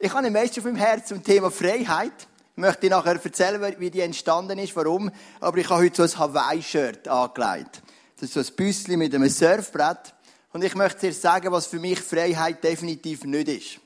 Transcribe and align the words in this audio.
Ich 0.00 0.10
habe 0.10 0.18
eine 0.18 0.30
Message 0.30 0.58
auf 0.58 0.64
meinem 0.64 0.76
Herz 0.76 1.08
zum 1.08 1.24
Thema 1.24 1.50
Freiheit. 1.50 2.12
Ich 2.54 2.60
möchte 2.60 2.82
dir 2.82 2.90
nachher 2.90 3.20
erzählen, 3.20 3.74
wie 3.80 3.90
die 3.90 4.00
entstanden 4.00 4.56
ist, 4.60 4.76
warum. 4.76 5.10
Aber 5.40 5.58
ich 5.58 5.68
habe 5.68 5.82
heute 5.82 6.06
so 6.06 6.14
ein 6.14 6.20
Hawaii-Shirt 6.20 7.08
angelegt. 7.08 7.82
Das 8.14 8.28
ist 8.28 8.34
so 8.34 8.38
ein 8.38 8.56
Büsschen 8.56 8.96
mit 8.96 9.12
einem 9.12 9.28
Surfbrett. 9.28 10.14
Und 10.52 10.62
ich 10.62 10.76
möchte 10.76 11.08
dir 11.08 11.12
sagen, 11.12 11.50
was 11.50 11.66
für 11.66 11.80
mich 11.80 11.98
Freiheit 11.98 12.62
definitiv 12.62 13.24
nicht 13.24 13.48
ist. 13.48 13.80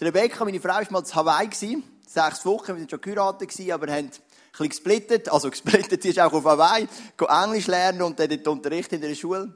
Die 0.00 0.04
Rebecca, 0.04 0.42
meine 0.42 0.58
Frau, 0.58 0.70
war 0.70 0.86
mal 0.88 1.04
zu 1.04 1.14
Hawaii. 1.14 1.82
Sechs 2.06 2.46
Wochen, 2.46 2.68
wir 2.68 2.76
waren 2.76 2.88
schon 2.88 3.00
geheiratet, 3.02 3.70
aber 3.70 3.92
haben 3.92 4.06
ein 4.06 4.10
bisschen 4.52 4.68
gesplittet. 4.70 5.28
Also 5.28 5.50
gesplittet, 5.50 6.02
sie 6.02 6.08
ist 6.08 6.18
auch 6.18 6.32
auf 6.32 6.46
Hawaii, 6.46 6.88
Englisch 7.18 7.66
lernen 7.66 8.00
und 8.00 8.18
dann 8.18 8.30
dort 8.30 8.48
Unterricht 8.48 8.90
in 8.94 9.02
der 9.02 9.14
Schule. 9.14 9.54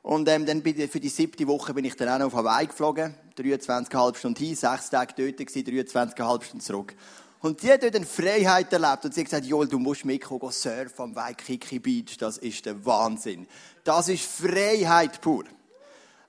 Und 0.00 0.26
ähm, 0.30 0.46
dann 0.46 0.62
bin 0.62 0.80
ich, 0.80 0.90
für 0.90 1.00
die 1.00 1.10
siebte 1.10 1.46
Woche 1.46 1.74
bin 1.74 1.84
ich 1.84 1.94
dann 1.94 2.08
auch 2.08 2.18
noch 2.20 2.26
auf 2.28 2.34
Hawaii 2.36 2.68
geflogen. 2.68 3.14
23,5 3.36 4.16
Stunden 4.16 4.44
hin, 4.44 4.56
sechs 4.56 4.90
Tage 4.90 5.14
dort 5.16 5.36
gewesen, 5.36 5.64
23,5 5.64 6.42
Stunden 6.42 6.60
zurück. 6.60 6.94
Und 7.40 7.60
sie 7.60 7.70
hat 7.70 7.82
dort 7.82 7.94
eine 7.94 8.06
Freiheit 8.06 8.72
erlebt. 8.72 9.04
Und 9.04 9.12
sie 9.12 9.20
hat 9.20 9.26
gesagt, 9.26 9.44
Joel, 9.44 9.68
du 9.68 9.78
musst 9.78 10.04
mitkommen, 10.04 10.50
surfen 10.50 11.02
am 11.02 11.14
Waikiki 11.14 11.78
Beach. 11.78 12.16
Das 12.18 12.38
ist 12.38 12.64
der 12.64 12.84
Wahnsinn. 12.86 13.46
Das 13.84 14.08
ist 14.08 14.24
Freiheit 14.24 15.20
pur. 15.20 15.44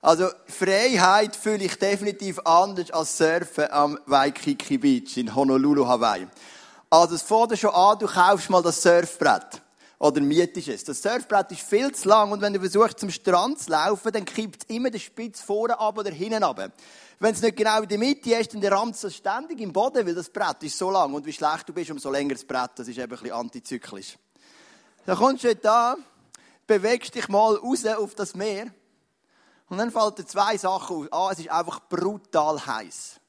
Also, 0.02 0.28
Freiheit 0.46 1.34
fühle 1.34 1.64
ich 1.64 1.76
definitiv 1.78 2.38
anders 2.44 2.90
als 2.90 3.16
Surfen 3.16 3.70
am 3.70 3.98
Waikiki 4.06 4.76
Beach 4.76 5.16
in 5.16 5.34
Honolulu, 5.34 5.86
Hawaii. 5.86 6.26
Also, 6.90 7.14
es 7.14 7.22
fängt 7.22 7.58
schon 7.58 7.70
an, 7.70 7.98
du 7.98 8.06
kaufst 8.06 8.50
mal 8.50 8.62
das 8.62 8.82
Surfbrett 8.82 9.62
oder 9.98 10.20
mietest 10.20 10.68
es. 10.68 10.84
Das 10.84 11.02
Surfbrett 11.02 11.52
ist 11.52 11.62
viel 11.62 11.92
zu 11.92 12.08
lang 12.08 12.30
und 12.32 12.40
wenn 12.40 12.52
du 12.52 12.60
versuchst 12.60 13.00
zum 13.00 13.10
Strand 13.10 13.58
zu 13.60 13.70
laufen, 13.70 14.12
dann 14.12 14.24
kippt 14.24 14.70
immer 14.70 14.90
der 14.90 14.98
Spitz 14.98 15.40
vorne 15.40 15.78
ab 15.78 15.98
oder 15.98 16.10
hinten 16.10 16.42
ab. 16.42 16.72
Wenn 17.18 17.34
es 17.34 17.40
nicht 17.40 17.56
genau 17.56 17.80
in 17.80 17.88
der 17.88 17.98
Mitte 17.98 18.34
ist, 18.34 18.52
dann 18.52 18.64
rammt 18.64 19.02
es 19.02 19.16
ständig 19.16 19.60
im 19.60 19.72
Boden, 19.72 20.06
weil 20.06 20.14
das 20.14 20.28
Brett 20.28 20.62
ist 20.62 20.76
so 20.76 20.90
lang 20.90 21.14
und 21.14 21.24
wie 21.24 21.32
schlecht 21.32 21.68
du 21.68 21.72
bist, 21.72 21.90
umso 21.90 22.10
länger 22.10 22.34
das 22.34 22.44
Brett. 22.44 22.72
Das 22.76 22.88
ist 22.88 22.98
eben 22.98 23.04
ein 23.04 23.08
bisschen 23.08 23.32
antizyklisch. 23.32 24.18
Dann 25.06 25.16
kommst 25.16 25.44
du 25.44 25.56
da, 25.56 25.96
bewegst 26.66 27.14
dich 27.14 27.28
mal 27.28 27.54
raus 27.54 27.86
auf 27.86 28.14
das 28.14 28.34
Meer 28.34 28.66
und 29.68 29.78
dann 29.78 29.90
fallen 29.90 30.14
dir 30.14 30.26
zwei 30.26 30.58
Sachen 30.58 31.10
aus. 31.10 31.30
Ah, 31.30 31.32
es 31.32 31.38
ist 31.38 31.50
einfach 31.50 31.80
brutal 31.88 32.64
heiß. 32.66 33.20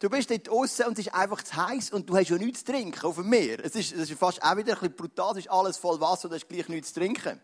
Du 0.00 0.08
bist 0.08 0.30
dort 0.30 0.48
draußen 0.48 0.86
und 0.86 0.98
es 0.98 1.06
ist 1.06 1.14
einfach 1.14 1.42
zu 1.42 1.54
heiß 1.54 1.90
und 1.90 2.08
du 2.08 2.16
hast 2.16 2.30
ja 2.30 2.38
nichts 2.38 2.64
zu 2.64 2.72
trinken 2.72 3.04
auf 3.04 3.16
dem 3.16 3.28
Meer. 3.28 3.62
Es 3.62 3.74
ist, 3.74 3.92
es 3.92 4.08
ist 4.08 4.18
fast 4.18 4.42
auch 4.42 4.56
wieder 4.56 4.72
ein 4.72 4.78
bisschen 4.78 4.96
brutal, 4.96 5.32
es 5.32 5.44
ist 5.44 5.50
alles 5.50 5.76
voll 5.76 6.00
Wasser 6.00 6.24
und 6.24 6.30
du 6.30 6.36
hast 6.36 6.48
gleich 6.48 6.68
nichts 6.68 6.94
zu 6.94 7.00
trinken. 7.00 7.38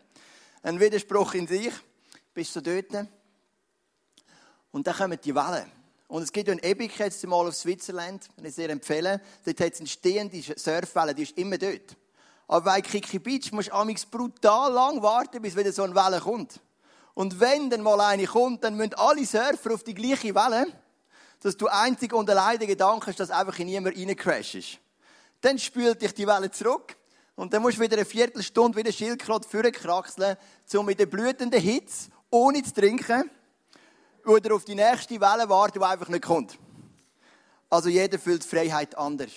Ein 0.63 0.79
Widerspruch 0.79 1.35
in 1.35 1.47
sich. 1.47 1.71
Bist 2.33 2.55
du 2.55 2.61
dort 2.61 3.07
und 4.71 4.87
dann 4.87 4.95
kommen 4.95 5.19
die 5.23 5.35
Wellen. 5.35 5.71
Und 6.07 6.23
es 6.23 6.31
gibt 6.31 6.47
ja 6.47 6.53
ein 6.53 6.63
Epic 6.63 6.95
jetzt 6.97 7.25
mal 7.27 7.47
auf 7.47 7.55
Switzerland, 7.55 8.27
wenn 8.35 8.45
ich 8.45 8.55
sehr 8.55 8.69
empfehle. 8.69 9.21
Dort 9.45 9.59
hat 9.59 9.73
es 9.73 9.79
eine 9.79 9.87
stehende 9.87 10.41
Surfwelle, 10.41 11.13
die 11.13 11.23
ist 11.23 11.37
immer 11.37 11.59
dort. 11.59 11.95
Aber 12.47 12.61
bei 12.61 12.81
Kiki 12.81 13.19
Beach 13.19 13.51
musst 13.51 13.69
du 13.71 14.09
brutal 14.09 14.73
lang 14.73 15.01
warten, 15.03 15.43
bis 15.43 15.55
wieder 15.55 15.71
so 15.71 15.83
eine 15.83 15.93
Welle 15.93 16.21
kommt. 16.21 16.59
Und 17.13 17.39
wenn 17.39 17.69
dann 17.69 17.81
mal 17.81 18.01
eine 18.01 18.25
kommt, 18.25 18.63
dann 18.63 18.75
müssen 18.75 18.95
alle 18.95 19.25
Surfer 19.25 19.75
auf 19.75 19.83
die 19.83 19.93
gleiche 19.93 20.33
Welle 20.33 20.67
dass 21.41 21.57
du 21.57 21.67
einzig 21.67 22.13
und 22.13 22.29
allein 22.29 22.59
den 22.59 22.67
Gedanken 22.67 23.07
hast, 23.07 23.19
dass 23.19 23.29
einfach 23.29 23.57
in 23.59 23.67
niemand 23.67 23.97
reincrashst. 23.97 24.79
Dann 25.41 25.59
spült 25.59 26.01
dich 26.01 26.13
die 26.13 26.27
Welle 26.27 26.49
zurück 26.51 26.95
und 27.35 27.53
dann 27.53 27.61
musst 27.61 27.77
du 27.77 27.81
wieder 27.81 27.97
eine 27.97 28.05
Viertelstunde 28.05 28.77
wieder 28.77 28.91
Schildkröte 28.91 29.47
vorkraxeln, 29.47 30.37
um 30.73 30.85
mit 30.85 30.99
der 30.99 31.05
blutenden 31.05 31.61
Hitze, 31.61 32.09
ohne 32.31 32.63
zu 32.63 32.73
trinken, 32.73 33.29
oder 34.25 34.55
auf 34.55 34.65
die 34.65 34.75
nächste 34.75 35.21
Welle 35.21 35.47
warten, 35.47 35.79
die 35.79 35.85
einfach 35.85 36.09
nicht 36.09 36.23
kommt. 36.23 36.57
Also 37.69 37.89
jeder 37.89 38.19
fühlt 38.19 38.43
Freiheit 38.43 38.97
anders. 38.97 39.31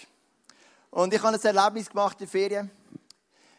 Und 0.91 1.15
ich 1.15 1.23
habe 1.23 1.37
ein 1.37 1.41
Erlebnis 1.41 1.89
gemacht 1.89 2.21
in 2.21 2.27
Ferien. 2.27 2.71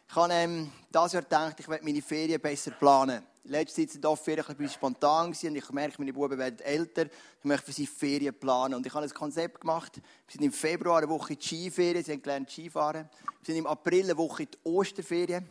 Ich 0.09 0.16
habe 0.16 0.34
ähm, 0.34 0.72
dieses 0.94 1.14
Jahr 1.14 1.23
gedacht, 1.23 1.59
ich 1.59 1.69
werde 1.69 1.86
meine 1.86 2.02
Ferien 2.02 2.41
besser 2.41 2.72
planen. 2.72 3.23
Letzte 3.44 3.88
Zeit 3.88 4.03
war 4.03 4.16
die 4.16 4.40
ein 4.40 4.46
bisschen 4.46 4.69
spontan 4.69 5.28
und 5.28 5.44
ich 5.44 5.72
merke, 5.72 5.96
meine 5.97 6.13
Buben 6.13 6.38
werden 6.38 6.59
älter. 6.59 7.06
Ich 7.06 7.44
möchte 7.44 7.66
für 7.66 7.72
sie 7.72 7.88
Ferien 7.88 8.38
planen. 8.40 8.75
Und 8.75 8.85
ich 8.85 8.94
habe 8.94 9.03
ein 9.03 9.13
Konzept 9.13 9.62
gemacht. 9.62 9.96
Wir 9.96 10.34
sind 10.34 10.44
im 10.44 10.52
Februar 10.52 11.00
eine 11.00 11.09
Woche 11.09 11.34
in 11.34 11.40
die 11.40 11.46
Skiferien. 11.46 12.03
Sie 12.03 12.12
haben 12.12 12.22
gelernt 12.22 12.52
Skifahren. 12.52 13.09
Wir 13.40 13.46
sind 13.46 13.56
im 13.56 13.66
April 13.66 14.03
eine 14.03 14.18
Woche 14.18 14.44
in 14.44 14.50
die 14.52 14.57
Osterferien. 14.63 15.44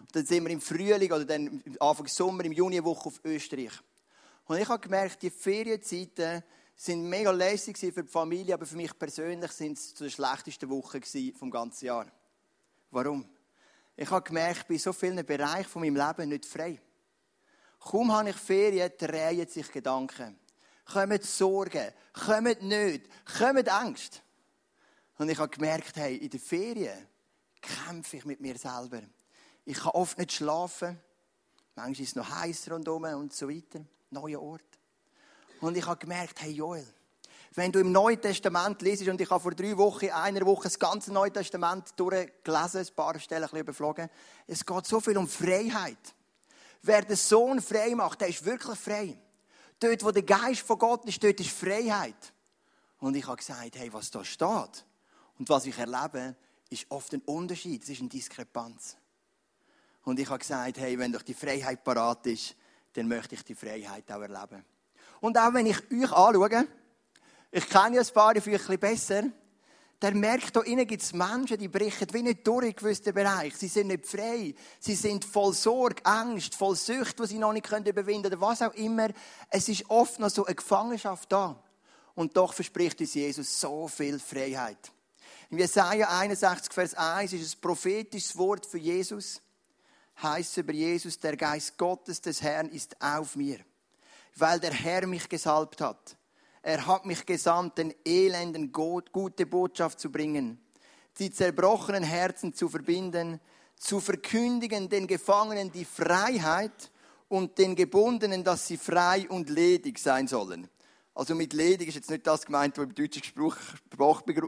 Und 0.00 0.16
dann 0.16 0.26
sind 0.26 0.44
wir 0.44 0.50
im 0.50 0.60
Frühling 0.60 1.12
oder 1.12 1.24
dann 1.24 1.62
Anfang 1.78 2.08
Sommer, 2.08 2.44
im 2.44 2.52
Juni 2.52 2.78
eine 2.78 2.84
Woche 2.84 3.06
auf 3.06 3.20
Österreich. 3.24 3.72
Und 4.46 4.58
ich 4.58 4.68
habe 4.68 4.80
gemerkt, 4.80 5.22
die 5.22 5.30
Ferienzeiten 5.30 6.42
sind 6.74 7.08
mega 7.08 7.30
lässig 7.30 7.78
für 7.78 8.02
die 8.02 8.08
Familie, 8.10 8.54
aber 8.54 8.66
für 8.66 8.76
mich 8.76 8.96
persönlich 8.98 9.52
sind 9.52 9.78
es 9.78 9.94
die 9.94 10.10
schlechtesten 10.10 10.68
Wochen 10.68 11.00
vom 11.38 11.50
ganzen 11.50 11.86
Jahr. 11.86 12.06
Warum? 12.90 13.24
Ich 13.96 14.10
habe 14.10 14.22
gemerkt, 14.22 14.58
ich 14.58 14.66
bin 14.66 14.76
in 14.76 14.82
so 14.82 14.92
vielen 14.92 15.24
Bereichen 15.24 15.68
von 15.68 15.82
meinem 15.82 15.96
Leben 15.96 16.28
nicht 16.28 16.44
frei. 16.44 16.80
Kaum 17.88 18.10
habe 18.12 18.30
ich 18.30 18.36
Ferien, 18.36 18.90
drehen 18.98 19.48
sich 19.48 19.70
Gedanken. 19.70 20.36
Kommen 20.92 21.22
Sorgen, 21.22 21.92
kommen 22.12 22.56
nicht, 22.62 23.06
kommen 23.38 23.68
Angst. 23.68 24.22
Und 25.18 25.28
ich 25.28 25.38
habe 25.38 25.50
gemerkt, 25.50 25.94
hey, 25.94 26.16
in 26.16 26.28
den 26.28 26.40
Ferien 26.40 27.06
kämpfe 27.60 28.16
ich 28.16 28.24
mit 28.24 28.40
mir 28.40 28.58
selber. 28.58 29.02
Ich 29.64 29.78
kann 29.78 29.92
oft 29.92 30.18
nicht 30.18 30.32
schlafen. 30.32 30.98
Manchmal 31.76 32.02
ist 32.02 32.08
es 32.08 32.16
noch 32.16 32.28
heiß 32.28 32.70
rundherum 32.72 33.04
und 33.04 33.32
so 33.32 33.48
weiter. 33.48 33.80
Neuer 34.10 34.42
Ort. 34.42 34.62
Und 35.60 35.76
ich 35.76 35.86
habe 35.86 35.98
gemerkt, 35.98 36.42
hey 36.42 36.50
Joel, 36.50 36.86
wenn 37.54 37.70
du 37.70 37.78
im 37.78 37.92
Neuen 37.92 38.20
Testament 38.20 38.82
liest, 38.82 39.06
und 39.06 39.20
ich 39.20 39.30
habe 39.30 39.40
vor 39.40 39.54
drei 39.54 39.76
Wochen, 39.76 40.10
einer 40.10 40.44
Woche 40.44 40.64
das 40.64 40.78
ganze 40.78 41.12
Neue 41.12 41.32
Testament 41.32 41.94
durchgelesen, 41.96 42.80
ein 42.80 42.94
paar 42.96 43.18
Stellen 43.20 43.44
ein 43.44 43.48
bisschen 43.48 43.60
überflogen, 43.60 44.10
es 44.48 44.66
geht 44.66 44.86
so 44.86 45.00
viel 45.00 45.16
um 45.16 45.28
Freiheit. 45.28 46.15
Wer 46.86 47.02
den 47.02 47.16
Sohn 47.16 47.60
frei 47.60 47.94
macht, 47.94 48.20
der 48.20 48.28
ist 48.28 48.44
wirklich 48.44 48.78
frei. 48.78 49.18
Dort, 49.80 50.04
wo 50.04 50.10
der 50.10 50.22
Geist 50.22 50.60
von 50.60 50.78
Gott 50.78 51.04
ist, 51.04 51.22
dort 51.22 51.40
ist 51.40 51.50
Freiheit. 51.50 52.32
Und 52.98 53.16
ich 53.16 53.26
habe 53.26 53.36
gesagt, 53.36 53.76
hey, 53.76 53.92
was 53.92 54.10
da 54.10 54.24
steht 54.24 54.84
und 55.38 55.48
was 55.48 55.66
ich 55.66 55.76
erlebe, 55.76 56.36
ist 56.70 56.86
oft 56.88 57.12
ein 57.12 57.22
Unterschied. 57.22 57.82
Es 57.82 57.90
ist 57.90 58.00
eine 58.00 58.08
Diskrepanz. 58.08 58.96
Und 60.04 60.20
ich 60.20 60.28
habe 60.28 60.38
gesagt, 60.38 60.78
hey, 60.78 60.96
wenn 60.98 61.12
doch 61.12 61.22
die 61.22 61.34
Freiheit 61.34 61.82
parat 61.82 62.26
ist, 62.26 62.54
dann 62.92 63.08
möchte 63.08 63.34
ich 63.34 63.42
die 63.42 63.54
Freiheit 63.54 64.10
auch 64.10 64.22
erleben. 64.22 64.64
Und 65.20 65.36
auch 65.36 65.52
wenn 65.52 65.66
ich 65.66 65.78
euch 65.90 66.12
anschaue, 66.12 66.66
ich 67.50 67.68
kenne 67.68 67.96
ja 67.96 68.02
ein 68.02 68.14
paar 68.14 68.34
von 68.40 68.52
euch 68.52 68.60
ein 68.60 68.78
bisschen 68.78 68.78
besser, 68.78 69.22
der 70.02 70.14
merkt, 70.14 70.54
da 70.54 70.60
innen 70.60 70.86
gibt 70.86 71.02
es 71.02 71.12
Menschen, 71.14 71.56
die 71.58 71.68
brechen 71.68 72.06
wie 72.12 72.22
nicht 72.22 72.46
durch 72.46 72.66
in 72.66 72.76
gewissen 72.76 73.14
Bereichen. 73.14 73.56
Sie 73.56 73.68
sind 73.68 73.88
nicht 73.88 74.06
frei. 74.06 74.54
Sie 74.78 74.94
sind 74.94 75.24
voll 75.24 75.54
Sorge, 75.54 76.04
Angst, 76.04 76.54
voll 76.54 76.76
Sucht, 76.76 77.18
die 77.18 77.26
sie 77.26 77.38
noch 77.38 77.54
nicht 77.54 77.66
überwinden 77.66 78.30
können, 78.30 78.40
was 78.40 78.60
auch 78.60 78.74
immer. 78.74 79.08
Es 79.48 79.68
ist 79.68 79.88
oft 79.88 80.18
noch 80.18 80.28
so 80.28 80.44
eine 80.44 80.54
Gefangenschaft 80.54 81.32
da. 81.32 81.62
Und 82.14 82.36
doch 82.36 82.52
verspricht 82.52 83.00
uns 83.00 83.14
Jesus 83.14 83.58
so 83.60 83.88
viel 83.88 84.18
Freiheit. 84.18 84.92
In 85.48 85.58
Jesaja 85.58 86.08
61, 86.18 86.72
Vers 86.72 86.94
1 86.94 87.32
ist 87.32 87.56
ein 87.56 87.60
prophetisches 87.60 88.36
Wort 88.36 88.66
für 88.66 88.78
Jesus. 88.78 89.40
Heißt 90.22 90.58
über 90.58 90.72
Jesus, 90.72 91.18
der 91.18 91.36
Geist 91.36 91.78
Gottes 91.78 92.20
des 92.20 92.42
Herrn 92.42 92.68
ist 92.68 93.00
auf 93.00 93.36
mir, 93.36 93.60
weil 94.34 94.60
der 94.60 94.72
Herr 94.72 95.06
mich 95.06 95.28
gesalbt 95.28 95.80
hat 95.80 96.16
er 96.66 96.84
hat 96.84 97.06
mich 97.06 97.24
gesandt, 97.24 97.78
den 97.78 97.94
Elenden 98.04 98.72
gute 98.72 99.46
Botschaft 99.46 100.00
zu 100.00 100.10
bringen, 100.10 100.58
die 101.16 101.30
zerbrochenen 101.30 102.02
Herzen 102.02 102.54
zu 102.54 102.68
verbinden, 102.68 103.38
zu 103.76 104.00
verkündigen 104.00 104.88
den 104.88 105.06
Gefangenen 105.06 105.70
die 105.70 105.84
Freiheit 105.84 106.90
und 107.28 107.56
den 107.58 107.76
Gebundenen, 107.76 108.42
dass 108.42 108.66
sie 108.66 108.78
frei 108.78 109.28
und 109.28 109.48
ledig 109.48 110.00
sein 110.00 110.26
sollen. 110.26 110.68
Also 111.14 111.36
mit 111.36 111.52
ledig 111.52 111.86
ist 111.86 111.94
jetzt 111.94 112.10
nicht 112.10 112.26
das 112.26 112.44
gemeint, 112.44 112.76
was 112.78 112.86
im 112.86 112.94
deutschen 112.96 113.22
Spruch, 113.22 113.56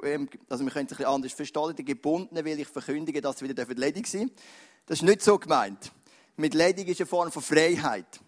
ähm, 0.02 0.28
also 0.48 0.64
wir 0.64 0.72
können 0.72 0.86
es 0.86 0.92
ein 0.92 0.96
bisschen 0.98 1.04
anders 1.04 1.32
verstehen. 1.34 1.76
Die 1.76 1.84
Gebundenen 1.84 2.44
will 2.44 2.58
ich 2.58 2.66
verkündigen, 2.66 3.22
dass 3.22 3.38
sie 3.38 3.48
wieder 3.48 3.64
ledig 3.64 4.08
sein 4.08 4.26
dürfen. 4.26 4.36
Das 4.86 4.98
ist 4.98 5.04
nicht 5.04 5.22
so 5.22 5.38
gemeint. 5.38 5.92
Mit 6.36 6.54
ledig 6.54 6.88
ist 6.88 7.00
eine 7.00 7.06
Form 7.06 7.30
von 7.30 7.42
Freiheit. 7.42 8.20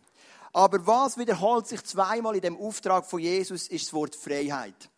Aber 0.53 0.85
was 0.87 1.17
wiederholt 1.17 1.67
sich 1.67 1.83
zweimal 1.85 2.35
in 2.35 2.41
dem 2.41 2.57
Auftrag 2.57 3.07
von 3.07 3.21
Jesus, 3.21 3.69
ist 3.69 3.87
das 3.87 3.93
Wort 3.93 4.17
Freiheit. 4.17 4.91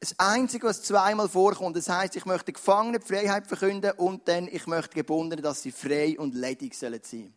Das 0.00 0.18
Einzige, 0.18 0.66
was 0.66 0.82
zweimal 0.82 1.28
vorkommt, 1.28 1.76
das 1.76 1.88
heißt, 1.88 2.16
ich 2.16 2.26
möchte 2.26 2.52
Gefangene 2.52 2.98
die 2.98 3.06
Freiheit 3.06 3.46
verkünden 3.46 3.92
und 3.92 4.26
dann 4.28 4.48
ich 4.48 4.66
möchte 4.66 4.94
Gebundene, 4.94 5.40
dass 5.40 5.62
sie 5.62 5.72
frei 5.72 6.18
und 6.18 6.34
ledig 6.34 6.74
sollen 6.74 7.00
sein. 7.02 7.32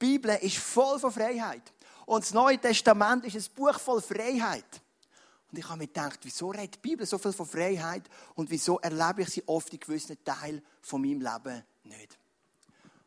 Die 0.00 0.06
Bibel 0.06 0.38
ist 0.40 0.56
voll 0.56 0.98
von 0.98 1.12
Freiheit. 1.12 1.72
Und 2.06 2.24
das 2.24 2.32
Neue 2.32 2.58
Testament 2.58 3.26
ist 3.26 3.36
ein 3.36 3.54
Buch 3.54 3.78
voll 3.78 4.00
Freiheit. 4.00 4.64
Und 5.50 5.58
ich 5.58 5.68
habe 5.68 5.78
mir 5.78 5.86
gedacht, 5.86 6.20
wieso 6.22 6.50
redet 6.50 6.76
die 6.76 6.88
Bibel 6.88 7.06
so 7.06 7.18
viel 7.18 7.32
von 7.32 7.46
Freiheit 7.46 8.04
und 8.34 8.50
wieso 8.50 8.78
erlebe 8.80 9.22
ich 9.22 9.30
sie 9.30 9.46
oft 9.46 9.72
in 9.72 9.80
gewissen 9.80 10.16
Teilen 10.24 10.62
von 10.80 11.00
meinem 11.00 11.20
Leben 11.20 11.64
nicht? 11.84 12.18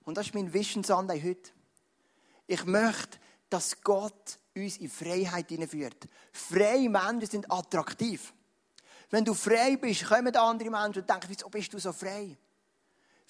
Und 0.04 0.18
das 0.18 0.28
ist 0.28 0.36
mein 0.36 0.52
Vision 0.52 0.86
heute. 0.86 1.52
Ich 2.48 2.66
möchte 2.66 3.18
dass 3.52 3.82
Gott 3.82 4.40
uns 4.56 4.78
in 4.78 4.90
Freiheit 4.90 5.50
hineinführt. 5.50 6.08
Freie 6.32 6.90
Menschen 6.90 7.30
sind 7.30 7.52
attraktiv. 7.52 8.34
Wenn 9.10 9.26
du 9.26 9.34
frei 9.34 9.76
bist, 9.76 10.06
kommen 10.06 10.36
andere 10.36 10.70
Menschen 10.70 11.02
und 11.02 11.10
denken, 11.10 11.28
wieso 11.28 11.50
bist 11.50 11.74
du 11.74 11.80
so 11.80 11.92
frei? 11.92 12.38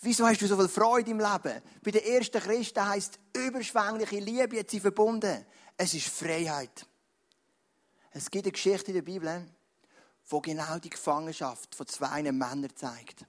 Wieso 0.02 0.26
hast 0.26 0.42
du 0.42 0.48
so 0.48 0.58
viel 0.58 0.68
Freude 0.68 1.12
im 1.12 1.20
Leben? 1.20 1.62
Bei 1.84 1.92
den 1.92 2.04
ersten 2.04 2.40
Christen 2.40 2.88
heisst 2.88 3.20
überschwängliche 3.36 4.20
Liebe 4.20 4.56
jetzt 4.56 4.76
verbunden. 4.78 5.46
Es 5.78 5.94
ist 5.94 6.08
Freiheit. 6.08 6.86
Es 8.12 8.30
gibt 8.30 8.46
eine 8.46 8.52
Geschichte 8.52 8.88
in 8.88 8.96
der 8.96 9.02
Bibel, 9.02 9.48
wo 10.28 10.40
genau 10.40 10.78
die 10.78 10.90
Gefangenschaft 10.90 11.74
von 11.74 11.88
zwei 11.88 12.22
Männern 12.24 12.68
zeigt. 12.76 13.26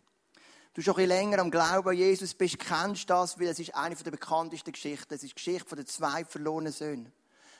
Du 0.74 0.80
schon 0.80 0.96
ein 0.96 1.08
länger 1.08 1.38
am 1.38 1.50
Glauben 1.50 1.90
an 1.90 1.96
Jesus 1.96 2.32
bist, 2.32 2.58
kennst 2.58 3.10
das, 3.10 3.38
weil 3.38 3.48
es 3.48 3.58
ist 3.58 3.74
eine 3.74 3.94
der 3.94 4.10
bekanntesten 4.10 4.72
Geschichten. 4.72 5.12
Es 5.12 5.22
ist 5.22 5.30
die 5.30 5.34
Geschichte 5.34 5.76
der 5.76 5.84
zwei 5.84 6.24
verlorenen 6.24 6.72
Söhne. 6.72 7.12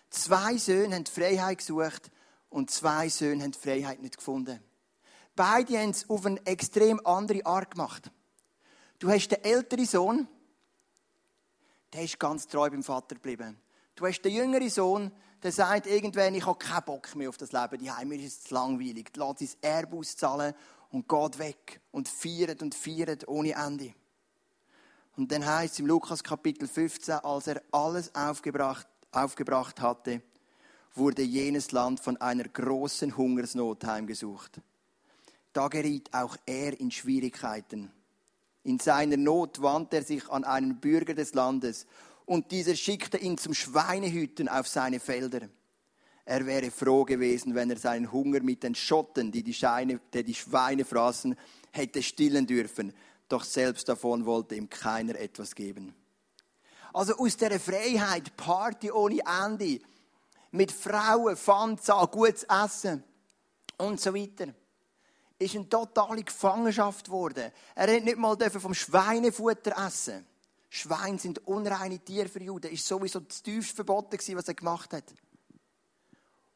Zwei 0.09 0.57
Söhne 0.57 0.95
haben 0.95 1.05
die 1.05 1.11
Freiheit 1.11 1.59
gesucht 1.59 2.11
und 2.49 2.71
zwei 2.71 3.09
Söhne 3.11 3.45
haben 3.45 3.53
die 3.53 3.59
Freiheit 3.59 4.01
nicht 4.01 4.17
gefunden. 4.17 4.61
Beide 5.37 5.79
haben 5.79 5.91
es 5.91 6.09
auf 6.09 6.25
eine 6.25 6.45
extrem 6.47 7.05
andere 7.05 7.45
Art 7.45 7.73
gemacht. 7.73 8.11
Du 8.99 9.11
hast 9.11 9.29
den 9.29 9.45
älteren 9.45 9.87
Sohn, 9.87 10.29
der 11.93 12.05
ist 12.05 12.19
ganz 12.19 12.47
treu 12.47 12.71
beim 12.71 12.83
Vater 12.83 13.15
geblieben. 13.17 13.61
Du 13.95 14.07
hast 14.07 14.23
den 14.23 14.33
jüngeren 14.35 14.71
Sohn, 14.71 15.13
der 15.43 15.53
sagt 15.53 15.87
irgendwann, 15.87 16.35
ich 16.35 16.47
habe 16.47 16.59
keinen 16.59 16.85
Bock 16.85 17.15
mehr 17.15 17.29
auf 17.29 17.37
das 17.37 17.53
Leben, 17.53 17.79
die 17.79 18.07
mir 18.07 18.21
ist 18.21 18.45
es 18.45 18.51
langweilig. 18.51 19.11
Lass 19.17 19.39
sein 19.39 19.51
Erbe 19.61 19.97
auszahlen 19.97 20.55
und 20.93 21.09
geht 21.09 21.39
weg 21.39 21.81
und 21.91 22.09
feiert 22.09 22.63
und 22.63 22.75
feiert 22.75 23.27
ohne 23.27 23.53
Ende. 23.53 23.95
Und 25.17 25.33
dann 25.33 25.45
heißt 25.45 25.75
es 25.75 25.81
im 25.81 25.87
Lukas 25.87 26.23
Kapitel 26.23 26.69
15, 26.69 27.15
als 27.17 27.47
er 27.47 27.63
alles 27.73 28.15
aufgebracht, 28.15 28.87
aufgebracht 29.11 29.81
hatte, 29.81 30.23
wurde 30.95 31.23
jenes 31.23 31.73
Land 31.73 32.01
von 32.01 32.19
einer 32.19 32.45
großen 32.45 33.17
Hungersnot 33.17 33.85
heimgesucht. 33.85 34.61
Da 35.53 35.69
geriet 35.69 36.09
auch 36.13 36.37
er 36.47 36.79
in 36.79 36.91
Schwierigkeiten. 36.91 37.91
In 38.65 38.79
seiner 38.79 39.17
Not 39.17 39.61
wandte 39.61 39.97
er 39.97 40.03
sich 40.03 40.29
an 40.31 40.45
einen 40.45 40.79
Bürger 40.79 41.15
des 41.15 41.35
Landes 41.35 41.87
und 42.27 42.51
dieser 42.51 42.75
schickte 42.75 43.19
ihn 43.19 43.37
zum 43.37 43.55
Schweinehüten 43.55 44.49
auf 44.49 44.69
seine 44.69 45.01
Felder. 45.01 45.49
Er 46.25 46.47
wäre 46.47 46.71
froh 46.71 47.05
gewesen, 47.05 47.55
wenn 47.55 47.71
er 47.71 47.79
seinen 47.79 48.13
Hunger 48.13 48.41
mit 48.41 48.63
den 48.63 48.75
Schotten, 48.75 49.33
die 49.33 49.43
die, 49.43 49.55
Scheine, 49.55 50.01
die, 50.15 50.23
die 50.23 50.35
Schweine 50.35 50.85
fraßen, 50.85 51.37
hätte 51.73 52.03
stillen 52.03 52.47
dürfen. 52.47 52.93
Doch 53.29 53.45
selbst 53.45 53.89
davon 53.89 54.25
wollte 54.25 54.55
ihm 54.55 54.69
keiner 54.69 55.17
etwas 55.17 55.55
geben. 55.55 55.95
Also 56.93 57.17
aus 57.17 57.37
der 57.37 57.59
Freiheit, 57.59 58.37
Party 58.37 58.93
ohne 58.93 59.21
Ende, 59.45 59.81
mit 60.53 60.71
Frauen, 60.71 61.37
Fanza, 61.37 62.05
gutes 62.05 62.45
Essen 62.45 63.03
und 63.79 64.01
so 64.01 64.15
weiter, 64.15 64.55
ist 65.39 65.57
eine 65.57 65.69
totale 65.69 66.23
Gefangenschaft 66.23 67.07
geworden. 67.07 67.51
Er 67.75 67.97
hat 67.97 68.05
nicht 68.05 68.19
mal 68.19 68.37
vom 68.51 68.75
Schweinefutter 68.75 69.75
essen. 69.87 70.27
Schweine 70.69 71.19
sind 71.19 71.47
unreine 71.49 71.99
Tiere 71.99 72.29
für 72.29 72.43
Juden. 72.43 72.71
Ist 72.71 72.87
sowieso 72.87 73.21
das 73.21 73.43
tiefste 73.43 73.75
verboten 73.75 74.19
was 74.37 74.49
er 74.49 74.55
gemacht 74.55 74.93
hat 74.93 75.13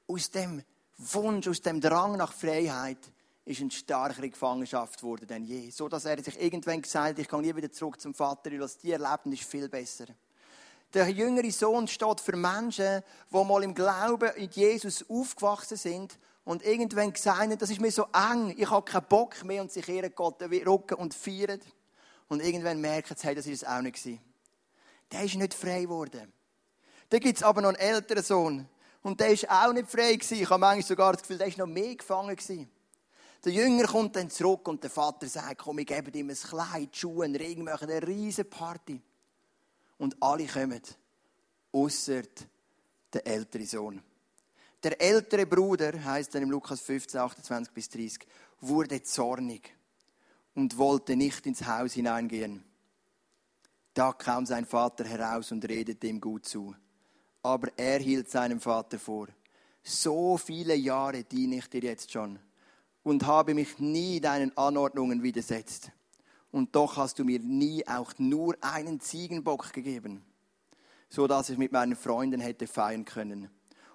aus 0.07 0.31
dem 0.31 0.63
Wunsch, 0.99 1.49
aus 1.49 1.61
dem 1.61 1.81
Drang 1.81 2.17
nach 2.17 2.33
Freiheit, 2.33 2.99
ist 3.45 3.61
eine 3.61 3.71
stärkere 3.71 4.29
Gefangenschaft 4.29 5.01
geworden 5.01 5.27
denn 5.27 5.45
je. 5.45 5.71
So 5.71 5.89
dass 5.89 6.05
er 6.05 6.23
sich 6.23 6.41
irgendwann 6.41 6.83
gesagt 6.83 7.11
hat, 7.11 7.19
ich 7.19 7.29
gehe 7.29 7.41
nie 7.41 7.55
wieder 7.55 7.71
zurück 7.71 8.01
zum 8.01 8.13
Vater, 8.13 8.51
weil 8.51 8.59
das 8.59 8.77
Tier 8.77 8.99
lebt 8.99 9.27
ist 9.27 9.49
viel 9.49 9.69
besser. 9.69 10.07
Der 10.93 11.09
jüngere 11.09 11.51
Sohn 11.51 11.87
steht 11.89 12.21
für 12.21 12.37
Menschen, 12.37 13.03
die 13.31 13.45
mal 13.45 13.63
im 13.63 13.75
Glauben 13.75 14.31
in 14.37 14.51
Jesus 14.51 15.05
aufgewachsen 15.09 15.77
sind 15.77 16.19
und 16.45 16.65
irgendwann 16.65 17.13
gesagt 17.13 17.39
haben, 17.39 17.59
das 17.59 17.71
ist 17.71 17.81
mir 17.81 17.91
so 17.91 18.07
eng, 18.13 18.55
ich 18.57 18.71
habe 18.71 18.91
keinen 18.91 19.07
Bock 19.07 19.45
mehr 19.45 19.63
und 19.63 19.71
sich 19.71 19.89
ihren 19.89 20.15
Gott 20.15 20.41
rücken 20.43 20.95
und 20.95 21.15
feiern. 21.15 21.61
Und 22.29 22.43
irgendwann 22.43 22.81
merken 22.81 23.17
sie, 23.17 23.35
das 23.35 23.47
ist 23.47 23.63
es 23.63 23.69
auch 23.69 23.81
nicht 23.81 23.97
gewesen. 23.97 24.21
Der 25.13 25.23
ist 25.23 25.35
nicht 25.37 25.55
frei 25.55 25.83
geworden. 25.83 26.33
Dann 27.11 27.21
gibt 27.21 27.39
es 27.39 27.45
aber 27.45 27.61
noch 27.61 27.69
einen 27.69 27.79
älteren 27.79 28.25
Sohn, 28.25 28.69
und 29.07 29.21
der 29.21 29.41
war 29.43 29.69
auch 29.69 29.73
nicht 29.73 29.89
frei. 29.89 30.17
Gewesen. 30.17 30.43
Ich 30.43 30.51
habe 30.51 30.59
manchmal 30.59 30.83
sogar 30.83 31.13
das 31.13 31.23
Gefühl, 31.23 31.39
der 31.39 31.47
war 31.47 31.67
noch 31.67 31.73
mehr 31.73 31.95
gefangen. 31.95 32.35
Gewesen. 32.35 32.69
Der 33.45 33.53
Jünger 33.53 33.87
kommt 33.87 34.17
dann 34.17 34.29
zurück 34.29 34.67
und 34.67 34.83
der 34.83 34.91
Vater 34.91 35.29
sagt, 35.29 35.59
komm, 35.59 35.79
ich 35.79 35.87
gebe 35.87 36.11
ihm 36.19 36.29
ein 36.29 36.35
Kleid, 36.37 36.97
Schuhe, 36.97 37.25
einen 37.25 37.37
Ring, 37.37 37.63
machen 37.63 37.89
eine 37.89 38.05
riesige 38.05 38.49
Party. 38.49 39.01
Und 39.99 40.21
alle 40.21 40.49
kommen, 40.49 40.83
außer 41.71 42.23
der 43.13 43.27
ältere 43.29 43.65
Sohn. 43.65 44.03
Der 44.83 45.01
ältere 45.01 45.47
Bruder, 45.47 45.93
heißt 46.05 46.35
dann 46.35 46.43
im 46.43 46.51
Lukas 46.51 46.81
15, 46.81 47.21
28 47.21 47.73
bis 47.73 47.89
30, 47.89 48.27
wurde 48.61 49.01
zornig 49.05 49.73
und 50.57 50.77
wollte 50.79 51.15
nicht 51.15 51.47
ins 51.47 51.65
Haus 51.65 51.93
hineingehen. 51.93 52.65
Da 53.95 54.13
kam 54.13 54.47
sein 54.47 54.67
Vater 54.67 55.05
heraus 55.05 55.53
und 55.53 55.65
redete 55.65 56.09
ihm 56.09 56.21
gut 56.21 56.45
zu 56.45 56.75
aber 57.47 57.69
er 57.77 58.01
hielt 58.01 58.29
seinem 58.29 58.61
Vater 58.61 58.99
vor, 58.99 59.29
so 59.85 60.37
viele 60.37 60.75
Jahre 60.75 61.23
diene 61.23 61.59
ich 61.59 61.69
dir 61.69 61.81
jetzt 61.81 62.11
schon 62.11 62.41
und 63.05 63.25
habe 63.25 63.55
mich 63.55 63.79
nie 63.79 64.21
deinen 64.21 64.57
Anordnungen 64.57 65.23
widersetzt. 65.23 65.93
Und 66.51 66.75
doch 66.75 66.97
hast 66.97 67.21
du 67.21 67.25
mir 67.25 67.39
nie 67.39 67.87
auch 67.87 68.13
nur 68.19 68.57
einen 68.63 68.99
Ziegenbock 68.99 69.73
gegeben, 69.73 70.25
so 71.09 71.29
dass 71.29 71.49
ich 71.49 71.57
mit 71.57 71.71
meinen 71.71 71.95
Freunden 71.95 72.41
hätte 72.41 72.67
feiern 72.67 73.05
können. 73.05 73.49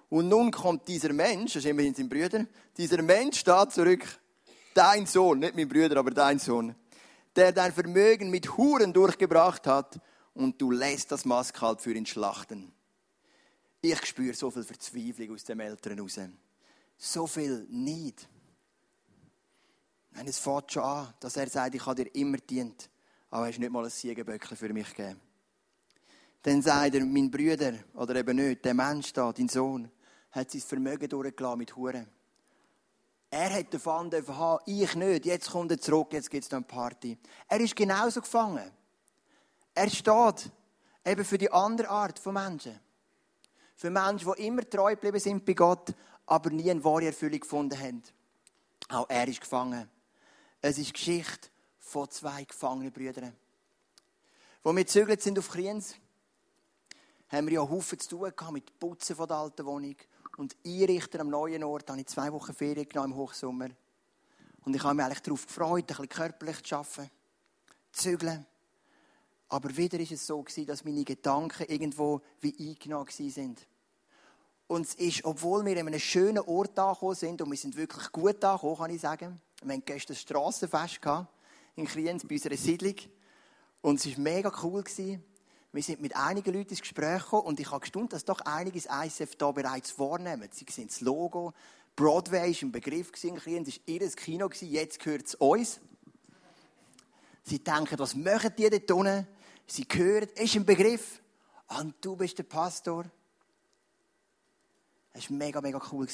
Und 0.08 0.28
nun 0.28 0.50
kommt 0.50 0.88
dieser 0.88 1.12
Mensch, 1.12 1.52
das 1.52 1.64
ist 1.64 1.70
immerhin 1.70 1.94
sein 1.94 2.08
Brüder, 2.08 2.46
dieser 2.78 3.02
Mensch 3.02 3.44
da 3.44 3.68
zurück, 3.68 4.06
dein 4.72 5.04
Sohn, 5.04 5.40
nicht 5.40 5.56
mein 5.56 5.68
Brüder, 5.68 5.98
aber 5.98 6.12
dein 6.12 6.38
Sohn, 6.38 6.74
der 7.36 7.52
dein 7.52 7.72
Vermögen 7.72 8.30
mit 8.30 8.56
Huren 8.56 8.94
durchgebracht 8.94 9.66
hat 9.66 10.00
und 10.32 10.58
du 10.58 10.70
lässt 10.70 11.12
das 11.12 11.26
Maskalb 11.26 11.82
für 11.82 11.92
ihn 11.92 12.06
schlachten. 12.06 12.72
Ich 13.84 14.06
spüre 14.06 14.32
so 14.32 14.48
viel 14.48 14.62
Verzweiflung 14.62 15.34
aus 15.34 15.42
dem 15.42 15.58
Eltern 15.58 15.98
raus. 15.98 16.20
So 16.96 17.26
viel 17.26 17.66
Neid. 17.68 18.28
Nein, 20.12 20.28
es 20.28 20.38
fängt 20.38 20.70
schon 20.70 20.84
an, 20.84 21.12
dass 21.18 21.36
er 21.36 21.48
sagt, 21.48 21.74
ich 21.74 21.84
habe 21.84 22.04
dir 22.04 22.14
immer 22.14 22.38
dient, 22.38 22.88
aber 23.28 23.48
hast 23.48 23.58
nicht 23.58 23.72
mal 23.72 23.82
ein 23.82 23.90
Siegenböckchen 23.90 24.56
für 24.56 24.72
mich 24.72 24.94
gegeben. 24.94 25.20
Dann 26.42 26.62
sagt 26.62 26.94
er, 26.94 27.04
mein 27.04 27.28
Brüder, 27.28 27.74
oder 27.94 28.14
eben 28.14 28.36
nicht, 28.36 28.64
der 28.64 28.74
Mensch 28.74 29.12
da, 29.12 29.32
dein 29.32 29.48
Sohn, 29.48 29.90
hat 30.30 30.52
sein 30.52 30.60
Vermögen 30.60 31.08
durchgelassen 31.08 31.58
mit 31.58 31.74
Huren. 31.74 32.06
Er 33.30 33.52
hat 33.52 33.74
davon 33.74 34.12
haben, 34.12 34.62
ich 34.66 34.94
nicht. 34.94 35.26
Jetzt 35.26 35.50
kommt 35.50 35.72
er 35.72 35.80
zurück, 35.80 36.12
jetzt 36.12 36.30
gibt 36.30 36.44
es 36.44 36.50
noch 36.50 36.58
eine 36.58 36.66
Party. 36.66 37.18
Er 37.48 37.60
ist 37.60 37.74
genauso 37.74 38.20
gefangen. 38.20 38.70
Er 39.74 39.90
steht 39.90 40.50
eben 41.04 41.24
für 41.24 41.38
die 41.38 41.50
andere 41.50 41.88
Art 41.88 42.18
von 42.18 42.34
Menschen. 42.34 42.78
Für 43.82 43.90
Menschen, 43.90 44.32
die 44.36 44.46
immer 44.46 44.62
treu 44.70 44.94
geblieben 44.94 45.18
sind 45.18 45.44
bei 45.44 45.54
Gott, 45.54 45.92
aber 46.26 46.50
nie 46.50 46.70
eine 46.70 46.84
wahre 46.84 47.06
Erfüllung 47.06 47.40
gefunden 47.40 47.76
haben. 47.76 48.00
Auch 48.88 49.08
er 49.08 49.26
ist 49.26 49.40
gefangen. 49.40 49.90
Es 50.60 50.78
ist 50.78 50.94
Geschichte 50.94 51.48
von 51.80 52.08
zwei 52.08 52.44
gefangenen 52.44 52.92
Brüdern. 52.92 53.32
Wo 54.62 54.70
wir 54.70 54.84
gezögert 54.84 55.20
sind 55.20 55.36
auf 55.36 55.48
Kriens, 55.48 55.96
haben 57.28 57.48
wir 57.48 57.54
ja 57.54 57.60
Haufen 57.68 57.98
zu 57.98 58.10
tun 58.10 58.32
gehabt 58.36 58.52
mit 58.52 58.78
Putzen 58.78 59.16
von 59.16 59.26
der 59.26 59.38
alten 59.38 59.66
Wohnung 59.66 59.96
und 60.36 60.54
Einrichten 60.64 61.20
am 61.20 61.30
neuen 61.30 61.64
Ort. 61.64 61.88
Da 61.88 61.94
habe 61.94 62.02
ich 62.02 62.06
zwei 62.06 62.32
Wochen 62.32 62.54
Ferien 62.54 62.88
genommen 62.88 63.14
im 63.14 63.18
Hochsommer. 63.18 63.70
Und 64.64 64.76
ich 64.76 64.84
habe 64.84 64.94
mich 64.94 65.04
eigentlich 65.04 65.22
darauf 65.22 65.44
gefreut, 65.44 65.80
ein 65.80 65.86
bisschen 65.86 66.08
körperlich 66.08 66.62
zu 66.62 66.76
arbeiten, 66.76 67.10
zu 67.90 68.10
zügeln. 68.10 68.46
Aber 69.48 69.76
wieder 69.76 69.98
ist 69.98 70.12
es 70.12 70.24
so 70.24 70.44
dass 70.66 70.84
meine 70.84 71.02
Gedanken 71.02 71.66
irgendwo 71.66 72.20
wie 72.40 72.54
eingenommen 72.60 73.10
sind. 73.10 73.66
Und 74.66 74.86
es 74.86 74.94
ist, 74.94 75.24
obwohl 75.24 75.64
wir 75.64 75.76
in 75.76 75.86
einem 75.86 76.00
schönen 76.00 76.38
Ort 76.40 76.78
angekommen 76.78 77.14
sind, 77.14 77.42
und 77.42 77.50
wir 77.50 77.58
sind 77.58 77.76
wirklich 77.76 78.10
gut 78.10 78.42
angekommen, 78.44 78.76
kann 78.76 78.90
ich 78.90 79.00
sagen. 79.00 79.40
Wir 79.62 79.74
hatten 79.74 79.84
gestern 79.84 80.14
ein 80.14 80.18
Strassenfest 80.18 81.00
in 81.76 81.86
Kriens 81.86 82.26
bei 82.26 82.34
unserer 82.34 82.56
Siedlung. 82.56 82.94
Und 83.80 84.04
es 84.04 84.16
war 84.16 84.22
mega 84.22 84.52
cool. 84.62 84.84
Wir 85.74 85.82
sind 85.82 86.00
mit 86.00 86.14
einigen 86.14 86.54
Leuten 86.54 86.70
ins 86.70 86.82
Gespräch 86.82 87.22
gekommen 87.22 87.46
und 87.46 87.58
ich 87.58 87.70
habe 87.70 87.80
gestaunt, 87.80 88.12
dass 88.12 88.24
doch 88.24 88.40
einige 88.40 88.78
das 88.78 89.06
ISF 89.06 89.36
da 89.36 89.50
bereits 89.52 89.98
wahrnehmen. 89.98 90.48
Sie 90.52 90.66
sehen 90.68 90.88
das 90.88 91.00
Logo. 91.00 91.54
Broadway 91.96 92.52
war 92.52 92.62
ein 92.62 92.72
Begriff 92.72 93.10
in 93.24 93.36
Kriens, 93.36 93.68
war 93.68 93.74
ihr 93.86 94.10
Kino, 94.10 94.50
jetzt 94.60 94.98
gehört 94.98 95.26
es 95.26 95.34
uns. 95.36 95.80
Sie 97.42 97.58
denken, 97.58 97.98
was 97.98 98.14
machen 98.14 98.52
die 98.56 98.68
dort 98.68 98.90
unten? 98.90 99.26
Sie 99.66 99.86
hören, 99.90 100.28
es 100.34 100.42
ist 100.42 100.56
ein 100.56 100.66
Begriff. 100.66 101.22
Und 101.78 101.94
du 102.02 102.16
bist 102.16 102.38
der 102.38 102.44
Pastor. 102.44 103.04
Es 105.12 105.30
war 105.30 105.36
mega, 105.36 105.60
mega 105.60 105.80
cool. 105.90 106.06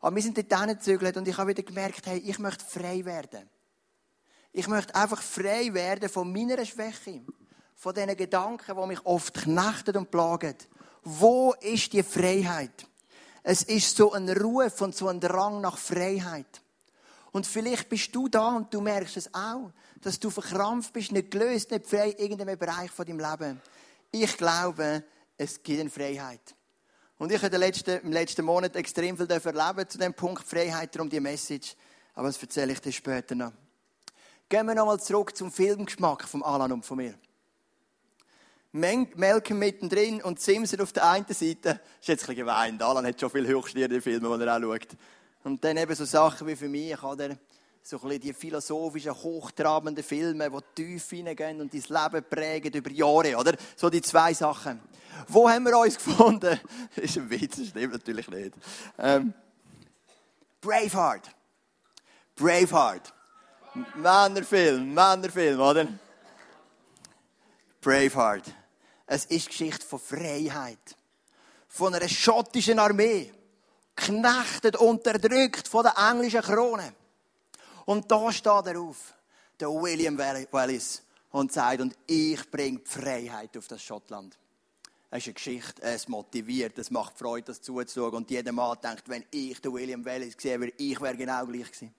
Aber 0.00 0.14
wir 0.14 0.22
sind 0.22 0.36
dort 0.36 0.60
hingezügelt 0.60 1.16
und 1.16 1.26
ich 1.26 1.36
habe 1.36 1.50
wieder 1.50 1.62
gemerkt, 1.62 2.06
hey, 2.06 2.18
ich 2.18 2.38
möchte 2.38 2.64
frei 2.64 3.04
werden. 3.04 3.48
Ich 4.52 4.68
möchte 4.68 4.94
einfach 4.94 5.22
frei 5.22 5.72
werden 5.74 6.08
von 6.08 6.32
meiner 6.32 6.64
Schwäche. 6.64 7.22
Von 7.74 7.94
diesen 7.94 8.16
Gedanken, 8.16 8.76
die 8.76 8.86
mich 8.86 9.04
oft 9.06 9.34
knechtet 9.34 9.96
und 9.96 10.10
plagen. 10.10 10.56
Wo 11.04 11.54
ist 11.60 11.92
die 11.92 12.02
Freiheit? 12.02 12.86
Es 13.42 13.62
ist 13.62 13.96
so 13.96 14.12
ein 14.12 14.28
Ruf 14.28 14.80
und 14.80 14.96
so 14.96 15.08
ein 15.08 15.20
Drang 15.20 15.60
nach 15.60 15.78
Freiheit. 15.78 16.60
Und 17.30 17.46
vielleicht 17.46 17.88
bist 17.88 18.14
du 18.14 18.28
da 18.28 18.56
und 18.56 18.72
du 18.72 18.80
merkst 18.80 19.16
es 19.16 19.32
auch, 19.32 19.70
dass 20.00 20.18
du 20.18 20.30
verkrampft 20.30 20.92
bist, 20.92 21.12
nicht 21.12 21.30
gelöst, 21.30 21.70
nicht 21.70 21.86
frei 21.86 22.10
in 22.10 22.18
irgendeinem 22.18 22.58
Bereich 22.58 22.90
von 22.90 23.06
deinem 23.06 23.20
Leben. 23.20 23.60
Ich 24.10 24.36
glaube, 24.36 25.04
es 25.36 25.62
gibt 25.62 25.80
eine 25.80 25.90
Freiheit. 25.90 26.56
Und 27.18 27.32
ich 27.32 27.42
habe 27.42 27.54
im 27.56 28.12
letzten, 28.12 28.44
Monat 28.44 28.76
extrem 28.76 29.16
viel 29.16 29.28
erleben 29.28 29.88
zu 29.88 29.98
dem 29.98 30.14
Punkt 30.14 30.46
Freiheit, 30.46 30.94
darum 30.94 31.10
die 31.10 31.18
Message. 31.18 31.74
Aber 32.14 32.28
das 32.28 32.40
erzähle 32.40 32.72
ich 32.72 32.80
dir 32.80 32.92
später 32.92 33.34
noch. 33.34 33.52
Gehen 34.48 34.66
wir 34.66 34.74
nochmal 34.74 35.00
zurück 35.00 35.36
zum 35.36 35.50
Filmgeschmack 35.50 36.24
von 36.28 36.44
Alan 36.44 36.72
und 36.72 36.86
von 36.86 36.96
mir. 36.96 37.14
Malcolm 38.70 39.58
mittendrin 39.58 40.22
und 40.22 40.40
Simpson 40.40 40.80
auf 40.80 40.92
der 40.92 41.10
einen 41.10 41.26
Seite. 41.26 41.80
Ist 42.00 42.08
jetzt 42.08 42.08
ein 42.08 42.16
bisschen 42.16 42.36
geweint. 42.36 42.82
Alan 42.82 43.04
hat 43.04 43.20
schon 43.20 43.30
viel 43.30 43.46
höchststehende 43.46 44.00
Filme, 44.00 44.38
die 44.38 44.44
er 44.44 44.56
auch 44.56 44.60
schaut. 44.60 44.96
Und 45.42 45.64
dann 45.64 45.76
eben 45.76 45.94
so 45.94 46.04
Sachen 46.04 46.46
wie 46.46 46.56
für 46.56 46.68
mich, 46.68 47.02
oder? 47.02 47.36
So 47.90 47.96
ein 47.96 48.02
bisschen 48.02 48.20
die 48.20 48.34
philosophischen, 48.34 49.14
hochtrabenden 49.14 50.04
Filme, 50.04 50.50
die 50.50 50.58
tief 50.74 51.08
hineingehen 51.08 51.58
und 51.62 51.72
dein 51.72 51.80
Leben 51.80 52.26
prägen 52.28 52.74
über 52.74 52.90
Jahre, 52.90 53.34
oder? 53.34 53.56
So 53.76 53.88
die 53.88 54.02
zwei 54.02 54.34
Sachen. 54.34 54.78
Wo 55.26 55.48
haben 55.48 55.64
wir 55.64 55.78
uns 55.78 55.96
gefunden? 55.96 56.60
Das 56.94 57.04
ist 57.04 57.16
ein 57.16 57.30
Witz, 57.30 57.56
das 57.56 57.68
stimmt 57.68 57.94
natürlich 57.94 58.28
nicht. 58.28 58.52
Ähm, 58.98 59.32
Braveheart. 60.60 61.30
Braveheart. 62.36 63.14
Männerfilm, 63.94 64.92
Männerfilm, 64.92 65.58
oder? 65.58 65.88
Braveheart. 67.80 68.52
Es 69.06 69.24
ist 69.24 69.48
Geschichte 69.48 69.86
von 69.86 69.98
Freiheit. 69.98 70.94
Von 71.68 71.94
einer 71.94 72.08
schottischen 72.10 72.80
Armee. 72.80 73.32
Knechtet, 73.96 74.76
unterdrückt 74.76 75.68
von 75.68 75.84
der 75.84 75.94
englischen 75.96 76.42
Krone. 76.42 76.92
Und 77.88 78.10
da 78.10 78.30
steht 78.30 78.66
er 78.66 78.78
auf, 78.78 79.14
der 79.58 79.70
William 79.70 80.18
Wallace, 80.18 81.00
und 81.30 81.50
sagt, 81.50 81.80
und 81.80 81.96
ich 82.06 82.50
bringe 82.50 82.80
Freiheit 82.84 83.56
auf 83.56 83.66
das 83.66 83.82
Schottland. 83.82 84.36
Es 85.10 85.20
ist 85.20 85.28
eine 85.28 85.32
Geschichte, 85.32 85.80
es 85.80 86.06
motiviert, 86.06 86.76
es 86.78 86.90
macht 86.90 87.18
Freude, 87.18 87.46
das 87.46 87.62
zuzuschauen. 87.62 88.12
Und 88.12 88.30
jeder 88.30 88.52
Mann 88.52 88.76
denkt, 88.84 89.08
wenn 89.08 89.24
ich 89.30 89.58
den 89.62 89.72
William 89.72 90.04
Wallace 90.04 90.36
gesehen 90.36 90.60
wäre, 90.60 90.72
ich 90.76 91.00
wäre 91.00 91.16
genau 91.16 91.46
gleich 91.46 91.72
gewesen. 91.72 91.94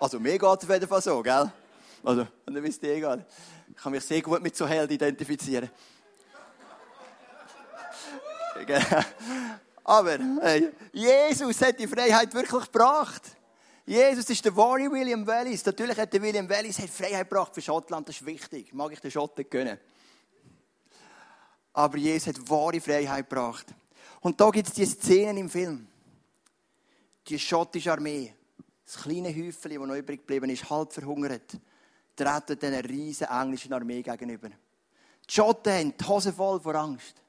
Also 0.00 0.18
mir 0.18 0.36
geht 0.36 0.42
es 0.42 0.64
auf 0.64 0.70
jeden 0.70 0.88
Fall 0.88 1.02
so, 1.02 1.22
gell? 1.22 1.52
Also, 2.02 2.26
und 2.46 2.54
dann 2.54 2.64
wisst 2.64 2.82
ihr 2.82 2.96
egal. 2.96 3.24
Ich 3.68 3.76
kann 3.76 3.92
mich 3.92 4.04
sehr 4.04 4.20
gut 4.22 4.42
mit 4.42 4.56
so 4.56 4.66
Helden 4.66 4.92
identifizieren. 4.92 5.70
Aber 9.84 10.18
hey, 10.40 10.72
Jesus 10.92 11.62
hat 11.62 11.78
die 11.78 11.86
Freiheit 11.86 12.34
wirklich 12.34 12.64
gebracht. 12.64 13.36
Jesus 13.86 14.28
ist 14.30 14.44
der 14.44 14.56
wahre 14.56 14.90
William 14.90 15.26
Wallace. 15.26 15.64
Natürlich 15.64 15.96
hat 15.96 16.12
der 16.12 16.22
William 16.22 16.48
hat 16.48 16.90
Freiheit 16.90 17.28
gebracht 17.28 17.54
für 17.54 17.62
Schottland, 17.62 18.08
das 18.08 18.16
ist 18.16 18.26
wichtig. 18.26 18.72
Mag 18.72 18.92
ich 18.92 19.00
den 19.00 19.10
Schotten 19.10 19.44
gönnen. 19.48 19.78
Aber 21.72 21.96
Jesus 21.96 22.28
hat 22.28 22.50
wahre 22.50 22.80
Freiheit 22.80 23.28
gebracht. 23.28 23.66
Und 24.20 24.40
da 24.40 24.50
gibt 24.50 24.68
es 24.68 24.74
die 24.74 24.86
Szenen 24.86 25.38
im 25.38 25.48
Film. 25.50 25.86
Die 27.26 27.38
schottische 27.38 27.92
Armee, 27.92 28.34
das 28.84 29.02
kleine 29.02 29.28
Häufchen, 29.28 29.78
das 29.78 29.86
noch 29.86 29.94
übrig 29.94 30.20
geblieben 30.20 30.50
ist, 30.50 30.68
halb 30.68 30.92
verhungert, 30.92 31.58
treten 32.16 32.58
einer 32.64 32.84
riesen 32.84 33.28
englischen 33.28 33.72
Armee 33.72 34.02
gegenüber. 34.02 34.48
Die 34.48 35.32
Schotten 35.32 35.72
haben 35.72 35.94
die 35.96 36.04
Hose 36.04 36.32
voll 36.32 36.60
vor 36.60 36.74
Angst. 36.74 37.22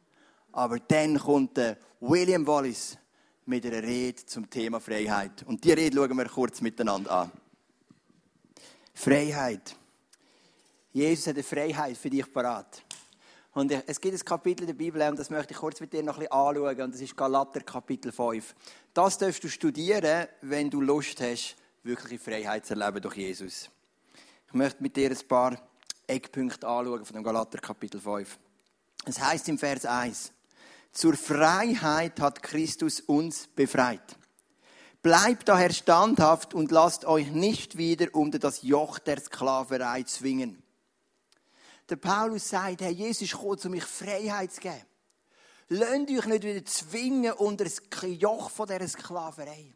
Aber 0.51 0.79
dann 0.79 1.17
kommt 1.17 1.55
der 1.55 1.77
William 1.99 2.45
Wallace 2.45 2.97
mit 3.51 3.65
einer 3.65 3.83
Rede 3.83 4.25
zum 4.25 4.49
Thema 4.49 4.79
Freiheit. 4.79 5.43
Und 5.43 5.61
die 5.65 5.73
Rede 5.73 5.93
schauen 5.93 6.17
wir 6.17 6.29
kurz 6.29 6.61
miteinander 6.61 7.11
an. 7.11 7.31
Freiheit. 8.93 9.75
Jesus 10.93 11.27
hat 11.27 11.35
eine 11.35 11.43
Freiheit 11.43 11.97
für 11.97 12.09
dich 12.09 12.31
parat. 12.31 12.81
Und 13.51 13.73
es 13.85 13.99
gibt 13.99 14.17
ein 14.17 14.23
Kapitel 14.23 14.61
in 14.61 14.67
der 14.67 14.73
Bibel, 14.73 15.01
und 15.01 15.19
das 15.19 15.29
möchte 15.29 15.51
ich 15.51 15.59
kurz 15.59 15.81
mit 15.81 15.91
dir 15.91 16.01
noch 16.01 16.13
ein 16.13 16.19
bisschen 16.19 16.31
anschauen, 16.31 16.81
und 16.81 16.93
das 16.93 17.01
ist 17.01 17.17
Galater 17.17 17.59
Kapitel 17.59 18.13
5. 18.13 18.55
Das 18.93 19.17
darfst 19.17 19.43
du 19.43 19.49
studieren, 19.49 20.27
wenn 20.39 20.69
du 20.69 20.79
Lust 20.79 21.19
hast, 21.19 21.57
wirkliche 21.83 22.23
Freiheit 22.23 22.65
zu 22.65 22.75
erleben 22.75 23.01
durch 23.01 23.17
Jesus. 23.17 23.69
Ich 24.47 24.53
möchte 24.53 24.81
mit 24.81 24.95
dir 24.95 25.11
ein 25.11 25.27
paar 25.27 25.61
Eckpunkte 26.07 26.65
anschauen 26.65 27.03
von 27.03 27.15
dem 27.15 27.23
Galater 27.23 27.57
Kapitel 27.57 27.99
5. 27.99 28.39
Es 29.03 29.19
heißt 29.19 29.49
im 29.49 29.57
Vers 29.57 29.85
1, 29.85 30.31
zur 30.91 31.15
Freiheit 31.15 32.19
hat 32.19 32.43
Christus 32.43 32.99
uns 33.01 33.47
befreit. 33.47 34.17
Bleibt 35.01 35.47
daher 35.47 35.71
standhaft 35.71 36.53
und 36.53 36.71
lasst 36.71 37.05
euch 37.05 37.31
nicht 37.31 37.77
wieder 37.77 38.13
unter 38.13 38.37
das 38.37 38.61
Joch 38.61 38.99
der 38.99 39.19
Sklaverei 39.19 40.03
zwingen. 40.03 40.61
Der 41.89 41.95
Paulus 41.95 42.49
sagt, 42.49 42.81
Herr 42.81 42.91
Jesus 42.91 43.31
gekommen, 43.31 43.59
um 43.63 43.71
mich 43.71 43.83
Freiheit 43.83 44.51
zu 44.51 44.61
geben. 44.61 44.85
Lasst 45.69 46.09
euch 46.09 46.25
nicht 46.25 46.43
wieder 46.43 46.65
zwingen 46.65 47.33
unter 47.33 47.63
das 47.63 47.81
Joch 48.03 48.49
von 48.49 48.67
dieser 48.67 48.87
Sklaverei. 48.87 49.73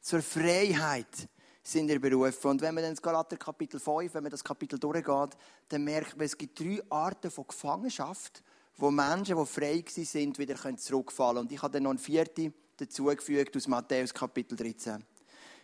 Zur 0.00 0.22
Freiheit 0.22 1.28
sind 1.62 1.88
ihr 1.88 2.00
berufen. 2.00 2.50
Und 2.50 2.60
wenn 2.60 2.74
man 2.74 2.82
dann 2.82 2.92
das 2.92 3.02
Galater 3.02 3.36
Kapitel 3.36 3.78
5, 3.80 4.12
wenn 4.14 4.22
man 4.22 4.30
das 4.30 4.44
Kapitel 4.44 4.78
durchgeht, 4.78 5.36
dann 5.68 5.84
merkt 5.84 6.16
man, 6.16 6.26
es 6.26 6.36
gibt 6.36 6.58
drei 6.58 6.82
Arten 6.90 7.30
von 7.30 7.46
Gefangenschaft 7.46 8.42
wo 8.76 8.90
Menschen, 8.90 9.36
die 9.36 9.46
frei 9.46 9.84
sind, 9.86 10.38
wieder 10.38 10.56
zurückfallen 10.76 11.36
können. 11.36 11.46
Und 11.46 11.52
ich 11.52 11.62
habe 11.62 11.72
dann 11.72 11.84
noch 11.84 11.90
ein 11.90 11.98
vierte 11.98 12.52
dazugefügt 12.76 13.56
aus 13.56 13.68
Matthäus 13.68 14.12
Kapitel 14.12 14.56
13. 14.56 15.04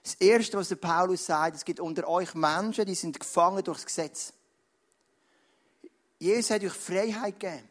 Das 0.03 0.15
Erste, 0.15 0.57
was 0.57 0.69
der 0.69 0.77
Paulus 0.77 1.27
sagt, 1.27 1.57
es 1.57 1.65
gibt 1.65 1.81
unter 1.81 2.09
euch 2.09 2.35
Menschen, 2.35 2.87
die 2.87 2.95
sind 2.95 3.19
gefangen 3.19 3.63
durchs 3.63 3.85
Gesetz. 3.85 4.33
Jesus 6.19 6.51
hat 6.51 6.63
euch 6.63 6.73
Freiheit 6.73 7.39
gegeben. 7.41 7.69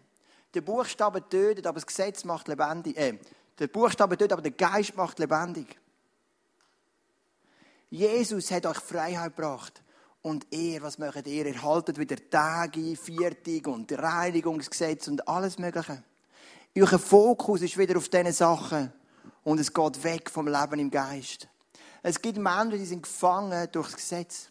Der 0.53 0.61
Buchstabe 0.61 1.27
tötet, 1.27 1.67
aber 1.67 1.75
das 1.75 1.85
Gesetz 1.85 2.23
macht 2.23 2.47
lebendig. 2.47 2.97
Äh, 2.97 3.17
der 3.57 3.67
Buchstabe 3.67 4.17
tötet, 4.17 4.33
aber 4.33 4.41
der 4.41 4.51
Geist 4.51 4.95
macht 4.95 5.19
lebendig. 5.19 5.79
Jesus 7.89 8.51
hat 8.51 8.65
euch 8.65 8.77
Freiheit 8.77 9.35
gebracht. 9.35 9.81
Und 10.21 10.47
ihr, 10.51 10.81
was 10.81 10.97
macht 10.97 11.27
ihr? 11.27 11.45
Ihr 11.45 11.61
haltet 11.61 11.97
wieder 11.97 12.17
Tage, 12.29 12.95
Viertig 12.95 13.67
und 13.67 13.91
Reinigungsgesetz 13.91 15.07
und 15.07 15.27
alles 15.27 15.57
Mögliche. 15.57 16.03
Euer 16.75 16.99
Fokus 16.99 17.61
ist 17.61 17.77
wieder 17.77 17.97
auf 17.97 18.09
diesen 18.09 18.33
Sachen. 18.33 18.91
Und 19.43 19.59
es 19.59 19.73
geht 19.73 20.03
weg 20.03 20.29
vom 20.29 20.47
Leben 20.47 20.79
im 20.79 20.91
Geist. 20.91 21.47
Es 22.03 22.21
gibt 22.21 22.37
Menschen, 22.37 22.79
die 22.79 22.85
sind 22.85 23.03
gefangen 23.03 23.67
durch 23.71 23.87
das 23.87 23.95
Gesetz. 23.95 24.49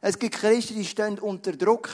Es 0.00 0.18
gibt 0.18 0.36
Christen, 0.36 0.74
die 0.74 0.84
stehen 0.84 1.18
unter 1.18 1.52
Druck, 1.52 1.90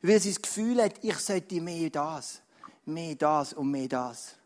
weil 0.00 0.20
sie 0.20 0.32
das 0.32 0.42
Gefühl 0.42 0.80
haben, 0.82 0.94
ich 1.02 1.18
sollte 1.18 1.60
mehr 1.60 1.90
das, 1.90 2.40
mehr 2.84 3.16
das 3.16 3.52
und 3.52 3.70
mehr 3.70 3.88
das. 3.88 4.36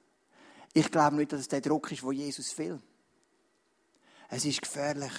Ich 0.73 0.91
glaube 0.91 1.17
nicht, 1.17 1.33
dass 1.33 1.41
es 1.41 1.49
der 1.49 1.61
Druck 1.61 1.93
ist, 1.93 2.03
wo 2.03 2.13
Jesus 2.13 2.57
will. 2.57 2.81
Es 4.29 4.45
ist 4.45 4.63
gefährlich. 4.63 5.13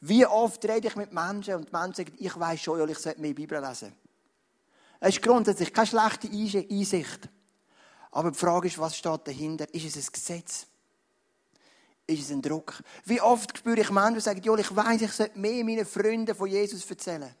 Wie 0.00 0.26
oft 0.26 0.64
rede 0.64 0.88
ich 0.88 0.96
mit 0.96 1.12
Menschen 1.12 1.54
und 1.54 1.68
die 1.68 1.72
Menschen 1.72 1.94
sagen, 1.94 2.12
ich 2.18 2.38
weiß 2.38 2.60
schon, 2.60 2.88
ich 2.88 2.98
sollte 2.98 3.20
mehr 3.20 3.34
Bibel 3.34 3.60
lesen. 3.60 3.94
Es 5.00 5.16
ist 5.16 5.22
grundsätzlich 5.22 5.72
keine 5.72 5.86
schlechte 5.86 6.28
Einsicht. 6.28 7.28
Aber 8.10 8.30
die 8.30 8.38
Frage 8.38 8.68
ist, 8.68 8.78
was 8.78 8.96
steht 8.96 9.26
dahinter? 9.26 9.72
Ist 9.74 9.96
es 9.96 10.08
ein 10.08 10.12
Gesetz? 10.12 10.66
Ist 12.06 12.22
es 12.22 12.30
ein 12.30 12.40
Druck? 12.40 12.82
Wie 13.04 13.20
oft 13.20 13.58
spüre 13.58 13.80
ich 13.80 13.90
Menschen, 13.90 14.14
die 14.14 14.20
sagen, 14.20 14.42
jo, 14.42 14.56
ich 14.56 14.74
weiß, 14.74 15.02
ich 15.02 15.12
sollte 15.12 15.38
mehr 15.38 15.64
meinen 15.64 15.84
Freunden 15.84 16.34
von 16.34 16.48
Jesus 16.48 16.88
erzählen. 16.88 17.34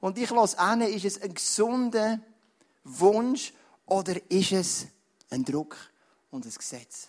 Und 0.00 0.18
ich 0.18 0.30
lasse 0.30 0.58
an, 0.58 0.82
ist 0.82 1.04
es 1.04 1.20
ein 1.20 1.34
gesunder 1.34 2.20
Wunsch 2.84 3.52
oder 3.86 4.14
ist 4.30 4.52
es 4.52 4.86
ein 5.30 5.44
Druck 5.44 5.76
und 6.30 6.44
ein 6.44 6.52
Gesetz? 6.52 7.08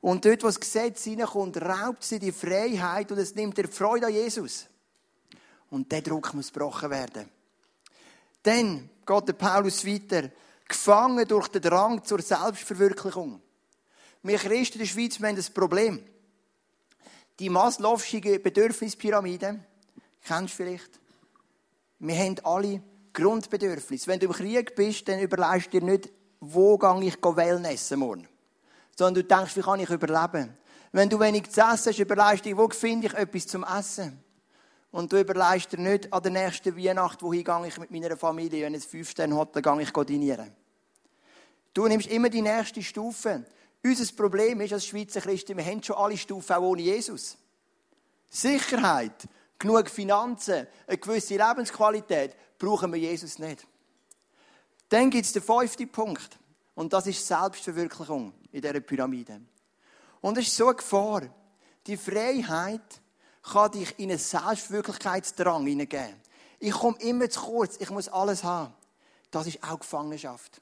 Und 0.00 0.24
dort, 0.24 0.42
wo 0.42 0.46
das 0.46 0.58
Gesetz 0.58 1.04
hineinkommt, 1.04 1.60
raubt 1.60 2.02
sie 2.02 2.18
die 2.18 2.32
Freiheit 2.32 3.12
und 3.12 3.18
es 3.18 3.34
nimmt 3.34 3.58
der 3.58 3.68
Freude 3.68 4.06
an 4.06 4.14
Jesus. 4.14 4.66
Und 5.70 5.92
der 5.92 6.00
Druck 6.00 6.32
muss 6.32 6.52
gebrochen 6.52 6.90
werden. 6.90 7.28
Dann 8.42 8.88
geht 9.06 9.28
der 9.28 9.32
Paulus 9.34 9.86
weiter, 9.86 10.30
gefangen 10.66 11.28
durch 11.28 11.48
den 11.48 11.62
Drang 11.62 12.02
zur 12.02 12.22
Selbstverwirklichung. 12.22 13.42
Wir 14.22 14.38
Christen 14.38 14.74
in 14.74 14.80
der 14.80 14.86
Schweiz 14.86 15.20
wir 15.20 15.28
haben 15.28 15.36
ein 15.36 15.54
Problem. 15.54 16.04
Die 17.38 17.50
Maslow'sche 17.50 18.38
Bedürfnispyramide, 18.38 19.60
kennst 20.24 20.54
du 20.54 20.56
vielleicht? 20.56 21.00
Wir 21.98 22.16
haben 22.16 22.36
alle 22.42 22.82
Grundbedürfnisse. 23.12 24.06
Wenn 24.06 24.20
du 24.20 24.26
im 24.26 24.32
Krieg 24.32 24.74
bist, 24.74 25.08
dann 25.08 25.20
überlegst 25.20 25.72
du 25.72 25.80
dir 25.80 25.86
nicht, 25.86 26.10
wo 26.40 26.78
gehe 26.78 27.04
ich 27.04 27.22
Wellnessen 27.22 27.98
morgen 27.98 28.29
sondern 29.00 29.26
du 29.26 29.34
denkst, 29.34 29.56
wie 29.56 29.62
kann 29.62 29.80
ich 29.80 29.88
überleben? 29.88 30.54
Wenn 30.92 31.08
du 31.08 31.18
wenig 31.18 31.50
zu 31.50 31.62
essen 31.62 31.90
hast, 31.90 31.98
überlegst 31.98 32.44
du 32.44 32.54
wo 32.54 32.68
finde 32.68 33.06
ich 33.06 33.14
etwas 33.14 33.46
zum 33.46 33.64
Essen? 33.64 34.22
Und 34.90 35.10
du 35.10 35.18
überlegst 35.18 35.72
dir 35.72 35.78
nicht 35.78 36.12
an 36.12 36.22
der 36.22 36.32
nächsten 36.32 36.76
Weihnacht, 36.76 37.22
wohin 37.22 37.42
gehe 37.42 37.66
ich 37.66 37.78
mit 37.78 37.90
meiner 37.90 38.14
Familie, 38.18 38.66
wenn 38.66 38.74
es 38.74 38.84
fünf 38.84 39.08
Sterne 39.08 39.38
hat, 39.38 39.56
dann 39.56 39.62
gehe 39.62 39.82
ich 39.82 39.90
dinieren. 39.90 40.52
Du 41.72 41.88
nimmst 41.88 42.08
immer 42.08 42.28
die 42.28 42.42
nächste 42.42 42.82
Stufe. 42.82 43.46
Unser 43.82 44.12
Problem 44.14 44.60
ist 44.60 44.74
als 44.74 44.84
Schweizer 44.84 45.22
Christen, 45.22 45.56
wir 45.56 45.64
haben 45.64 45.82
schon 45.82 45.96
alle 45.96 46.18
Stufen 46.18 46.52
auch 46.52 46.60
ohne 46.60 46.82
Jesus. 46.82 47.38
Sicherheit, 48.28 49.28
genug 49.58 49.88
Finanzen, 49.88 50.66
eine 50.86 50.98
gewisse 50.98 51.38
Lebensqualität, 51.38 52.36
brauchen 52.58 52.92
wir 52.92 53.00
Jesus 53.00 53.38
nicht. 53.38 53.66
Dann 54.90 55.08
gibt 55.08 55.24
es 55.24 55.32
den 55.32 55.42
fünften 55.42 55.90
Punkt. 55.90 56.38
Und 56.74 56.92
das 56.92 57.06
ist 57.06 57.26
Selbstverwirklichung 57.26 58.34
in 58.52 58.60
dieser 58.60 58.80
Pyramide. 58.80 59.40
Und 60.20 60.38
es 60.38 60.48
ist 60.48 60.56
so 60.56 60.66
eine 60.66 60.76
Gefahr. 60.76 61.22
Die 61.86 61.96
Freiheit 61.96 63.00
kann 63.42 63.70
dich 63.72 63.98
in 63.98 64.10
einen 64.10 64.18
Selbstwirklichkeitsdrang 64.18 65.66
hineingeben. 65.66 66.16
Ich 66.58 66.72
komme 66.72 66.98
immer 67.00 67.28
zu 67.30 67.40
kurz, 67.40 67.76
ich 67.78 67.90
muss 67.90 68.08
alles 68.08 68.44
haben. 68.44 68.74
Das 69.30 69.46
ist 69.46 69.62
auch 69.62 69.78
Gefangenschaft. 69.78 70.60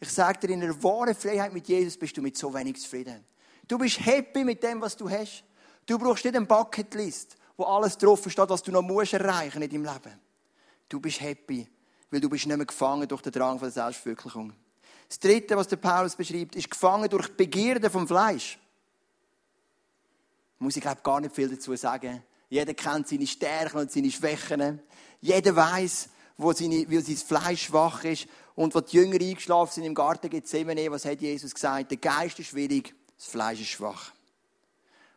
Ich 0.00 0.08
sage 0.08 0.38
dir, 0.40 0.54
in 0.54 0.62
einer 0.62 0.82
wahren 0.82 1.14
Freiheit 1.14 1.52
mit 1.52 1.68
Jesus 1.68 1.96
bist 1.96 2.16
du 2.16 2.22
mit 2.22 2.36
so 2.36 2.52
wenig 2.52 2.80
zufrieden. 2.80 3.24
Du 3.68 3.78
bist 3.78 4.04
happy 4.04 4.42
mit 4.42 4.62
dem, 4.62 4.80
was 4.80 4.96
du 4.96 5.08
hast. 5.08 5.44
Du 5.86 5.98
brauchst 5.98 6.24
nicht 6.24 6.34
eine 6.34 6.46
Bucketlist, 6.46 7.36
wo 7.56 7.64
alles 7.64 7.96
drauf 7.98 8.20
steht, 8.28 8.48
was 8.48 8.62
du 8.62 8.72
noch 8.72 8.82
musst 8.82 9.12
erreichen 9.12 9.62
in 9.62 9.70
deinem 9.70 9.84
Leben. 9.84 10.18
Du 10.88 10.98
bist 10.98 11.20
happy, 11.20 11.68
weil 12.10 12.20
du 12.20 12.28
bist 12.28 12.46
nicht 12.46 12.56
mehr 12.56 12.66
gefangen 12.66 13.06
durch 13.06 13.22
den 13.22 13.32
Drang 13.32 13.58
von 13.58 13.66
der 13.66 13.72
Selbstverwirklichung. 13.72 14.52
Das 15.10 15.18
Dritte, 15.18 15.56
was 15.56 15.66
der 15.66 15.76
Paulus 15.76 16.14
beschreibt, 16.14 16.54
ist 16.54 16.70
gefangen 16.70 17.10
durch 17.10 17.26
die 17.26 17.34
Begierde 17.34 17.90
vom 17.90 18.06
Fleisch. 18.06 18.60
Muss 20.60 20.76
ich 20.76 20.82
glaube 20.82 21.00
gar 21.02 21.20
nicht 21.20 21.34
viel 21.34 21.48
dazu 21.48 21.74
sagen. 21.74 22.22
Jeder 22.48 22.74
kennt 22.74 23.08
seine 23.08 23.26
Stärken 23.26 23.78
und 23.78 23.90
seine 23.90 24.08
Schwächen. 24.08 24.80
Jeder 25.20 25.56
weiß, 25.56 26.10
wo, 26.36 26.52
seine, 26.52 26.88
wie 26.88 27.00
sein 27.00 27.16
Fleisch 27.16 27.64
schwach 27.64 28.04
ist. 28.04 28.28
Und 28.54 28.72
wo 28.72 28.80
die 28.80 28.98
Jünger 28.98 29.20
eingeschlafen 29.20 29.72
sind 29.72 29.84
im 29.84 29.96
Garten 29.96 30.30
Gethsemane, 30.30 30.88
was 30.92 31.04
hat 31.04 31.20
Jesus 31.20 31.54
gesagt? 31.54 31.90
Der 31.90 31.98
Geist 31.98 32.38
ist 32.38 32.48
schwierig, 32.48 32.94
das 33.16 33.26
Fleisch 33.26 33.60
ist 33.60 33.68
schwach. 33.68 34.12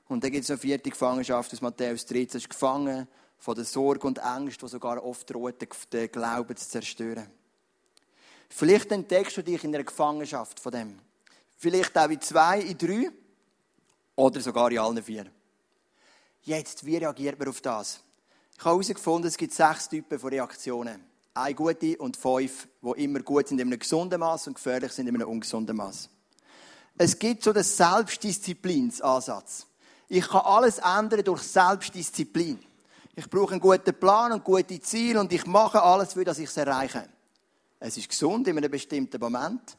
Und 0.08 0.24
dann 0.24 0.32
gibt 0.32 0.44
es 0.44 0.50
noch 0.50 0.58
vierte 0.60 0.90
Gefangenschaft 0.90 1.54
aus 1.54 1.62
Matthäus 1.62 2.08
13. 2.08 2.26
Es 2.30 2.36
ist 2.36 2.50
gefangen 2.50 3.08
von 3.38 3.54
der 3.54 3.66
Sorge 3.66 4.08
und 4.08 4.18
Angst, 4.18 4.60
die 4.60 4.68
sogar 4.68 5.04
oft 5.04 5.30
droht, 5.30 5.62
den 5.92 6.12
Glauben 6.12 6.58
zu 6.58 6.68
zerstören. 6.68 7.28
Vielleicht 8.56 8.92
entdeckst 8.92 9.36
du 9.36 9.42
dich 9.42 9.64
in 9.64 9.74
einer 9.74 9.84
Gefangenschaft 9.84 10.60
von 10.60 10.72
dem. 10.72 11.00
Vielleicht 11.58 11.98
auch 11.98 12.08
in 12.08 12.22
zwei, 12.22 12.60
in 12.60 12.78
drei 12.78 13.10
oder 14.16 14.42
sogar 14.42 14.72
in 14.72 14.78
allen 14.78 15.02
vier. 15.02 15.26
Jetzt, 16.44 16.86
wie 16.86 16.98
reagiert 16.98 17.40
man 17.40 17.48
auf 17.48 17.62
das? 17.62 18.02
Ich 18.52 18.60
habe 18.60 18.76
herausgefunden, 18.76 19.28
es 19.28 19.38
gibt 19.38 19.54
sechs 19.54 19.90
Typen 19.90 20.20
von 20.20 20.30
Reaktionen. 20.30 21.04
Eine 21.34 21.56
gute 21.56 21.98
und 21.98 22.16
fünf, 22.16 22.68
die 22.84 23.04
immer 23.04 23.22
gut 23.22 23.48
sind 23.48 23.60
in 23.60 23.70
einem 23.70 23.80
gesunden 23.80 24.20
Maß 24.20 24.46
und 24.46 24.54
gefährlich 24.54 24.92
sind 24.92 25.08
in 25.08 25.16
einem 25.16 25.28
ungesunden 25.28 25.76
Maß. 25.76 26.08
Es 26.96 27.18
gibt 27.18 27.44
so 27.44 27.54
den 27.54 27.64
Selbstdisziplinsansatz. 27.64 29.66
Ich 30.10 30.28
kann 30.28 30.42
alles 30.42 30.78
ändern 30.78 31.24
durch 31.24 31.42
Selbstdisziplin. 31.42 32.60
Ich 33.16 33.28
brauche 33.28 33.54
einen 33.54 33.62
guten 33.62 34.00
Plan 34.00 34.32
und 34.32 34.44
gute 34.44 34.80
Ziele 34.80 35.20
und 35.20 35.34
ich 35.34 35.48
mache 35.48 35.82
alles, 35.82 36.14
für 36.14 36.24
dass 36.24 36.38
ich 36.38 36.50
es 36.50 36.58
erreiche. 36.58 37.10
Es 37.86 37.98
ist 37.98 38.08
gesund 38.08 38.48
in 38.48 38.58
einem 38.58 38.72
bestimmten 38.72 39.20
Moment, 39.20 39.78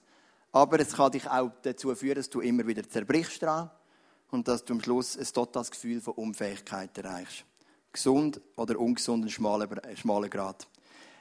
aber 0.53 0.79
es 0.79 0.93
kann 0.93 1.11
dich 1.11 1.27
auch 1.27 1.51
dazu 1.63 1.95
führen, 1.95 2.17
dass 2.17 2.29
du 2.29 2.43
immer 2.43 2.67
wieder 2.67 2.87
zerbrichst 2.87 3.41
dran 3.41 3.71
und 4.31 4.47
dass 4.47 4.63
du 4.63 4.75
am 4.75 4.83
Schluss 4.83 5.17
ein 5.17 5.25
totales 5.25 5.71
Gefühl 5.71 6.03
von 6.03 6.13
Unfähigkeit 6.13 6.99
erreichst. 6.99 7.47
Gesund 7.91 8.43
oder 8.57 8.79
ungesund, 8.79 9.25
ein 9.25 9.31
schmaler, 9.31 9.69
schmaler 9.95 10.29
Grad. 10.29 10.69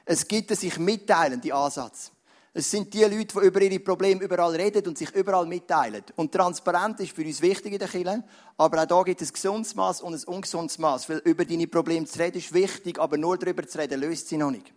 Es 0.03 0.27
gibt 0.27 0.51
einen 0.51 0.59
sich 0.59 0.77
mitteilenden 0.77 1.53
Ansatz. 1.53 2.11
Es 2.53 2.69
sind 2.69 2.93
die 2.93 3.03
Leute, 3.03 3.39
die 3.39 3.47
über 3.47 3.61
ihre 3.61 3.79
Probleme 3.79 4.21
überall 4.21 4.53
reden 4.53 4.85
und 4.85 4.97
sich 4.97 5.09
überall 5.11 5.45
mitteilen. 5.45 6.03
Und 6.17 6.33
Transparenz 6.33 6.99
ist 6.99 7.15
für 7.15 7.23
uns 7.23 7.41
wichtig 7.41 7.71
in 7.71 7.79
der 7.79 7.87
Kirche. 7.87 8.25
Aber 8.57 8.83
auch 8.83 8.87
da 8.87 9.03
gibt 9.03 9.21
es 9.21 9.29
ein 9.29 9.33
gesundes 9.33 9.73
Maß 9.73 10.01
und 10.01 10.15
ein 10.15 10.23
ungesundes 10.25 10.77
Maß. 10.77 11.07
Weil 11.07 11.19
über 11.19 11.45
deine 11.45 11.65
Probleme 11.65 12.05
zu 12.07 12.19
reden 12.19 12.39
ist 12.39 12.53
wichtig, 12.53 12.99
aber 12.99 13.17
nur 13.17 13.37
darüber 13.37 13.65
zu 13.65 13.77
reden 13.77 14.01
löst 14.01 14.27
sie 14.27 14.35
noch 14.35 14.51
nicht. 14.51 14.73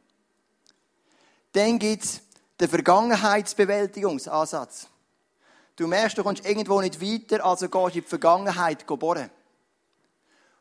Dann 1.57 1.79
gibt 1.79 2.05
es 2.05 2.21
den 2.61 2.69
Vergangenheitsbewältigungsansatz. 2.69 4.89
Du 5.75 5.87
merkst, 5.87 6.19
du 6.19 6.23
kommst 6.23 6.45
irgendwo 6.45 6.83
nicht 6.83 7.01
weiter, 7.01 7.43
also 7.47 7.71
gehst 7.71 7.83
du 7.83 7.87
in 7.87 7.93
die 7.95 8.03
Vergangenheit 8.03 8.87
bohren. 8.87 9.31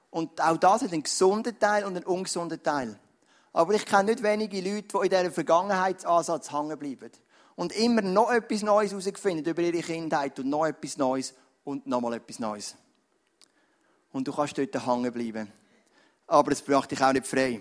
Und 0.10 0.39
auch 0.39 0.55
das 0.55 0.84
hat 0.84 0.93
einen 0.93 1.03
gesunden 1.03 1.60
Teil 1.60 1.84
und 1.84 1.97
einen 1.97 2.05
ungesunden 2.05 2.63
Teil. 2.63 2.97
Aber 3.51 3.73
ich 3.73 3.86
kenne 3.86 4.12
nicht 4.12 4.23
wenige 4.23 4.62
Leute, 4.62 4.97
die 4.97 5.03
in 5.03 5.10
diesem 5.10 5.34
Vergangenheitsansatz 5.34 6.53
hängen 6.53 6.79
bleiben. 6.79 7.12
Und 7.58 7.73
immer 7.73 8.01
noch 8.01 8.31
etwas 8.31 8.62
Neues 8.62 8.91
herausfinden 8.91 9.49
über 9.49 9.63
ihre 9.63 9.81
Kindheit 9.81 10.39
und 10.39 10.49
noch 10.49 10.65
etwas 10.65 10.95
Neues 10.95 11.34
und 11.65 11.86
nochmal 11.88 12.13
etwas 12.13 12.39
Neues. 12.39 12.73
Und 14.13 14.29
du 14.29 14.31
kannst 14.31 14.58
dort 14.58 14.88
hängen 14.88 15.12
bleiben. 15.12 15.51
Aber 16.25 16.53
es 16.53 16.65
macht 16.65 16.91
dich 16.91 17.03
auch 17.03 17.12
nicht 17.12 17.27
frei. 17.27 17.60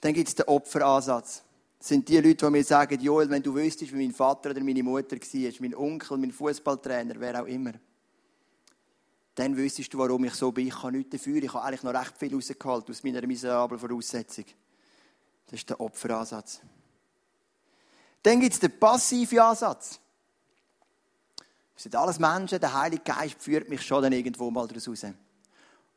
Dann 0.00 0.14
gibt 0.14 0.28
es 0.28 0.36
den 0.36 0.46
Opferansatz. 0.46 1.42
Sind 1.78 2.08
die 2.08 2.16
Leute, 2.18 2.46
die 2.46 2.50
mir 2.50 2.64
sagen, 2.64 3.00
Joel, 3.00 3.28
wenn 3.28 3.42
du 3.42 3.54
wüsstest, 3.54 3.92
wie 3.92 3.96
mein 4.06 4.14
Vater 4.14 4.50
oder 4.50 4.60
meine 4.60 4.82
Mutter 4.82 5.16
war, 5.16 5.52
mein 5.60 5.74
Onkel, 5.74 6.18
mein 6.18 6.32
Fußballtrainer, 6.32 7.14
wer 7.18 7.42
auch 7.42 7.46
immer, 7.46 7.72
dann 9.34 9.54
wüsstest 9.54 9.92
du, 9.92 9.98
warum 9.98 10.24
ich 10.24 10.34
so 10.34 10.50
bin. 10.50 10.66
Ich 10.66 10.74
kann 10.74 10.94
nichts 10.94 11.10
dafür. 11.10 11.42
Ich 11.42 11.52
habe 11.52 11.62
eigentlich 11.64 11.82
noch 11.82 11.92
recht 11.92 12.16
viel 12.16 12.34
rausgeholt 12.34 12.88
aus 12.88 13.04
meiner 13.04 13.26
miserablen 13.26 13.78
Voraussetzung. 13.78 14.46
Das 15.44 15.60
ist 15.60 15.68
der 15.68 15.78
Opferansatz. 15.78 16.60
Dann 18.22 18.40
gibt 18.40 18.54
es 18.54 18.60
den 18.60 18.78
passiven 18.80 19.38
Ansatz. 19.38 20.00
Das 21.74 21.82
sind 21.82 21.94
alles 21.94 22.18
Menschen, 22.18 22.58
der 22.58 22.72
Heilige 22.72 23.02
Geist 23.02 23.36
führt 23.38 23.68
mich 23.68 23.82
schon 23.82 24.02
dann 24.02 24.12
irgendwo 24.12 24.50
mal 24.50 24.66
daraus 24.66 24.88
raus. 24.88 25.04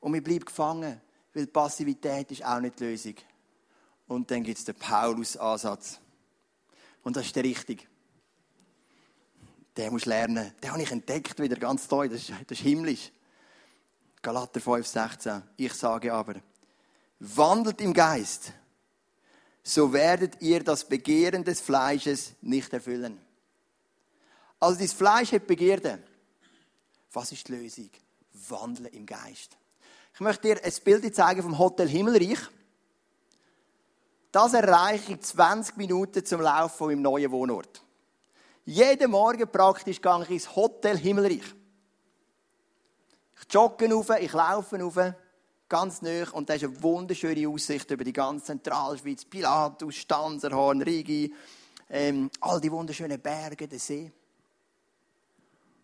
Und 0.01 0.15
ich 0.15 0.23
bleibe 0.23 0.45
gefangen, 0.45 0.99
weil 1.33 1.47
Passivität 1.47 2.29
ist 2.31 2.43
auch 2.43 2.59
nicht 2.59 2.77
die 2.79 2.83
Lösung. 2.83 3.15
Und 4.09 4.29
dann 4.29 4.43
gibt 4.43 4.57
es 4.57 4.65
den 4.65 4.75
Paulus-Ansatz. 4.75 5.99
Und 7.03 7.15
das 7.15 7.27
ist 7.27 7.35
der 7.37 7.45
richtige. 7.45 7.85
Den 9.77 9.93
musst 9.93 10.05
du 10.05 10.09
lernen. 10.09 10.51
Den 10.61 10.71
habe 10.71 10.81
ich 10.81 10.91
entdeckt 10.91 11.39
wieder 11.39 11.55
ganz 11.55 11.87
toll. 11.87 12.09
Das 12.09 12.19
ist, 12.19 12.31
das 12.31 12.57
ist 12.57 12.63
himmlisch. 12.63 13.13
Galater 14.21 14.59
5, 14.59 14.85
16. 14.85 15.41
Ich 15.55 15.73
sage 15.73 16.13
aber, 16.13 16.35
wandelt 17.19 17.79
im 17.79 17.93
Geist 17.93 18.51
so 19.69 19.93
werdet 19.93 20.41
ihr 20.41 20.63
das 20.63 20.83
Begehren 20.83 21.43
des 21.43 21.61
Fleisches 21.61 22.33
nicht 22.41 22.73
erfüllen. 22.73 23.19
Also 24.59 24.79
das 24.79 24.93
Fleisch 24.93 25.31
hat 25.31 25.47
Begierde. 25.47 25.99
Was 27.13 27.31
ist 27.31 27.47
die 27.47 27.53
Lösung? 27.53 27.89
Wandeln 28.49 28.87
im 28.87 29.05
Geist. 29.05 29.57
Ich 30.13 30.19
möchte 30.19 30.47
dir 30.47 30.63
ein 30.63 30.73
Bild 30.83 31.15
zeigen 31.15 31.43
vom 31.43 31.57
Hotel 31.57 31.87
Himmelreich. 31.87 32.39
Das 34.31 34.53
erreiche 34.53 35.13
ich 35.13 35.21
20 35.21 35.77
Minuten 35.77 36.23
zum 36.23 36.41
Laufen 36.41 36.77
von 36.77 36.87
meinem 36.87 37.01
neuen 37.01 37.31
Wohnort. 37.31 37.83
Jeden 38.65 39.09
Morgen 39.09 39.49
praktisch 39.49 40.01
gehe 40.01 40.21
ich 40.23 40.29
ins 40.29 40.55
Hotel 40.55 40.97
Himmelreich. 40.97 41.55
Ich 43.41 43.53
jogge 43.53 43.91
rauf, 43.91 44.09
ich 44.19 44.33
laufe 44.33 44.79
rauf 44.79 44.97
ganz 45.67 46.01
nah. 46.01 46.29
Und 46.33 46.49
da 46.49 46.55
ist 46.55 46.63
eine 46.63 46.83
wunderschöne 46.83 47.47
Aussicht 47.47 47.89
über 47.89 48.03
die 48.03 48.13
ganze 48.13 48.45
Zentralschweiz. 48.45 49.25
Pilatus, 49.25 49.95
Stanzerhorn, 49.95 50.81
Rigi, 50.81 51.33
ähm, 51.89 52.29
all 52.41 52.59
die 52.59 52.71
wunderschönen 52.71 53.19
Berge, 53.19 53.67
der 53.67 53.79
See. 53.79 54.11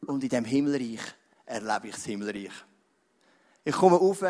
Und 0.06 0.24
in 0.24 0.30
dem 0.30 0.46
Himmelreich 0.46 1.02
erlebe 1.46 1.88
ich 1.88 1.96
das 1.96 2.06
Himmelreich. 2.06 2.52
Ich 3.64 3.76
komme 3.76 3.98
rauf, 3.98 4.24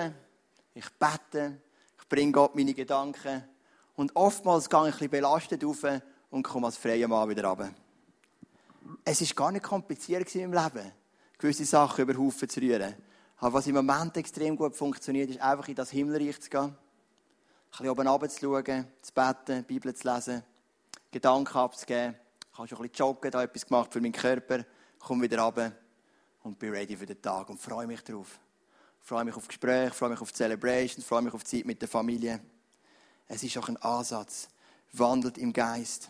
ich 0.73 0.89
bete, 0.91 1.59
ich 1.99 2.07
bringe 2.07 2.31
Gott 2.31 2.55
meine 2.55 2.73
Gedanken. 2.73 3.54
Und 3.95 4.15
oftmals 4.15 4.69
gehe 4.69 4.79
ich 4.79 4.85
ein 4.85 4.91
bisschen 4.91 5.09
belastet 5.09 5.63
rauf 5.63 5.83
und 6.29 6.43
komme 6.43 6.67
als 6.67 6.77
freier 6.77 7.07
Mann 7.07 7.29
wieder 7.29 7.47
runter. 7.47 7.71
Es 9.03 9.21
war 9.21 9.35
gar 9.35 9.51
nicht 9.51 9.63
kompliziert 9.63 10.33
in 10.35 10.51
meinem 10.51 10.63
Leben, 10.63 10.91
gewisse 11.37 11.65
Sachen 11.65 12.01
über 12.03 12.19
Haufen 12.19 12.49
zu 12.49 12.59
rühren. 12.59 12.95
Aber 13.37 13.53
was 13.53 13.67
im 13.67 13.75
Moment 13.75 14.15
extrem 14.17 14.55
gut 14.55 14.75
funktioniert, 14.75 15.29
ist 15.29 15.41
einfach 15.41 15.67
in 15.67 15.75
das 15.75 15.89
Himmelreich 15.91 16.39
zu 16.41 16.49
gehen, 16.49 16.61
ein 16.61 16.75
bisschen 17.71 17.89
oben 17.89 18.07
runter 18.07 18.29
zu 18.29 18.39
schauen, 18.39 18.87
zu 19.01 19.13
beten, 19.13 19.57
die 19.59 19.73
Bibel 19.73 19.93
zu 19.93 20.13
lesen, 20.13 20.43
Gedanken 21.11 21.57
abzugeben. 21.57 22.15
Ich 22.51 22.57
habe 22.57 22.67
schon 22.67 22.77
ein 22.77 22.89
bisschen 22.89 23.07
joggen, 23.07 23.31
da 23.31 23.43
etwas 23.43 23.65
gemacht 23.65 23.91
für 23.91 23.99
meinen 23.99 24.13
Körper, 24.13 24.63
komme 24.99 25.23
wieder 25.23 25.41
runter 25.41 25.71
und 26.43 26.57
bin 26.57 26.71
ready 26.71 26.95
für 26.95 27.05
den 27.05 27.21
Tag 27.21 27.49
und 27.49 27.59
freue 27.59 27.87
mich 27.87 28.03
darauf. 28.03 28.39
Ich 29.01 29.07
freue 29.07 29.25
mich 29.25 29.35
auf 29.35 29.47
Gespräche, 29.47 29.93
freue 29.93 30.11
mich 30.11 30.21
auf 30.21 30.33
Celebrations, 30.33 31.05
freue 31.05 31.21
mich 31.21 31.33
auf 31.33 31.43
Zeit 31.43 31.65
mit 31.65 31.81
der 31.81 31.89
Familie. 31.89 32.39
Es 33.27 33.43
ist 33.43 33.57
auch 33.57 33.67
ein 33.67 33.77
Ansatz. 33.77 34.47
Wandelt 34.93 35.37
im 35.37 35.51
Geist. 35.51 36.09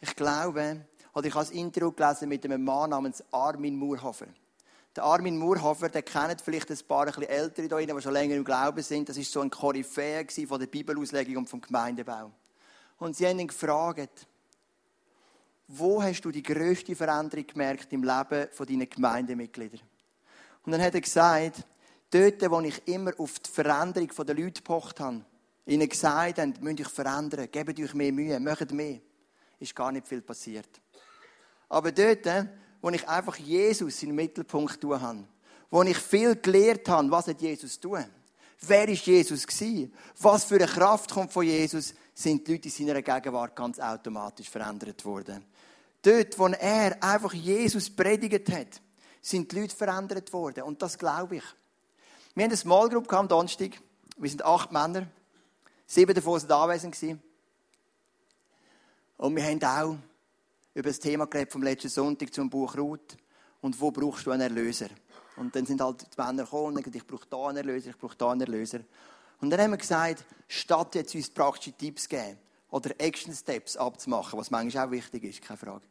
Ich 0.00 0.14
glaube, 0.14 0.84
oder 1.14 1.26
ich 1.26 1.34
habe 1.34 1.46
ein 1.46 1.52
Interview 1.52 1.90
gelesen 1.90 2.28
mit 2.28 2.44
einem 2.44 2.62
Mann 2.62 2.90
namens 2.90 3.24
Armin 3.30 3.76
Murhofer. 3.76 4.26
Der 4.94 5.04
Armin 5.04 5.38
Murhofer, 5.38 5.88
den 5.88 6.04
kennen 6.04 6.36
vielleicht 6.42 6.70
ein 6.70 6.78
paar 6.86 7.06
ein 7.06 7.12
bisschen 7.12 7.24
Ältere 7.24 7.78
hier 7.78 7.94
die 7.94 8.02
schon 8.02 8.12
länger 8.12 8.34
im 8.34 8.44
Glauben 8.44 8.82
sind. 8.82 9.08
Das 9.08 9.16
ist 9.16 9.32
so 9.32 9.40
ein 9.40 9.50
Koryphäe 9.50 10.26
von 10.46 10.60
der 10.60 10.66
Bibelauslegung 10.66 11.36
und 11.38 11.48
vom 11.48 11.60
Gemeindebau. 11.60 12.30
Und 12.98 13.16
sie 13.16 13.26
haben 13.26 13.38
ihn 13.38 13.48
gefragt, 13.48 14.26
wo 15.68 16.02
hast 16.02 16.22
du 16.22 16.30
die 16.30 16.42
grösste 16.42 16.94
Veränderung 16.94 17.46
gemerkt 17.46 17.92
im 17.92 18.02
Leben 18.02 18.48
deiner 18.58 18.86
Gemeindemitglieder? 18.86 19.78
Und 20.64 20.72
dann 20.72 20.82
hat 20.82 20.94
er 20.94 21.00
gesagt, 21.00 21.64
Dort, 22.10 22.50
wo 22.50 22.60
ich 22.60 22.86
immer 22.86 23.12
auf 23.18 23.38
die 23.40 23.50
Veränderung 23.50 24.08
der 24.08 24.34
Leute 24.34 24.62
gepocht 24.62 25.00
habe, 25.00 25.24
ihnen 25.66 25.88
gesagt 25.88 26.38
habe, 26.38 26.54
müsst 26.60 26.80
euch 26.80 26.88
verändern, 26.88 27.48
gebt 27.50 27.78
euch 27.78 27.94
mehr 27.94 28.12
Mühe, 28.12 28.40
macht 28.40 28.72
mehr, 28.72 29.00
ist 29.58 29.74
gar 29.74 29.92
nicht 29.92 30.06
viel 30.06 30.22
passiert. 30.22 30.80
Aber 31.68 31.92
dort, 31.92 32.26
wo 32.80 32.90
ich 32.90 33.06
einfach 33.08 33.36
Jesus 33.36 34.02
in 34.02 34.10
den 34.10 34.16
Mittelpunkt 34.16 34.80
tun 34.80 35.26
wo 35.68 35.82
ich 35.82 35.98
viel 35.98 36.36
gelernt 36.36 36.88
habe, 36.88 37.10
was 37.10 37.26
hat 37.26 37.40
Jesus 37.40 37.80
tun? 37.80 38.04
Wer 38.60 38.88
ist 38.88 39.04
Jesus 39.06 39.46
gewesen? 39.46 39.92
Was 40.20 40.44
für 40.44 40.54
eine 40.54 40.66
Kraft 40.66 41.10
kommt 41.10 41.32
von 41.32 41.44
Jesus? 41.44 41.94
Sind 42.14 42.46
die 42.46 42.52
Leute 42.52 42.68
in 42.68 42.70
seiner 42.70 43.02
Gegenwart 43.02 43.54
ganz 43.54 43.78
automatisch 43.78 44.48
verändert 44.48 45.04
worden. 45.04 45.44
Dort, 46.00 46.38
wo 46.38 46.46
er 46.46 47.02
einfach 47.02 47.34
Jesus 47.34 47.90
predigt 47.90 48.50
hat, 48.50 48.80
sind 49.20 49.50
die 49.52 49.60
Leute 49.60 49.76
verändert 49.76 50.32
worden. 50.32 50.62
Und 50.62 50.80
das 50.80 50.96
glaube 50.96 51.36
ich. 51.36 51.44
Wir 52.34 52.44
haben 52.44 52.50
eine 52.50 52.56
Small 52.56 52.88
Group 52.88 53.12
am 53.12 53.28
Donnerstag. 53.28 53.72
Wir 54.16 54.30
sind 54.30 54.44
acht 54.44 54.72
Männer. 54.72 55.06
Sieben 55.86 56.14
davon 56.14 56.40
sind 56.40 56.50
anwesend. 56.50 57.20
Und 59.16 59.36
wir 59.36 59.44
haben 59.44 59.62
auch 59.62 59.96
über 60.74 60.88
das 60.88 60.98
Thema 60.98 61.28
vom 61.48 61.62
letzten 61.62 61.88
Sonntag 61.88 62.34
zum 62.34 62.50
Buch 62.50 62.76
Ruth. 62.76 63.16
Und 63.60 63.80
wo 63.80 63.90
brauchst 63.90 64.26
du 64.26 64.32
einen 64.32 64.42
Erlöser? 64.42 64.88
Und 65.36 65.54
dann 65.54 65.64
sind 65.64 65.80
halt 65.80 66.02
die 66.02 66.20
Männer 66.20 66.44
gekommen 66.44 66.76
und 66.76 66.82
gesagt, 66.82 66.96
ich 66.96 67.06
brauche 67.06 67.26
da 67.28 67.48
einen 67.48 67.58
Erlöser, 67.58 67.90
ich 67.90 67.98
brauche 67.98 68.16
da 68.16 68.32
einen 68.32 68.40
Erlöser. 68.40 68.80
Und 69.40 69.50
dann 69.50 69.60
haben 69.60 69.70
wir 69.70 69.76
gesagt, 69.76 70.24
statt 70.48 70.94
jetzt 70.94 71.14
uns 71.14 71.30
praktische 71.30 71.72
Tipps 71.72 72.04
zu 72.04 72.08
geben 72.08 72.38
oder 72.70 72.90
Action 72.98 73.34
Steps 73.34 73.76
abzumachen, 73.76 74.38
was 74.38 74.50
manchmal 74.50 74.86
auch 74.86 74.90
wichtig 74.90 75.24
ist, 75.24 75.42
keine 75.42 75.58
Frage, 75.58 75.84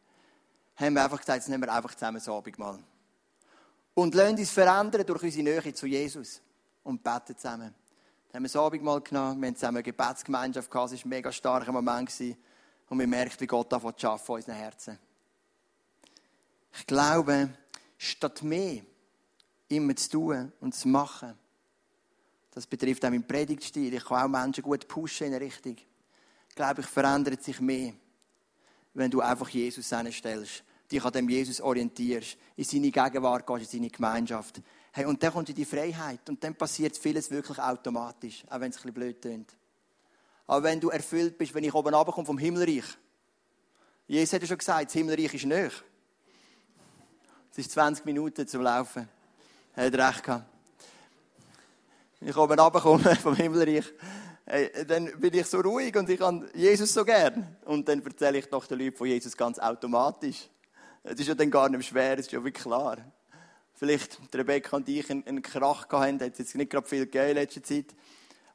haben 0.75 0.93
wir 0.93 1.03
einfach 1.03 1.19
gesagt, 1.19 1.37
jetzt 1.37 1.49
nehmen 1.49 1.63
wir 1.63 1.73
einfach 1.73 1.93
zusammen 1.93 2.17
das 2.17 2.27
Abendmahl. 2.27 2.79
Und 3.93 4.13
lassen 4.13 4.37
uns 4.37 4.51
verändern 4.51 5.05
durch 5.05 5.23
unsere 5.23 5.43
Nähe 5.43 5.73
zu 5.73 5.87
Jesus. 5.87 6.41
Und 6.83 7.03
beten 7.03 7.35
zusammen. 7.37 7.73
Haben 8.35 8.43
wir 8.43 8.49
das 8.49 8.57
Abendmahl 8.57 8.99
genommen, 8.99 9.39
wir 9.39 9.47
haben 9.47 9.55
zusammen 9.55 9.77
eine 9.77 9.83
Gebetsgemeinschaft 9.83 10.69
gehabt, 10.69 10.91
es 10.91 10.99
war 10.99 11.05
ein 11.05 11.09
mega 11.09 11.31
starker 11.31 11.71
Moment. 11.71 12.11
Und 12.89 12.99
wir 12.99 13.07
merken, 13.07 13.39
wie 13.39 13.47
Gott 13.47 13.73
anfängt 13.73 13.97
zu 13.97 14.09
arbeiten 14.09 14.27
in 14.27 14.35
unseren 14.35 14.55
Herzen. 14.55 14.99
Ich 16.77 16.85
glaube, 16.85 17.49
statt 17.97 18.43
mehr 18.43 18.81
immer 19.69 19.95
zu 19.95 20.09
tun 20.09 20.51
und 20.59 20.75
zu 20.75 20.89
machen, 20.89 21.33
das 22.51 22.67
betrifft 22.67 23.05
auch 23.05 23.09
meinen 23.09 23.25
Predigtstil. 23.25 23.93
Ich 23.93 24.03
kann 24.03 24.25
auch 24.25 24.41
Menschen 24.41 24.63
gut 24.65 24.85
pushen 24.85 25.27
in 25.27 25.35
eine 25.35 25.45
Richtung. 25.45 25.77
Ich 26.49 26.55
glaube, 26.55 26.81
ich 26.81 26.87
verändert 26.87 27.41
sich 27.41 27.61
mehr, 27.61 27.93
wenn 28.95 29.11
du 29.11 29.21
einfach 29.21 29.47
Jesus 29.47 29.85
stellst, 29.85 30.61
dich 30.91 31.05
an 31.05 31.13
dem 31.13 31.29
Jesus 31.29 31.61
orientierst, 31.61 32.35
in 32.57 32.65
seine 32.65 32.91
Gegenwart 32.91 33.47
gehst, 33.47 33.73
in 33.73 33.79
seine 33.79 33.89
Gemeinschaft. 33.89 34.61
Hey, 34.97 35.03
und 35.03 35.21
dann 35.21 35.33
kommt 35.33 35.49
in 35.49 35.55
die 35.55 35.65
Freiheit 35.65 36.21
und 36.29 36.41
dann 36.41 36.55
passiert 36.55 36.97
vieles 36.97 37.29
wirklich 37.29 37.59
automatisch, 37.59 38.45
auch 38.49 38.61
wenn 38.61 38.69
es 38.69 38.77
ein 38.77 38.83
bisschen 38.83 38.93
blöd 38.93 39.21
klingt. 39.21 39.51
Aber 40.47 40.63
wenn 40.63 40.79
du 40.79 40.87
erfüllt 40.87 41.37
bist, 41.37 41.53
wenn 41.53 41.65
ich 41.65 41.73
oben 41.73 41.93
runterkomme 41.93 42.25
vom 42.25 42.37
Himmelreich, 42.37 42.85
Jesus 44.07 44.31
hat 44.31 44.41
ja 44.43 44.47
schon 44.47 44.57
gesagt, 44.57 44.85
das 44.85 44.93
Himmelreich 44.93 45.33
ist 45.33 45.43
näher. 45.43 45.71
Es 47.51 47.57
ist 47.57 47.71
20 47.71 48.05
Minuten 48.05 48.47
zum 48.47 48.61
Laufen. 48.61 49.09
Er 49.75 49.87
hat 49.87 49.93
recht 49.95 50.23
gehabt. 50.23 50.45
Wenn 52.21 52.29
ich 52.29 52.37
oben 52.37 52.57
runterkomme 52.57 53.15
vom 53.21 53.35
Himmelreich, 53.35 53.93
dann 54.87 55.19
bin 55.19 55.33
ich 55.33 55.45
so 55.45 55.59
ruhig 55.59 55.93
und 55.97 56.09
ich 56.09 56.21
habe 56.21 56.49
Jesus 56.53 56.93
so 56.93 57.03
gern. 57.03 57.57
Und 57.65 57.85
dann 57.89 58.01
erzähle 58.01 58.37
ich 58.37 58.45
doch 58.45 58.65
den 58.65 58.79
Leuten 58.79 58.95
von 58.95 59.07
Jesus 59.07 59.35
ganz 59.35 59.59
automatisch. 59.59 60.47
Es 61.03 61.19
ist 61.19 61.27
ja 61.27 61.35
dann 61.35 61.51
gar 61.51 61.67
nicht 61.67 61.85
schwer, 61.85 62.13
es 62.13 62.27
ist 62.27 62.31
ja 62.31 62.41
wirklich 62.41 62.63
klar. 62.63 62.95
Vielleicht 63.75 64.19
Rebecca 64.33 64.77
und 64.77 64.87
ich 64.87 65.09
einen, 65.11 65.41
Krach 65.41 65.87
gehabt 65.87 66.21
hat 66.21 66.31
es 66.31 66.37
jetzt 66.37 66.55
nicht 66.55 66.71
gerade 66.71 66.87
viel 66.87 67.05
gegeben 67.05 67.29
in 67.29 67.35
letzter 67.35 67.61
Zeit. 67.61 67.93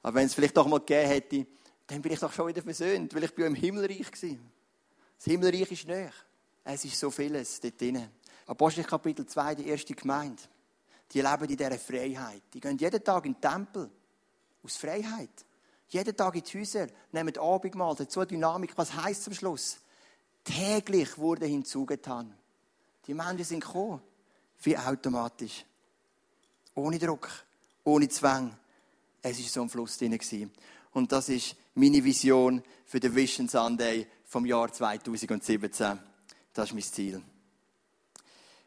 Aber 0.02 0.14
wenn 0.14 0.26
es 0.26 0.34
vielleicht 0.34 0.56
doch 0.56 0.66
mal 0.66 0.80
gegeben 0.80 1.08
hätte, 1.08 1.46
dann 1.86 2.00
bin 2.00 2.12
ich 2.12 2.20
doch 2.20 2.32
schon 2.32 2.48
wieder 2.48 2.62
versöhnt, 2.62 3.14
weil 3.14 3.24
ich 3.24 3.34
bin 3.34 3.46
im 3.46 3.54
Himmelreich 3.54 4.00
war. 4.00 4.38
Das 5.16 5.24
Himmelreich 5.24 5.70
ist 5.72 5.86
näher. 5.86 6.12
Es 6.64 6.84
ist 6.84 6.98
so 6.98 7.10
vieles 7.10 7.60
dort 7.60 7.80
drin. 7.80 8.08
Apostel 8.46 8.84
Kapitel 8.84 9.26
2, 9.26 9.56
die 9.56 9.68
erste 9.68 9.94
Gemeinde. 9.94 10.42
Die 11.12 11.20
leben 11.20 11.44
in 11.44 11.56
dieser 11.56 11.78
Freiheit. 11.78 12.42
Die 12.54 12.60
gehen 12.60 12.78
jeden 12.78 13.04
Tag 13.04 13.26
in 13.26 13.34
den 13.34 13.40
Tempel. 13.40 13.90
Aus 14.62 14.76
Freiheit. 14.76 15.44
Jeden 15.88 16.16
Tag 16.16 16.34
in 16.36 16.42
die 16.42 16.58
Häuser. 16.58 16.86
Nehmen 17.12 17.36
Abendmahl. 17.36 17.94
Dazu 17.94 18.24
Dynamik. 18.24 18.72
Was 18.76 18.94
heisst 18.94 19.24
zum 19.24 19.34
Schluss? 19.34 19.78
Täglich 20.44 21.18
wurde 21.18 21.46
hinzugetan. 21.46 22.34
Die 23.06 23.14
Menschen 23.14 23.44
sind 23.44 23.64
gekommen. 23.64 24.00
Wie 24.62 24.76
automatisch. 24.76 25.64
Ohne 26.74 26.98
Druck. 26.98 27.28
Ohne 27.84 28.08
Zwang. 28.08 28.56
Es 29.22 29.38
war 29.38 29.48
so 29.48 29.62
ein 29.62 29.68
Fluss 29.68 29.98
drin. 29.98 30.18
Und 30.92 31.12
das 31.12 31.28
ist 31.28 31.56
meine 31.74 32.02
Vision 32.02 32.62
für 32.86 33.00
den 33.00 33.14
Vision 33.14 33.48
Sunday 33.48 34.06
vom 34.26 34.46
Jahr 34.46 34.72
2017. 34.72 35.98
Das 36.52 36.68
ist 36.68 36.74
mein 36.74 36.82
Ziel. 36.82 37.22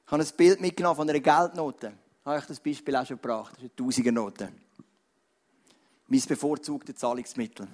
Ich 0.06 0.12
habe 0.12 0.24
ein 0.24 0.30
Bild 0.38 0.62
mitgenommen 0.62 0.96
von 0.96 1.10
einer 1.10 1.20
Geldnote. 1.20 1.94
Ich 2.20 2.26
habe 2.26 2.38
euch 2.38 2.46
das 2.46 2.60
Beispiel 2.60 2.96
auch 2.96 3.06
schon 3.06 3.18
gebracht. 3.18 3.54
Das 3.56 3.64
ist 3.64 3.72
eine 3.72 3.76
Tausigernote. 3.76 4.54
Mein 6.08 6.22
bevorzugtes 6.22 6.96
Zahlungsmittel. 6.96 7.68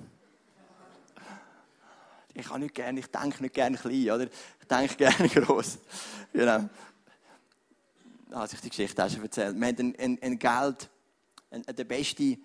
Ich 2.34 2.48
kann 2.48 2.62
nicht 2.62 2.76
gerne, 2.76 3.00
ich 3.00 3.08
denke 3.08 3.44
nicht 3.44 3.54
gerne 3.54 3.78
klein, 3.78 4.12
oder? 4.12 4.28
Ich 4.62 4.68
denke 4.68 4.96
gerne 4.96 5.30
groß. 5.46 5.78
Genau. 6.32 6.70
Habe 8.32 8.50
ich 8.54 8.62
die 8.62 8.70
Geschichte 8.70 9.04
auch 9.04 9.10
schon 9.10 9.24
erzählt. 9.24 9.60
Wir 9.60 9.68
haben 9.68 9.80
ein, 9.80 9.96
ein, 10.00 10.20
ein 10.22 10.40
Geld, 10.40 10.90
ein, 11.52 11.64
der 11.64 11.84
beste 11.84 12.38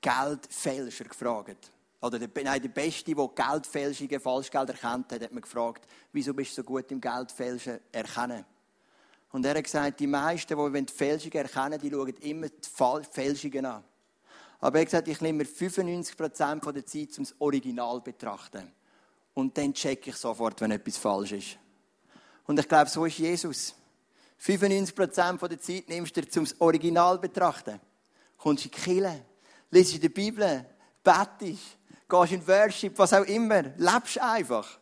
Geldfälscher 0.00 1.04
gefragt. 1.04 1.72
Oder 2.00 2.18
der, 2.18 2.44
nein, 2.44 2.60
der 2.60 2.68
Beste, 2.68 3.14
der 3.14 3.30
Geldfälschungen, 3.34 4.20
Falschgeld 4.20 4.68
erkannt 4.68 5.10
hat, 5.10 5.22
hat 5.22 5.32
man 5.32 5.40
gefragt, 5.40 5.86
wieso 6.12 6.34
bist 6.34 6.52
du 6.52 6.56
so 6.56 6.64
gut 6.64 6.90
im 6.92 7.00
Geldfälschen 7.00 7.80
erkennen? 7.90 8.44
Und 9.32 9.44
er 9.46 9.56
hat 9.56 9.64
gesagt, 9.64 9.98
die 9.98 10.06
meisten, 10.06 10.56
die 10.86 10.92
Fälschungen 10.92 11.38
erkennen, 11.38 11.80
die 11.80 11.90
schauen 11.90 12.14
immer 12.20 12.48
die 12.48 13.10
Fälschungen 13.10 13.66
an. 13.66 13.84
Aber 14.60 14.76
er 14.76 14.80
hat 14.82 14.86
gesagt, 14.86 15.08
ich 15.08 15.20
nehme 15.20 15.38
mir 15.38 15.46
95% 15.46 16.72
der 16.72 16.86
Zeit, 16.86 17.18
um 17.18 17.24
das 17.24 17.34
Original 17.38 17.96
zu 17.96 18.04
betrachten. 18.04 18.70
Und 19.32 19.58
dann 19.58 19.74
checke 19.74 20.10
ich 20.10 20.16
sofort, 20.16 20.60
wenn 20.60 20.70
etwas 20.70 20.96
falsch 20.96 21.32
ist. 21.32 21.58
Und 22.46 22.60
ich 22.60 22.68
glaube, 22.68 22.88
so 22.88 23.04
ist 23.06 23.18
Jesus. 23.18 23.74
95% 24.44 25.48
der 25.48 25.60
Zeit 25.60 25.88
nimmst 25.88 26.16
du 26.16 26.20
dir, 26.20 26.38
um 26.38 26.44
das 26.44 26.60
Original 26.60 27.18
betrachten. 27.18 27.80
Kommst 28.36 28.66
in 28.66 28.70
die 28.70 28.78
Kirche, 28.78 29.24
liest 29.70 29.94
in 29.94 30.00
der 30.02 30.08
Bibel, 30.10 30.66
betest, 31.02 31.78
gehst 32.08 32.32
in 32.32 32.46
Worship, 32.46 32.98
was 32.98 33.14
auch 33.14 33.24
immer. 33.24 33.62
Lebst 33.62 34.18
einfach. 34.18 34.78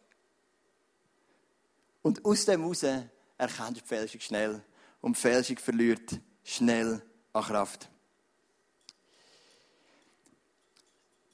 Und 2.03 2.25
aus 2.25 2.45
dem 2.45 2.63
heraus 2.63 2.83
erkennst 2.83 3.71
du 3.71 3.75
die 3.75 3.87
Fälschung 3.87 4.21
schnell. 4.21 4.65
Und 5.01 5.17
die 5.17 5.21
Fälschung 5.21 5.59
verliert 5.59 6.19
schnell 6.43 7.01
an 7.33 7.43
Kraft. 7.45 7.89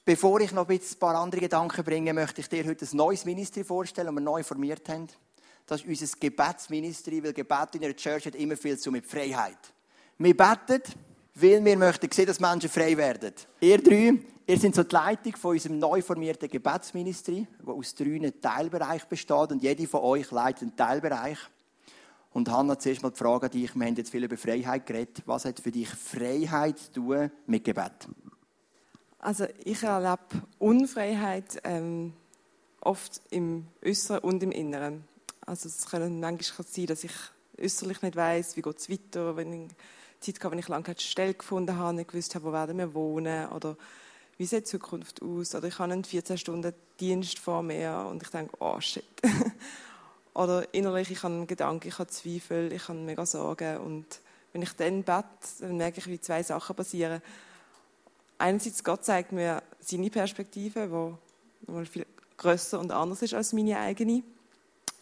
Bevor 0.05 0.39
ich 0.41 0.51
noch 0.51 0.69
ein, 0.69 0.79
ein 0.79 0.99
paar 0.99 1.15
andere 1.15 1.41
Gedanken 1.41 1.83
bringe, 1.83 2.13
möchte 2.13 2.41
ich 2.41 2.49
dir 2.49 2.65
heute 2.65 2.85
ein 2.85 2.97
neues 2.97 3.25
Ministry 3.25 3.63
vorstellen, 3.63 4.07
das 4.07 4.15
wir 4.15 4.21
neu 4.21 4.43
formiert 4.43 4.87
haben. 4.89 5.07
Das 5.69 5.83
ist 5.83 5.87
unser 5.87 6.17
Gebetsministry, 6.19 7.23
weil 7.23 7.31
Gebet 7.31 7.75
in 7.75 7.81
der 7.81 7.95
Church 7.95 8.25
hat 8.25 8.33
immer 8.33 8.57
viel 8.57 8.75
zu 8.79 8.91
mit 8.91 9.05
Freiheit. 9.05 9.71
Wir 10.17 10.35
beten, 10.35 10.81
weil 11.35 11.63
wir 11.63 11.77
möchten 11.77 12.11
sehen, 12.11 12.25
dass 12.25 12.39
Menschen 12.39 12.71
frei 12.71 12.97
werden. 12.97 13.35
Ihr 13.61 13.77
drei, 13.77 14.15
ihr 14.47 14.57
seid 14.57 14.73
so 14.73 14.81
die 14.81 14.95
Leitung 14.95 15.35
von 15.35 15.51
unserem 15.51 15.77
neu 15.77 16.01
formierten 16.01 16.49
Gebetsministry, 16.49 17.45
das 17.59 17.67
aus 17.67 17.93
drei 17.93 18.33
Teilbereichen 18.41 19.09
besteht 19.09 19.51
und 19.51 19.61
jede 19.61 19.87
von 19.87 20.01
euch 20.01 20.31
leitet 20.31 20.63
einen 20.63 20.75
Teilbereich. 20.75 21.37
Und 22.33 22.49
Hanna, 22.49 22.79
zuerst 22.79 23.03
mal 23.03 23.11
die 23.11 23.17
Frage 23.17 23.45
an 23.45 23.51
dich. 23.51 23.75
Wir 23.75 23.85
haben 23.85 23.95
jetzt 23.95 24.09
viel 24.09 24.23
über 24.23 24.37
Freiheit 24.37 24.87
geredet. 24.87 25.21
Was 25.27 25.45
hat 25.45 25.59
für 25.59 25.71
dich 25.71 25.89
Freiheit 25.89 26.79
zu 26.79 26.93
tun 26.93 27.31
mit 27.45 27.63
Gebet? 27.63 28.07
Also 29.19 29.45
ich 29.63 29.83
erlebe 29.83 30.17
Unfreiheit 30.57 31.61
ähm, 31.63 32.13
oft 32.81 33.21
im 33.29 33.67
Äußeren 33.85 34.21
und 34.21 34.41
im 34.41 34.51
Inneren. 34.51 35.08
Also 35.49 35.67
es 35.67 35.87
kann 35.87 36.19
manchmal 36.19 36.67
sein, 36.67 36.85
dass 36.85 37.03
ich 37.03 37.11
äußerlich 37.59 38.03
nicht 38.03 38.15
weiß, 38.15 38.55
wie 38.55 38.61
es 38.61 38.87
weiter, 38.87 39.35
wenn 39.35 39.65
ich 39.65 39.71
Zeit 40.19 40.35
hatte, 40.35 40.51
wenn 40.51 40.59
ich 40.59 40.67
lange 40.67 40.83
keine 40.83 40.99
Stelle 40.99 41.33
gefunden 41.33 41.75
habe, 41.75 41.95
nicht 41.95 42.11
gewusst 42.11 42.35
habe, 42.35 42.45
wo 42.45 42.51
werden 42.53 42.77
wir 42.77 42.93
wohnen 42.93 43.49
oder 43.49 43.75
wie 44.37 44.45
sieht 44.45 44.67
die 44.67 44.69
Zukunft 44.69 45.23
aus 45.23 45.55
oder 45.55 45.67
ich 45.67 45.79
habe 45.79 45.91
einen 45.91 46.03
14 46.03 46.37
Stunden 46.37 46.71
Dienst 46.99 47.39
vor 47.39 47.63
mir 47.63 48.05
und 48.09 48.21
ich 48.21 48.29
denke, 48.29 48.55
oh 48.59 48.79
shit. 48.79 49.03
Oder 50.35 50.73
innerlich, 50.73 51.11
ich 51.11 51.23
habe 51.23 51.33
einen 51.33 51.47
Gedanken, 51.47 51.87
ich 51.87 51.97
habe 51.97 52.09
Zweifel, 52.09 52.71
ich 52.71 52.87
habe 52.87 52.99
mega 52.99 53.25
Sorgen. 53.25 53.77
Und 53.77 54.05
wenn 54.53 54.61
ich 54.61 54.73
dann 54.73 55.03
bete, 55.03 55.25
dann 55.59 55.77
merke 55.77 55.99
ich, 55.99 56.07
wie 56.07 56.21
zwei 56.21 56.43
Sachen 56.43 56.75
passieren. 56.75 57.21
Einerseits, 58.37 58.83
Gott 58.83 59.03
zeigt 59.03 59.31
mir 59.31 59.63
seine 59.81 60.09
Perspektive, 60.09 61.17
die 61.67 61.85
viel 61.85 62.05
grösser 62.37 62.79
und 62.79 62.91
anders 62.91 63.21
ist 63.21 63.33
als 63.33 63.51
meine 63.51 63.79
eigene. 63.79 64.23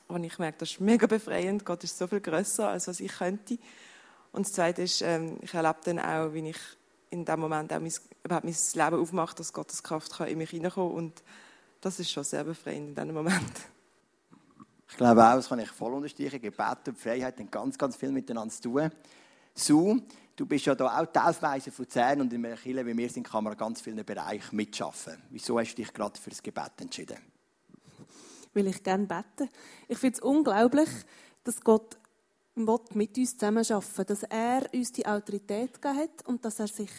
Und 0.08 0.24
ich 0.24 0.40
merke, 0.40 0.60
das 0.60 0.72
ist 0.72 0.80
mega 0.80 1.08
befreiend. 1.08 1.66
Gott 1.66 1.84
ist 1.84 1.98
so 1.98 2.08
viel 2.08 2.22
grösser, 2.22 2.70
als 2.70 2.88
was 2.88 3.00
ich 3.00 3.12
könnte. 3.12 3.58
Und 4.32 4.46
das 4.46 4.54
Zweite 4.54 4.84
ist, 4.84 5.02
ähm, 5.02 5.38
ich 5.42 5.54
erlebe 5.54 5.80
dann 5.84 6.00
auch, 6.00 6.34
wie 6.34 6.50
ich 6.50 6.60
in 7.10 7.26
dem 7.26 7.40
Moment 7.40 7.74
auch 7.74 7.80
mein, 7.80 7.92
mein 8.30 8.56
Leben 8.74 9.02
aufmacht, 9.02 9.40
dass 9.40 9.54
Gottes 9.54 9.84
Kraft 9.84 10.18
kann 10.18 10.28
in 10.28 10.38
mich 10.38 10.50
hineinkommen. 10.50 10.94
Und 10.94 11.24
das 11.82 12.00
ist 12.00 12.12
schon 12.12 12.24
sehr 12.24 12.44
befreiend 12.44 12.90
in 12.90 12.96
diesem 12.96 13.14
Moment. 13.14 13.54
Ich 14.90 14.96
glaube 14.96 15.26
auch, 15.26 15.36
das 15.36 15.50
kann 15.50 15.60
ich 15.60 15.70
voll 15.70 15.94
unterstreichen. 15.94 16.42
Gebet 16.42 16.88
und 16.88 16.98
Freiheit 16.98 17.38
haben 17.38 17.52
ganz, 17.52 17.78
ganz 17.78 17.96
viel 17.96 18.12
miteinander 18.12 18.54
zu 18.54 18.62
tun. 18.62 18.90
Su, 19.54 20.00
du 20.36 20.46
bist 20.46 20.66
ja 20.66 20.76
da 20.76 21.00
auch 21.00 21.06
Taufweise 21.08 21.72
von 21.72 21.90
Zern 21.90 22.22
und 22.22 22.32
in 22.32 22.46
einer 22.46 22.56
Kirche 22.56 22.86
wie 22.86 22.98
wir 22.98 23.10
sind, 23.10 23.28
kann 23.28 23.44
man 23.44 23.54
in 23.54 23.60
ganz 23.60 23.82
vielen 23.82 24.06
Bereichen 24.06 24.56
mitschaffen. 24.56 25.18
Wieso 25.30 25.60
hast 25.60 25.74
du 25.74 25.82
dich 25.82 25.94
gerade 25.94 26.20
für 26.20 26.30
das 26.30 26.42
Gebet 26.42 26.72
entschieden? 26.80 27.18
Weil 28.54 28.68
ich 28.68 28.84
gerne 28.84 29.06
bete. 29.06 29.50
Ich 29.88 29.98
finde 29.98 30.18
es 30.18 30.24
unglaublich, 30.24 30.90
dass 31.44 31.62
Gott 31.62 31.98
mit 32.94 33.18
uns 33.18 33.38
zusammenarbeiten 33.38 34.06
dass 34.08 34.24
er 34.24 34.68
uns 34.74 34.92
die 34.92 35.06
Autorität 35.06 35.80
gegeben 35.80 35.98
hat 36.00 36.26
und 36.26 36.44
dass 36.44 36.60
er 36.60 36.68
sich 36.68 36.92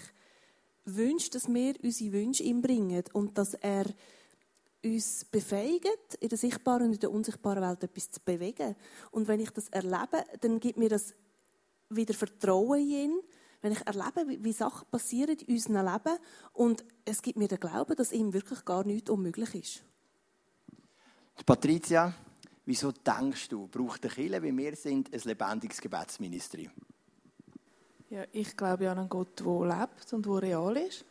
wünscht, 0.85 1.35
dass 1.35 1.49
wir 1.49 1.75
unsere 1.83 2.13
Wünsche 2.13 2.45
ihm 2.45 2.63
bringen 2.63 3.03
und 3.13 3.37
dass 3.37 3.55
er 3.55 3.87
uns 4.85 5.25
befähigt, 5.25 6.15
in 6.21 6.29
der 6.29 6.39
sichtbaren 6.39 6.87
und 6.87 6.93
in 6.95 7.01
der 7.01 7.11
unsichtbaren 7.11 7.63
Welt 7.63 7.83
etwas 7.83 8.11
zu 8.11 8.21
bewegen. 8.25 8.77
Und 9.11 9.29
wenn 9.29 9.41
ich 9.41 9.51
das 9.51 9.69
erlebe, 9.69 10.25
dann 10.41 10.61
gibt 10.61 10.79
mir 10.79 10.89
das 10.89 11.15
wieder 11.91 12.15
Vertrauen 12.15 12.81
in 12.81 12.89
ihn. 12.89 13.21
Wenn 13.61 13.73
ich 13.73 13.85
erlebe, 13.87 14.45
wie 14.45 14.53
Sachen 14.53 14.87
passieren 14.89 15.37
in 15.37 15.55
unserem 15.55 15.85
Leben 15.85 16.19
und 16.53 16.85
es 17.05 17.23
gibt 17.23 17.39
mir 17.39 17.49
den 17.49 17.59
Glauben, 17.59 17.97
dass 17.97 18.13
ihm 18.13 18.33
wirklich 18.33 18.65
gar 18.65 18.85
nichts 18.85 19.11
unmöglich 19.11 19.55
ist. 19.55 19.85
Patricia, 21.45 22.15
Wieso 22.69 22.93
denkst 22.93 23.49
du, 23.49 23.67
braucht 23.67 24.05
der 24.05 24.11
Kirche, 24.11 24.43
wie 24.43 24.55
wir 24.55 24.77
sind, 24.77 25.11
ein 25.11 25.21
lebendiges 25.25 25.81
Gebetsministerium? 25.81 26.71
Ja, 28.11 28.25
ich 28.31 28.55
glaube 28.55 28.91
an 28.91 28.99
einen 28.99 29.09
Gott, 29.09 29.41
der 29.41 29.79
lebt 29.79 30.13
und 30.13 30.27
der 30.27 30.43
real 30.43 30.77
ist. 30.77 31.03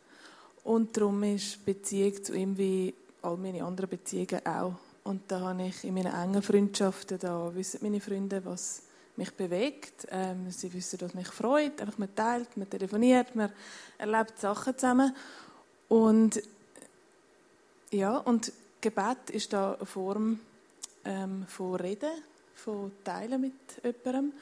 Und 0.62 0.96
darum 0.96 1.20
ist 1.24 1.64
Beziehung 1.64 2.22
zu 2.22 2.32
ihm 2.34 2.56
wie 2.56 2.94
all 3.22 3.36
meine 3.38 3.64
anderen 3.64 3.90
Beziehungen 3.90 4.46
auch. 4.46 4.74
Und 5.02 5.22
da 5.26 5.40
habe 5.40 5.64
ich 5.64 5.82
in 5.82 5.94
meinen 5.94 6.14
engen 6.14 6.42
Freundschaften, 6.42 7.18
da 7.18 7.52
wissen 7.52 7.80
meine 7.82 8.00
Freunde, 8.00 8.44
was 8.44 8.82
mich 9.16 9.32
bewegt. 9.34 10.06
Ähm, 10.12 10.52
sie 10.52 10.72
wissen, 10.72 11.00
was 11.00 11.12
mich 11.12 11.26
freut. 11.26 11.80
Einfach 11.80 11.98
man 11.98 12.14
teilt, 12.14 12.56
man 12.56 12.70
telefoniert, 12.70 13.34
man 13.34 13.50
erlebt 13.98 14.38
Sachen 14.38 14.78
zusammen. 14.78 15.12
Und 15.88 16.40
ja, 17.90 18.18
und 18.18 18.52
Gebet 18.80 19.30
ist 19.30 19.52
da 19.52 19.74
eine 19.74 19.86
Form 19.86 20.40
ähm, 21.04 21.44
von 21.48 21.74
Reden, 21.76 22.10
von 22.54 22.92
Teilen 23.04 23.40
mit 23.40 23.52
jemandem. 23.82 24.32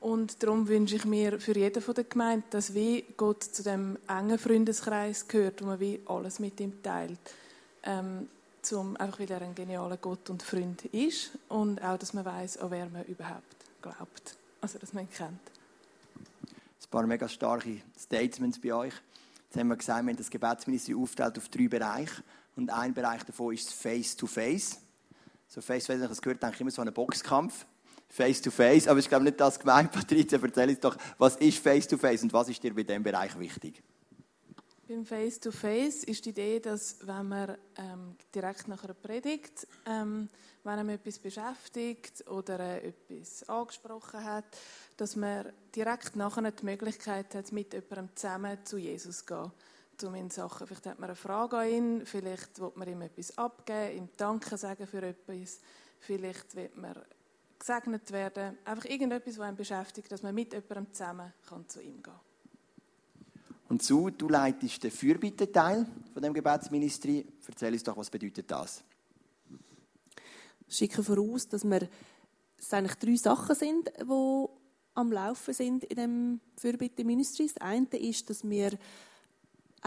Und 0.00 0.42
darum 0.42 0.68
wünsche 0.68 0.96
ich 0.96 1.04
mir 1.04 1.40
für 1.40 1.56
jeden 1.56 1.82
von 1.82 1.94
der 1.94 2.04
Gemeinde, 2.04 2.46
dass 2.50 2.74
wie 2.74 3.04
Gott 3.16 3.42
zu 3.42 3.62
dem 3.62 3.98
engen 4.06 4.38
Freundeskreis 4.38 5.26
gehört, 5.26 5.62
wo 5.62 5.66
man 5.66 5.80
wie 5.80 6.00
alles 6.06 6.38
mit 6.38 6.60
ihm 6.60 6.82
teilt. 6.82 7.18
Ähm, 7.82 8.28
zum, 8.62 8.96
einfach 8.96 9.20
weil 9.20 9.30
er 9.30 9.42
ein 9.42 9.54
genialer 9.54 9.96
Gott 9.96 10.28
und 10.30 10.42
Freund 10.42 10.84
ist 10.86 11.30
und 11.48 11.82
auch, 11.82 11.98
dass 11.98 12.14
man 12.14 12.24
weiß, 12.24 12.58
an 12.58 12.70
wer 12.70 12.86
man 12.86 13.04
überhaupt 13.04 13.56
glaubt. 13.80 14.36
Also, 14.60 14.78
dass 14.78 14.92
man 14.92 15.04
ihn 15.04 15.10
kennt. 15.10 15.40
Ein 16.16 16.90
paar 16.90 17.06
mega 17.06 17.28
starke 17.28 17.80
Statements 17.98 18.60
bei 18.60 18.74
euch. 18.74 18.94
Jetzt 19.48 19.58
haben 19.58 19.68
wir 19.68 19.76
gesagt, 19.76 20.04
wir 20.04 20.10
haben 20.10 20.16
das 20.16 20.30
Gebetsministerium 20.30 21.02
aufteilt 21.02 21.38
auf 21.38 21.48
drei 21.48 21.68
Bereiche. 21.68 22.22
Und 22.56 22.70
ein 22.70 22.94
Bereich 22.94 23.22
davon 23.22 23.54
ist 23.54 23.72
Face-to-Face. 23.72 24.72
-face. 24.72 24.86
So 25.48 25.60
face, 25.60 25.88
wenn 25.88 26.02
ich 26.02 26.08
das 26.08 26.20
gehört, 26.20 26.42
denke 26.42 26.56
ich 26.56 26.60
immer 26.62 26.70
so 26.70 26.82
an 26.82 26.88
einen 26.88 26.94
Boxkampf. 26.94 27.66
Face 28.08 28.40
to 28.40 28.50
face. 28.50 28.88
Aber 28.88 28.98
ich 28.98 29.08
glaube 29.08 29.24
nicht 29.24 29.40
das 29.40 29.58
gemeint. 29.58 29.92
Patricia, 29.92 30.38
erzähl 30.40 30.70
uns 30.70 30.80
doch, 30.80 30.96
was 31.18 31.36
ist 31.36 31.58
Face 31.58 31.86
to 31.86 31.96
face 31.96 32.22
und 32.22 32.32
was 32.32 32.48
ist 32.48 32.62
dir 32.62 32.74
bei 32.74 32.82
diesem 32.82 33.02
Bereich 33.02 33.38
wichtig? 33.38 33.82
Beim 34.88 35.04
Face 35.04 35.40
to 35.40 35.50
Face 35.50 36.04
ist 36.04 36.24
die 36.24 36.30
Idee, 36.30 36.60
dass 36.60 36.98
wenn 37.04 37.28
man 37.28 37.56
ähm, 37.76 38.16
direkt 38.32 38.68
nach 38.68 38.84
einer 38.84 38.94
Predigt, 38.94 39.66
ähm, 39.84 40.28
wenn 40.62 40.72
einem 40.74 40.90
etwas 40.90 41.18
beschäftigt 41.18 42.24
oder 42.28 42.60
äh, 42.60 42.88
etwas 42.88 43.48
angesprochen 43.48 44.22
hat, 44.22 44.44
dass 44.96 45.16
man 45.16 45.52
direkt 45.74 46.14
nachher 46.14 46.52
die 46.52 46.64
Möglichkeit 46.64 47.34
hat, 47.34 47.50
mit 47.50 47.72
jemandem 47.72 48.14
zusammen 48.14 48.58
zu 48.64 48.78
Jesus 48.78 49.18
zu 49.18 49.24
gehen 49.26 49.52
ihn 50.02 50.30
Sachen. 50.30 50.66
Vielleicht 50.66 50.86
hat 50.86 50.98
man 50.98 51.10
eine 51.10 51.16
Frage 51.16 51.58
an 51.58 51.68
ihn, 51.68 52.06
vielleicht 52.06 52.60
will 52.60 52.72
man 52.74 52.88
ihm 52.88 53.02
etwas 53.02 53.36
abgeben, 53.36 53.96
ihm 53.96 54.08
Danke 54.16 54.56
sagen 54.56 54.86
für 54.86 55.02
etwas, 55.02 55.60
vielleicht 55.98 56.54
will 56.56 56.70
man 56.74 56.94
gesegnet 57.58 58.10
werden. 58.12 58.58
Einfach 58.64 58.84
irgendetwas, 58.84 59.38
was 59.38 59.50
ihn 59.50 59.56
beschäftigt, 59.56 60.12
dass 60.12 60.22
man 60.22 60.34
mit 60.34 60.52
jemandem 60.52 60.92
zusammen 60.92 61.32
kann 61.48 61.68
zu 61.68 61.80
ihm 61.80 62.02
gehen 62.02 62.02
kann. 62.02 62.20
Und 63.68 63.82
so, 63.82 64.10
du 64.10 64.28
leitest 64.28 64.84
den 64.84 64.90
Fürbitteteil 64.92 65.86
von 66.12 66.22
dem 66.22 66.32
Gebetsministerium. 66.32 67.24
Erzähl 67.48 67.72
uns 67.72 67.82
doch, 67.82 67.96
was 67.96 68.10
bedeutet 68.10 68.48
das? 68.50 68.84
Ich 70.68 70.76
schicke 70.76 71.02
voraus, 71.02 71.48
dass 71.48 71.64
wir 71.64 71.88
es 72.58 72.72
eigentlich 72.72 72.94
drei 72.96 73.16
Sachen 73.16 73.54
sind, 73.54 73.88
die 74.00 74.46
am 74.94 75.12
Laufen 75.12 75.52
sind 75.52 75.84
in 75.84 75.96
dem 75.96 76.40
Fürbitte-Ministry. 76.56 77.48
Das 77.48 77.56
eine 77.58 77.86
ist, 77.96 78.30
dass 78.30 78.48
wir 78.48 78.78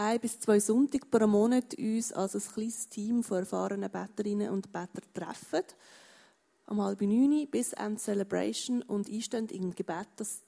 ein 0.00 0.18
bis 0.18 0.40
zwei 0.40 0.58
Sonntage 0.58 1.06
pro 1.10 1.26
Monat 1.26 1.74
uns 1.74 2.12
als 2.12 2.34
ein 2.34 2.52
kleines 2.54 2.88
Team 2.88 3.22
von 3.22 3.40
erfahrenen 3.40 3.90
Betterinnen 3.90 4.48
und 4.48 4.72
Better 4.72 5.02
treffen. 5.12 5.64
Am 6.66 6.82
halb 6.82 7.02
neun 7.02 7.46
bis 7.50 7.74
an 7.74 7.98
Celebration 7.98 8.80
und 8.82 9.10
einstehen 9.10 9.48
im 9.48 9.74
Gebet, 9.74 10.08
dass 10.16 10.40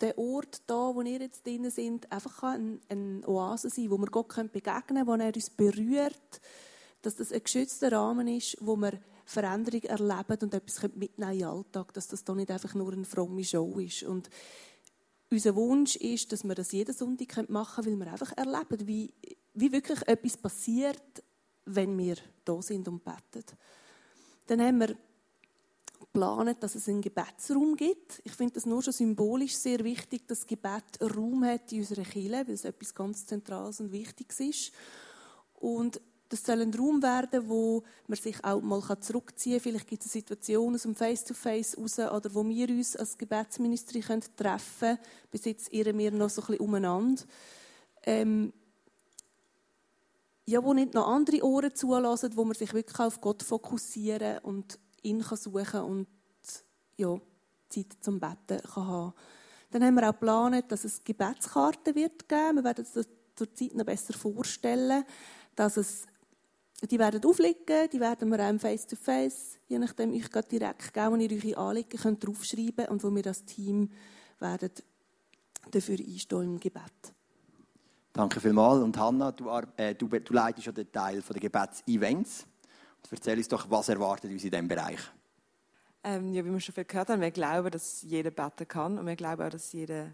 der 0.00 0.18
Ort 0.18 0.62
da, 0.66 0.94
wo 0.94 1.00
ihr 1.00 1.20
jetzt 1.20 1.46
drin 1.46 1.70
sind, 1.70 2.10
einfach 2.12 2.42
eine 2.42 3.26
Oase 3.26 3.70
sein, 3.70 3.90
wo 3.90 3.96
wir 3.96 4.08
Gott 4.08 4.28
begegnen 4.52 4.82
können, 4.86 5.06
wo 5.06 5.14
er 5.14 5.34
uns 5.34 5.48
berührt, 5.48 6.40
dass 7.00 7.16
das 7.16 7.32
ein 7.32 7.42
geschützter 7.42 7.92
Rahmen 7.92 8.28
ist, 8.28 8.58
wo 8.60 8.76
wir 8.76 8.92
Veränderung 9.24 9.82
erleben 9.84 10.38
und 10.42 10.52
etwas 10.52 10.82
mitnehmen 10.94 11.32
in 11.32 11.38
den 11.38 11.48
Alltag, 11.48 11.94
dass 11.94 12.08
das 12.08 12.24
da 12.24 12.34
nicht 12.34 12.50
einfach 12.50 12.74
nur 12.74 12.92
eine 12.92 13.04
fromme 13.04 13.44
Show 13.44 13.78
ist. 13.78 14.02
Und 14.02 14.28
unser 15.32 15.56
Wunsch 15.56 15.96
ist, 15.96 16.30
dass 16.32 16.44
wir 16.44 16.54
das 16.54 16.72
jeden 16.72 16.94
Sonntag 16.94 17.48
machen 17.48 17.84
können, 17.84 18.00
weil 18.00 18.06
wir 18.06 18.12
einfach 18.12 18.36
erleben, 18.36 18.86
wie, 18.86 19.12
wie 19.54 19.72
wirklich 19.72 20.06
etwas 20.06 20.36
passiert, 20.36 21.22
wenn 21.64 21.96
wir 21.96 22.16
da 22.44 22.60
sind 22.60 22.86
und 22.88 23.04
beten. 23.04 23.44
Dann 24.46 24.60
haben 24.60 24.78
wir 24.80 24.96
geplant, 25.98 26.62
dass 26.62 26.74
es 26.74 26.88
einen 26.88 27.00
Gebetsraum 27.00 27.76
gibt. 27.76 28.20
Ich 28.24 28.32
finde 28.32 28.54
das 28.54 28.66
nur 28.66 28.82
schon 28.82 28.92
symbolisch 28.92 29.56
sehr 29.56 29.82
wichtig, 29.82 30.26
dass 30.26 30.40
das 30.40 30.46
Gebet 30.46 31.00
Raum 31.00 31.44
hat 31.44 31.72
in 31.72 31.80
unserer 31.80 32.02
Kirche, 32.02 32.30
weil 32.46 32.50
es 32.50 32.64
etwas 32.64 32.94
ganz 32.94 33.24
Zentrales 33.24 33.80
und 33.80 33.92
Wichtiges 33.92 34.40
ist. 34.40 34.72
Und 35.54 36.00
das 36.32 36.44
soll 36.44 36.62
ein 36.62 36.72
Raum 36.72 37.02
werden, 37.02 37.46
wo 37.46 37.82
man 38.06 38.18
sich 38.18 38.42
auch 38.42 38.62
mal 38.62 38.82
zurückziehen 39.00 39.58
kann. 39.58 39.62
Vielleicht 39.62 39.86
gibt 39.86 40.02
es 40.02 40.08
eine 40.08 40.22
Situation 40.22 40.74
aus 40.74 40.82
dem 40.82 40.94
Face-to-Face 40.94 41.76
raus, 41.76 41.98
oder 41.98 42.34
wo 42.34 42.48
wir 42.48 42.68
uns 42.70 42.96
als 42.96 43.18
Gebetsministerie 43.18 44.20
treffen 44.34 44.62
können. 44.78 44.98
Bis 45.30 45.44
jetzt 45.44 45.72
irren 45.72 45.98
wir 45.98 46.10
noch 46.10 46.30
so 46.30 46.40
ein 46.40 46.46
bisschen 46.46 46.64
umeinander. 46.64 47.22
Ähm, 48.04 48.52
ja, 50.46 50.64
wo 50.64 50.72
nicht 50.72 50.94
noch 50.94 51.06
andere 51.06 51.44
Ohren 51.44 51.74
zulassen, 51.74 52.34
wo 52.34 52.44
man 52.44 52.54
sich 52.54 52.72
wirklich 52.72 52.98
auf 52.98 53.20
Gott 53.20 53.42
fokussieren 53.42 54.38
und 54.38 54.78
ihn 55.02 55.22
suchen 55.22 55.64
kann 55.64 55.84
und 55.84 56.06
ja, 56.96 57.20
Zeit 57.68 57.86
zum 58.00 58.18
Betten 58.18 58.60
kann 58.62 58.86
haben. 58.86 59.14
Dann 59.70 59.84
haben 59.84 59.94
wir 59.94 60.08
auch 60.08 60.12
geplant, 60.12 60.72
dass 60.72 60.84
es 60.84 61.04
Gebetskarten 61.04 61.94
wird 61.94 62.28
geben. 62.28 62.56
Wir 62.56 62.64
werden 62.64 62.86
das 62.92 63.06
zur 63.34 63.54
Zeit 63.54 63.74
noch 63.74 63.84
besser 63.84 64.14
vorstellen, 64.14 65.04
dass 65.54 65.76
es 65.76 66.06
die 66.90 66.98
werden 66.98 67.24
aufliegen, 67.24 67.88
die 67.92 68.00
werden 68.00 68.30
wir 68.30 68.40
einem 68.40 68.58
face-to-face, 68.58 69.58
je 69.68 69.78
nachdem, 69.78 70.12
ich 70.12 70.30
gehe 70.30 70.42
direkt 70.42 70.92
geben, 70.92 71.12
wo 71.12 71.16
ihr 71.16 71.30
eure 71.30 71.56
Anliegen 71.68 71.98
könnt 71.98 72.26
draufschreiben 72.26 72.86
und 72.88 73.02
wo 73.04 73.14
wir 73.14 73.26
als 73.26 73.44
Team 73.44 73.90
werden 74.40 74.70
dafür 75.70 75.98
einstehen 75.98 76.42
im 76.42 76.60
Gebet. 76.60 77.14
Danke 78.12 78.40
vielmals. 78.40 78.82
Und 78.82 78.98
Hanna, 78.98 79.32
du, 79.32 79.48
äh, 79.76 79.94
du, 79.94 80.08
du 80.08 80.34
leitest 80.34 80.66
ja 80.66 80.72
den 80.72 80.90
Teil 80.92 81.22
der 81.22 81.40
Gebets-Events. 81.40 82.46
Erzähl 83.10 83.38
uns 83.38 83.48
doch, 83.48 83.70
was 83.70 83.88
erwartet 83.88 84.30
uns 84.30 84.44
in 84.44 84.50
diesem 84.50 84.68
Bereich? 84.68 85.00
Ähm, 86.04 86.32
ja, 86.32 86.44
wie 86.44 86.50
wir 86.50 86.60
schon 86.60 86.74
viel 86.74 86.84
gehört 86.84 87.08
haben, 87.08 87.20
wir 87.20 87.30
glauben, 87.30 87.70
dass 87.70 88.02
jeder 88.02 88.30
beten 88.30 88.66
kann 88.66 88.98
und 88.98 89.06
wir 89.06 89.16
glauben 89.16 89.42
auch, 89.42 89.50
dass 89.50 89.72
jeder 89.72 90.10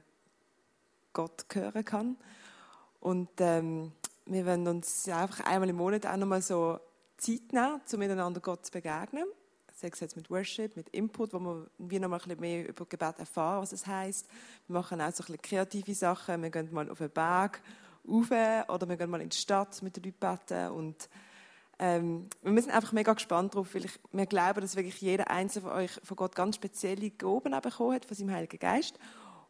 Gott 1.12 1.46
hören 1.52 1.84
kann. 1.84 2.16
Und 3.00 3.30
ähm, 3.38 3.92
wir 4.30 4.46
wollen 4.46 4.66
uns 4.68 5.08
einfach 5.08 5.44
einmal 5.46 5.68
im 5.68 5.76
Monat 5.76 6.06
auch 6.06 6.16
nochmal 6.16 6.42
so 6.42 6.78
Zeit 7.16 7.52
nehmen, 7.52 7.80
um 7.92 7.98
miteinander 7.98 8.40
Gott 8.40 8.66
zu 8.66 8.72
begegnen. 8.72 9.24
Sei 9.74 9.88
es 9.92 10.00
jetzt 10.00 10.16
mit 10.16 10.28
Worship, 10.30 10.76
mit 10.76 10.88
Input, 10.90 11.32
wo 11.32 11.38
wir 11.38 11.70
wie 11.78 11.98
noch 11.98 12.08
mal 12.08 12.16
ein 12.16 12.22
bisschen 12.22 12.40
mehr 12.40 12.68
über 12.68 12.84
Gebet 12.84 13.18
erfahren, 13.18 13.62
was 13.62 13.72
es 13.72 13.86
heißt. 13.86 14.26
Wir 14.66 14.74
machen 14.74 15.00
auch 15.00 15.12
so 15.12 15.22
ein 15.22 15.26
bisschen 15.26 15.42
kreative 15.42 15.94
Sachen. 15.94 16.42
Wir 16.42 16.50
gehen 16.50 16.68
mal 16.72 16.90
auf 16.90 16.98
den 16.98 17.10
Berg 17.10 17.62
rauf 18.06 18.30
oder 18.30 18.88
wir 18.88 18.96
gehen 18.96 19.10
mal 19.10 19.20
in 19.20 19.28
die 19.28 19.36
Stadt 19.36 19.80
mit 19.82 19.96
den 19.96 20.04
Leuten 20.04 20.18
beten 20.18 20.68
und 20.72 21.08
ähm, 21.80 22.28
wir 22.42 22.60
sind 22.60 22.74
einfach 22.74 22.90
mega 22.92 23.12
gespannt 23.12 23.54
darauf, 23.54 23.72
weil 23.72 23.84
ich, 23.84 23.92
wir 24.10 24.26
glauben, 24.26 24.60
dass 24.60 24.74
wirklich 24.74 25.00
jeder 25.00 25.30
Einzelne 25.30 25.68
von 25.68 25.78
euch 25.78 25.92
von 26.02 26.16
Gott 26.16 26.34
ganz 26.34 26.56
spezielle 26.56 27.10
Gaben 27.10 27.52
bekommen 27.60 27.94
hat, 27.94 28.04
von 28.04 28.16
seinem 28.16 28.32
Heiligen 28.32 28.58
Geist 28.58 28.98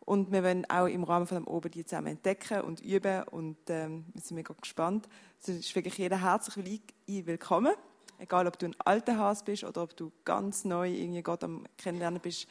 Und 0.09 0.33
wir 0.33 0.43
wollen 0.43 0.65
auch 0.71 0.87
im 0.87 1.05
Rahmen 1.05 1.27
von 1.27 1.37
dem 1.37 1.47
Oben 1.47 1.71
die 1.71 1.85
zusammen 1.85 2.07
entdecken 2.07 2.63
und 2.63 2.81
üben 2.81 3.25
und 3.25 3.59
ähm, 3.69 4.07
wir 4.15 4.23
sind 4.23 4.37
mega 4.37 4.55
gespannt. 4.59 5.07
Es 5.39 5.51
ist 5.51 5.75
wirklich 5.75 5.99
jeder 5.99 6.23
herzlich 6.23 6.81
willkommen. 7.07 7.75
Egal, 8.19 8.47
ob 8.47 8.59
du 8.59 8.69
ein 8.69 8.77
alter 8.87 9.19
Hase 9.19 9.45
bist 9.45 9.65
oder 9.65 9.83
ob 9.83 9.95
du 9.95 10.11
ganz 10.25 10.65
neu 10.65 10.89
irgendwie 10.89 11.21
Gott 11.21 11.45
am 11.45 11.67
Kennenlernen 11.77 12.23
bist. 12.23 12.47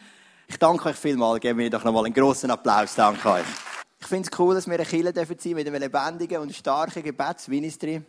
Ich 0.47 0.57
danke 0.57 0.89
euch 0.89 0.97
vielmals. 0.97 1.41
Geben 1.41 1.57
wir 1.57 1.71
doch 1.71 1.83
nochmal 1.83 2.05
einen 2.05 2.13
großen 2.13 2.51
Applaus. 2.51 2.93
Danke 2.93 3.27
euch. 3.27 3.45
Ich 4.01 4.05
finde 4.05 4.29
es 4.31 4.39
cool, 4.39 4.53
dass 4.53 4.67
wir 4.67 4.75
eine 4.75 4.85
Kirche 4.85 5.11
sein 5.39 5.53
mit 5.53 5.65
einem 5.65 5.81
lebendigen 5.81 6.37
und 6.37 6.53
starken 6.53 7.01
Gebetsministry. 7.01 8.03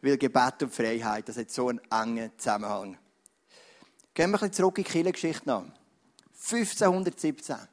Weil 0.00 0.18
Gebet 0.18 0.60
und 0.60 0.74
Freiheit, 0.74 1.28
das 1.28 1.36
hat 1.36 1.52
so 1.52 1.68
einen 1.68 1.80
engen 1.88 2.32
Zusammenhang. 2.36 2.98
Gehen 4.12 4.32
wir 4.32 4.38
ein 4.38 4.40
bisschen 4.40 4.54
zurück 4.54 4.78
in 4.78 4.84
die 4.84 4.90
Kirchengeschichte 4.90 5.48
nach. 5.48 5.66
1517 6.50 7.56
der 7.56 7.71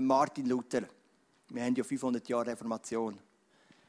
Martin 0.00 0.46
Luther. 0.46 0.82
Wir 1.48 1.64
haben 1.64 1.74
ja 1.74 1.84
500 1.84 2.28
Jahre 2.28 2.48
Reformation. 2.48 3.18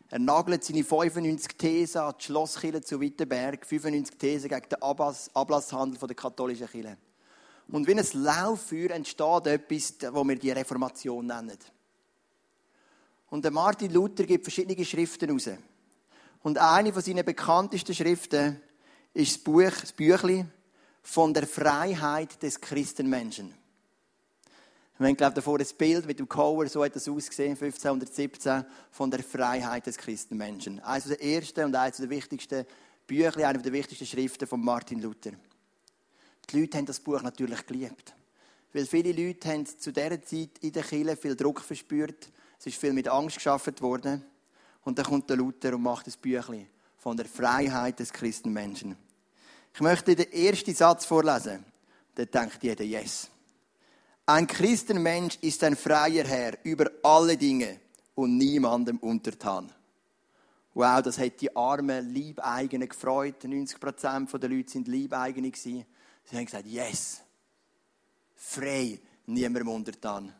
Er 0.09 0.19
nagelt 0.19 0.63
seine 0.63 0.83
95 0.83 1.57
Thesen 1.57 2.01
an 2.01 2.13
die 2.17 2.23
Schlosskirche 2.23 2.81
zu 2.81 2.99
Wittenberg. 2.99 3.65
95 3.65 4.17
Thesen 4.17 4.49
gegen 4.49 4.69
den 4.69 4.81
Ablasshandel 4.81 6.07
der 6.07 6.15
katholischen 6.15 6.67
Kirche. 6.67 6.97
Und 7.69 7.85
wie 7.87 7.95
ein 7.95 8.05
Lauffeuer 8.13 8.91
entsteht 8.91 9.47
etwas, 9.47 9.95
was 9.99 10.27
wir 10.27 10.35
die 10.37 10.51
Reformation 10.51 11.25
nennen. 11.25 11.57
Und 13.29 13.43
der 13.43 13.51
Martin 13.51 13.91
Luther 13.91 14.23
gibt 14.23 14.45
verschiedene 14.45 14.85
Schriften 14.85 15.31
raus. 15.31 15.49
Und 16.43 16.57
eine 16.57 16.93
von 16.93 17.01
seinen 17.01 17.25
bekanntesten 17.25 17.93
Schriften 17.93 18.61
ist 19.13 19.35
das 19.35 19.43
Buch, 19.43 19.71
das 19.81 19.91
Büchlein 19.91 20.49
von 21.01 21.33
der 21.33 21.45
Freiheit 21.45 22.41
des 22.41 22.61
Christenmenschen. 22.61 23.53
Wir 24.99 25.07
haben, 25.07 25.17
glaube 25.17 25.35
davor 25.35 25.59
ein 25.59 25.67
Bild 25.77 26.07
mit 26.07 26.17
dem 26.17 26.27
Cover, 26.27 26.67
so 26.67 26.83
hat 26.83 26.95
das 26.95 27.07
ausgesehen, 27.07 27.51
1517, 27.51 28.65
von 28.89 29.11
der 29.11 29.23
Freiheit 29.23 29.85
des 29.85 29.97
Christenmenschen. 29.97 30.79
Eines 30.79 31.05
der 31.05 31.23
ersten 31.23 31.65
und 31.65 31.75
eines 31.75 31.97
der 31.97 32.09
wichtigsten 32.09 32.65
Bücher, 33.05 33.47
eine 33.47 33.59
der 33.59 33.71
wichtigsten 33.71 34.07
Schriften 34.07 34.47
von 34.47 34.59
Martin 34.63 34.99
Luther. 34.99 35.33
Die 36.49 36.59
Leute 36.59 36.77
haben 36.77 36.87
das 36.87 36.99
Buch 36.99 37.21
natürlich 37.21 37.63
geliebt. 37.67 38.15
Weil 38.73 38.85
viele 38.87 39.11
Leute 39.11 39.49
haben 39.49 39.65
zu 39.65 39.91
dieser 39.91 40.21
Zeit 40.21 40.57
in 40.61 40.71
der 40.71 40.83
Kirche 40.83 41.15
viel 41.15 41.35
Druck 41.35 41.61
verspürt. 41.61 42.29
Es 42.59 42.65
ist 42.65 42.77
viel 42.77 42.93
mit 42.93 43.07
Angst 43.07 43.35
geschaffen 43.35 43.79
worden. 43.81 44.25
Und 44.83 44.97
dann 44.97 45.05
kommt 45.05 45.29
der 45.29 45.37
Luther 45.37 45.75
und 45.75 45.83
macht 45.83 46.07
das 46.07 46.17
Büchlein 46.17 46.67
von 46.97 47.15
der 47.15 47.27
Freiheit 47.27 47.99
des 47.99 48.11
Christenmenschen. 48.11 48.97
Ich 49.73 49.81
möchte 49.81 50.15
den 50.15 50.31
ersten 50.31 50.73
Satz 50.73 51.05
vorlesen. 51.05 51.63
Da 52.15 52.25
denkt 52.25 52.63
jeder, 52.63 52.83
yes. 52.83 53.29
Ein 54.29 54.45
Christenmensch 54.45 55.37
ist 55.39 55.63
ein 55.63 55.77
freier 55.77 56.25
Herr 56.25 56.57
über 56.65 56.91
alle 57.01 57.37
Dinge 57.37 57.79
und 58.13 58.37
niemandem 58.37 58.97
untertan. 58.97 59.71
Wow, 60.73 61.01
das 61.01 61.17
hat 61.17 61.39
die 61.39 61.55
armen 61.55 62.13
Liebeigenen 62.13 62.89
gefreut. 62.89 63.45
90% 63.45 64.37
der 64.37 64.49
Leute 64.49 64.69
sind 64.69 64.89
Liebeigene 64.89 65.49
Sie 65.55 65.85
haben 66.33 66.43
gesagt, 66.43 66.67
yes, 66.67 67.21
frei, 68.35 68.99
niemandem 69.27 69.69
untertan. 69.69 70.33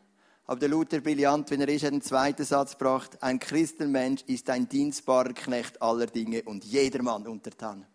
Aber 0.47 0.59
der 0.59 0.67
Luther, 0.67 0.99
brillant, 0.99 1.49
wenn 1.49 1.61
er 1.61 1.69
ist, 1.69 1.83
hat 1.85 1.93
einen 1.93 2.01
zweiten 2.01 2.43
Satz 2.43 2.77
gebracht. 2.77 3.23
Ein 3.23 3.39
Christenmensch 3.39 4.23
ist 4.27 4.49
ein 4.49 4.67
dienstbarer 4.67 5.31
Knecht 5.31 5.81
aller 5.81 6.07
Dinge 6.07 6.43
und 6.43 6.65
jedermann 6.65 7.25
untertan. 7.25 7.85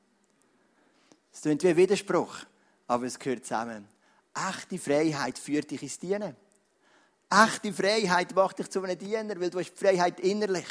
Das 1.31 1.43
klingt 1.43 1.63
wie 1.63 1.69
ein 1.69 1.77
Widerspruch, 1.77 2.35
aber 2.87 3.05
es 3.05 3.19
gehört 3.19 3.45
zusammen. 3.45 3.92
Echte 4.35 4.79
Freiheit 4.79 5.39
führt 5.39 5.71
dich 5.71 5.83
ins 5.83 5.99
Dienen. 5.99 6.35
Echte 7.31 7.73
Freiheit 7.73 8.35
macht 8.35 8.59
dich 8.59 8.69
zu 8.69 8.83
einem 8.83 8.99
Diener, 8.99 9.41
weil 9.41 9.51
du 9.51 9.59
hast 9.59 9.79
Freiheit 9.79 10.21
innerlich. 10.21 10.67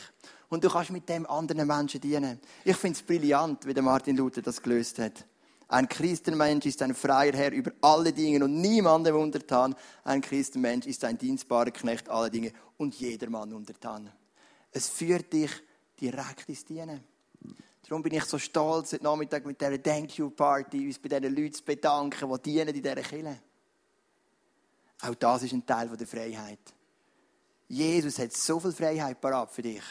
Und 0.50 0.63
du 0.63 0.69
kannst 0.69 0.91
mit 0.91 1.08
dem 1.08 1.26
anderen 1.28 1.65
Menschen 1.65 2.02
dienen. 2.02 2.39
Ich 2.65 2.76
finde 2.76 3.00
es 3.00 3.06
brillant, 3.06 3.65
wie 3.65 3.74
der 3.74 3.84
Martin 3.84 4.17
Luther 4.17 4.41
das 4.41 4.62
gelöst 4.62 5.00
hat. 5.00 5.26
Ein 5.69 5.88
Christenmensch 5.88 6.65
ist 6.65 6.82
ein 6.82 6.93
freier 6.93 7.32
Herr 7.32 7.54
über 7.54 7.71
alle 7.80 8.12
Dinge 8.12 8.43
und 8.43 8.60
niemandem 8.60 9.15
untertan. 9.15 9.74
Ein 10.04 10.19
Christenmensch 10.19 10.86
ist 10.86 11.06
ein 11.06 11.17
dienstbarer 11.17 11.71
Knecht 11.71 12.10
aller 12.10 12.30
Dinge 12.30 12.52
und 12.78 12.93
jedermann 12.95 13.54
untertan. 13.54 14.12
Es 14.71 14.89
führt 14.89 15.32
dich 15.32 15.52
direkt 16.00 16.50
ins 16.50 16.65
Dienen. 16.65 17.02
Darum 17.88 18.04
bin 18.04 18.13
ich 18.13 18.26
so 18.26 18.38
stolz, 18.38 18.91
heute 18.93 19.04
Nachmittag 19.04 19.45
mit 19.45 19.60
dieser 19.60 19.82
Thank 19.82 20.17
You 20.17 20.30
Party 20.30 20.86
uns 20.86 21.00
bei 21.00 21.08
diesen 21.08 21.36
Leuten 21.36 21.54
zu 21.54 21.63
bedanken, 21.63 22.30
die 22.30 22.41
dienen 22.41 22.76
in 22.76 22.84
dieser 22.84 22.95
Kirche. 22.95 23.39
Auch 25.02 25.16
das 25.16 25.44
ist 25.44 25.54
ein 25.54 25.66
Teil 25.66 25.90
der 25.90 26.08
Freiheit. 26.08 26.60
Jesus 27.68 28.20
hat 28.20 28.34
so 28.34 28.60
viel 28.60 28.72
Freiheit 28.72 29.20
parat 29.20 29.52
für 29.52 29.62
dich. 29.62 29.84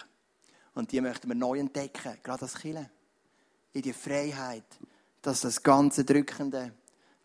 Und 0.74 0.92
die 0.92 1.00
möchten 1.00 1.28
wir 1.28 1.34
neu 1.34 1.58
entdecken, 1.58 2.18
gerade 2.22 2.42
als 2.42 2.54
Kirche. 2.54 2.90
In 3.72 3.82
die 3.82 3.92
Freiheit, 3.92 4.64
dass 5.22 5.40
das 5.40 5.62
ganze 5.62 6.04
Drückende, 6.04 6.74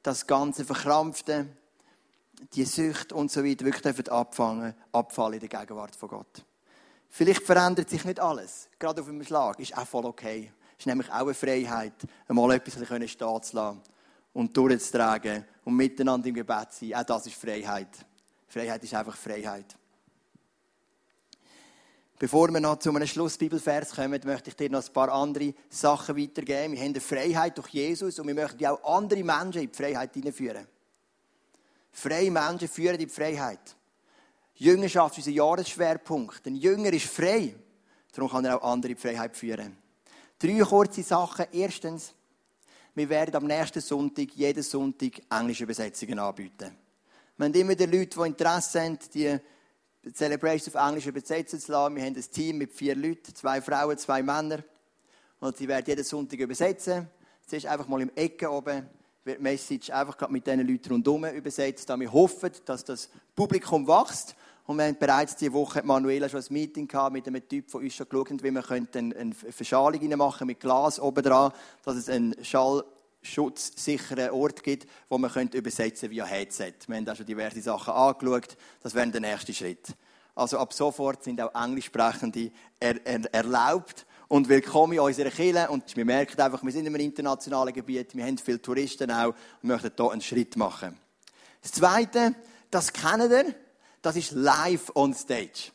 das 0.01 0.25
ganze 0.25 0.65
Verkrampfte, 0.65 1.47
die 2.53 2.65
Sucht 2.65 3.13
und 3.13 3.31
so 3.31 3.43
weiter 3.43 3.65
wirklich 3.65 4.11
abfangen, 4.11 4.73
abfallen 4.91 5.41
in 5.41 5.47
der 5.47 5.59
Gegenwart 5.59 5.95
von 5.95 6.09
Gott. 6.09 6.45
Vielleicht 7.09 7.43
verändert 7.43 7.89
sich 7.89 8.03
nicht 8.03 8.19
alles, 8.19 8.67
gerade 8.77 9.01
auf 9.01 9.07
einem 9.07 9.23
Schlag, 9.23 9.59
ist 9.59 9.77
auch 9.77 9.87
voll 9.87 10.05
okay. 10.05 10.51
Ist 10.77 10.87
nämlich 10.87 11.09
auch 11.09 11.21
eine 11.21 11.33
Freiheit, 11.33 11.93
einmal 12.27 12.51
etwas 12.51 12.73
stehen 12.73 13.07
zu 13.43 13.55
lassen 13.55 13.81
und 14.33 14.55
durchzutragen 14.57 15.45
und 15.65 15.75
miteinander 15.75 16.29
im 16.29 16.35
Gebet 16.35 16.71
sein. 16.71 16.93
Auch 16.93 17.03
das 17.03 17.27
ist 17.27 17.35
Freiheit. 17.35 17.89
Freiheit 18.47 18.83
ist 18.83 18.93
einfach 18.93 19.17
Freiheit. 19.17 19.75
Bevor 22.17 22.47
wir 22.53 22.61
noch 22.61 22.79
zu 22.79 22.91
einem 22.91 23.05
Schlussbibelvers 23.05 23.93
kommen, 23.93 24.21
möchte 24.23 24.49
ich 24.49 24.55
dir 24.55 24.69
noch 24.69 24.85
ein 24.85 24.93
paar 24.93 25.11
andere 25.11 25.53
Sachen 25.69 26.15
weitergeben. 26.15 26.73
Wir 26.73 26.79
haben 26.79 26.91
eine 26.91 27.01
Freiheit 27.01 27.57
durch 27.57 27.67
Jesus 27.69 28.17
und 28.19 28.27
wir 28.27 28.33
möchten 28.33 28.65
auch 28.65 28.81
andere 28.97 29.21
Menschen 29.21 29.63
in 29.63 29.69
die 29.69 29.75
Freiheit 29.75 30.13
hineinführen. 30.13 30.65
Freie 31.91 32.31
Menschen 32.31 32.69
führen 32.69 32.95
in 32.95 33.07
die 33.07 33.13
Freiheit. 33.13 33.75
Jüngerschaft 34.55 35.17
ist 35.17 35.27
unser 35.27 35.35
Jahresschwerpunkt. 35.35 36.47
Ein 36.47 36.55
Jünger 36.55 36.93
ist 36.93 37.07
frei. 37.07 37.53
Darum 38.13 38.31
kann 38.31 38.45
er 38.45 38.63
auch 38.63 38.71
andere 38.71 38.93
in 38.93 38.97
die 38.97 39.01
Freiheit 39.01 39.35
führen. 39.35 39.77
Drei 40.39 40.59
kurze 40.59 41.03
Sachen. 41.03 41.47
Erstens, 41.51 42.13
wir 42.95 43.09
werden 43.09 43.35
am 43.35 43.45
nächsten 43.45 43.81
Sonntag, 43.81 44.29
jeden 44.35 44.63
Sonntag, 44.63 45.21
englische 45.29 45.65
Übersetzungen 45.65 46.17
anbieten. 46.17 46.71
Wir 47.37 47.45
haben 47.45 47.53
immer 47.53 47.75
die 47.75 47.85
Leute, 47.85 48.17
die 48.17 48.27
Interesse 48.27 48.81
haben, 48.81 48.97
die 49.13 49.37
Celebration 50.13 50.73
auf 50.73 50.87
Englisch 50.87 51.07
übersetzen 51.07 51.59
zu 51.59 51.73
lassen. 51.73 51.95
Wir 51.97 52.05
haben 52.05 52.15
ein 52.15 52.31
Team 52.31 52.57
mit 52.57 52.71
vier 52.71 52.95
Leuten, 52.95 53.35
zwei 53.35 53.61
Frauen, 53.61 53.97
zwei 53.97 54.23
Männer. 54.23 54.63
Und 55.41 55.57
sie 55.57 55.67
werden 55.67 55.83
jeden 55.85 56.05
Sonntag 56.05 56.39
übersetzen. 56.39 57.09
Zuerst 57.45 57.65
einfach 57.65 57.87
mal 57.89 58.01
im 58.01 58.11
Ecke 58.15 58.49
oben 58.49 58.87
wird 59.25 59.39
die 59.39 59.43
Message 59.43 59.89
einfach 59.89 60.29
mit 60.29 60.47
diesen 60.47 60.65
Leuten 60.65 60.93
rundherum 60.93 61.25
übersetzt. 61.25 61.89
Wir 61.89 62.13
hoffen, 62.13 62.51
dass 62.63 62.85
das 62.85 63.09
Publikum 63.35 63.85
wächst 63.87 64.35
und 64.67 64.77
wir 64.77 64.85
haben 64.85 64.97
bereits 64.97 65.35
diese 65.35 65.53
Woche 65.53 65.83
Manuela 65.83 66.27
schon 66.27 66.39
ein 66.39 66.45
Meeting 66.49 66.87
gehabt 66.87 67.13
mit 67.13 67.27
einem 67.27 67.47
Typ 67.47 67.69
von 67.69 67.83
uns 67.83 67.93
schon 67.93 68.09
geschaut, 68.09 68.43
wie 68.43 68.51
wir 68.51 68.63
eine 68.71 69.33
Verschalung 69.33 70.17
machen 70.17 70.47
mit 70.47 70.59
Glas 70.59 70.99
oben 70.99 71.23
dran, 71.23 71.51
dass 71.83 71.95
es 71.95 72.09
einen 72.09 72.35
schallschutzsicheren 72.43 74.31
Ort 74.31 74.63
gibt, 74.63 74.89
wo 75.07 75.19
man 75.19 75.49
übersetzen 75.49 76.09
via 76.09 76.25
Headset. 76.25 76.73
Wir 76.87 76.95
haben 76.95 77.05
da 77.05 77.15
schon 77.15 77.27
diverse 77.27 77.61
Sachen 77.61 77.93
angeschaut. 77.93 78.57
Das 78.81 78.95
wäre 78.95 79.07
der 79.07 79.21
nächste 79.21 79.53
Schritt. 79.53 79.93
Also 80.33 80.57
ab 80.57 80.73
sofort 80.73 81.23
sind 81.23 81.39
auch 81.41 81.53
Englischsprechende 81.53 82.51
er, 82.79 83.05
er, 83.05 83.33
erlaubt 83.33 84.07
und 84.27 84.49
willkommen 84.49 84.93
in 84.93 84.99
unserer 84.99 85.29
Kirche. 85.29 85.69
Und 85.69 85.95
wir 85.95 86.05
merken 86.05 86.41
einfach, 86.41 86.63
wir 86.63 86.71
sind 86.71 86.87
in 86.87 86.95
einem 86.95 87.05
internationalen 87.05 87.73
Gebiet, 87.73 88.15
wir 88.15 88.25
haben 88.25 88.37
viele 88.39 88.61
Touristen 88.61 89.11
auch 89.11 89.35
und 89.61 89.69
möchten 89.69 89.91
hier 89.95 90.11
einen 90.11 90.21
Schritt 90.21 90.57
machen. 90.57 90.97
Das 91.61 91.71
Zweite, 91.71 92.33
das 92.71 92.91
kennen 92.91 93.31
ihr, 93.31 93.55
das 94.05 94.15
ist 94.17 94.31
live 94.31 94.91
on 94.95 95.13
stage. 95.13 95.71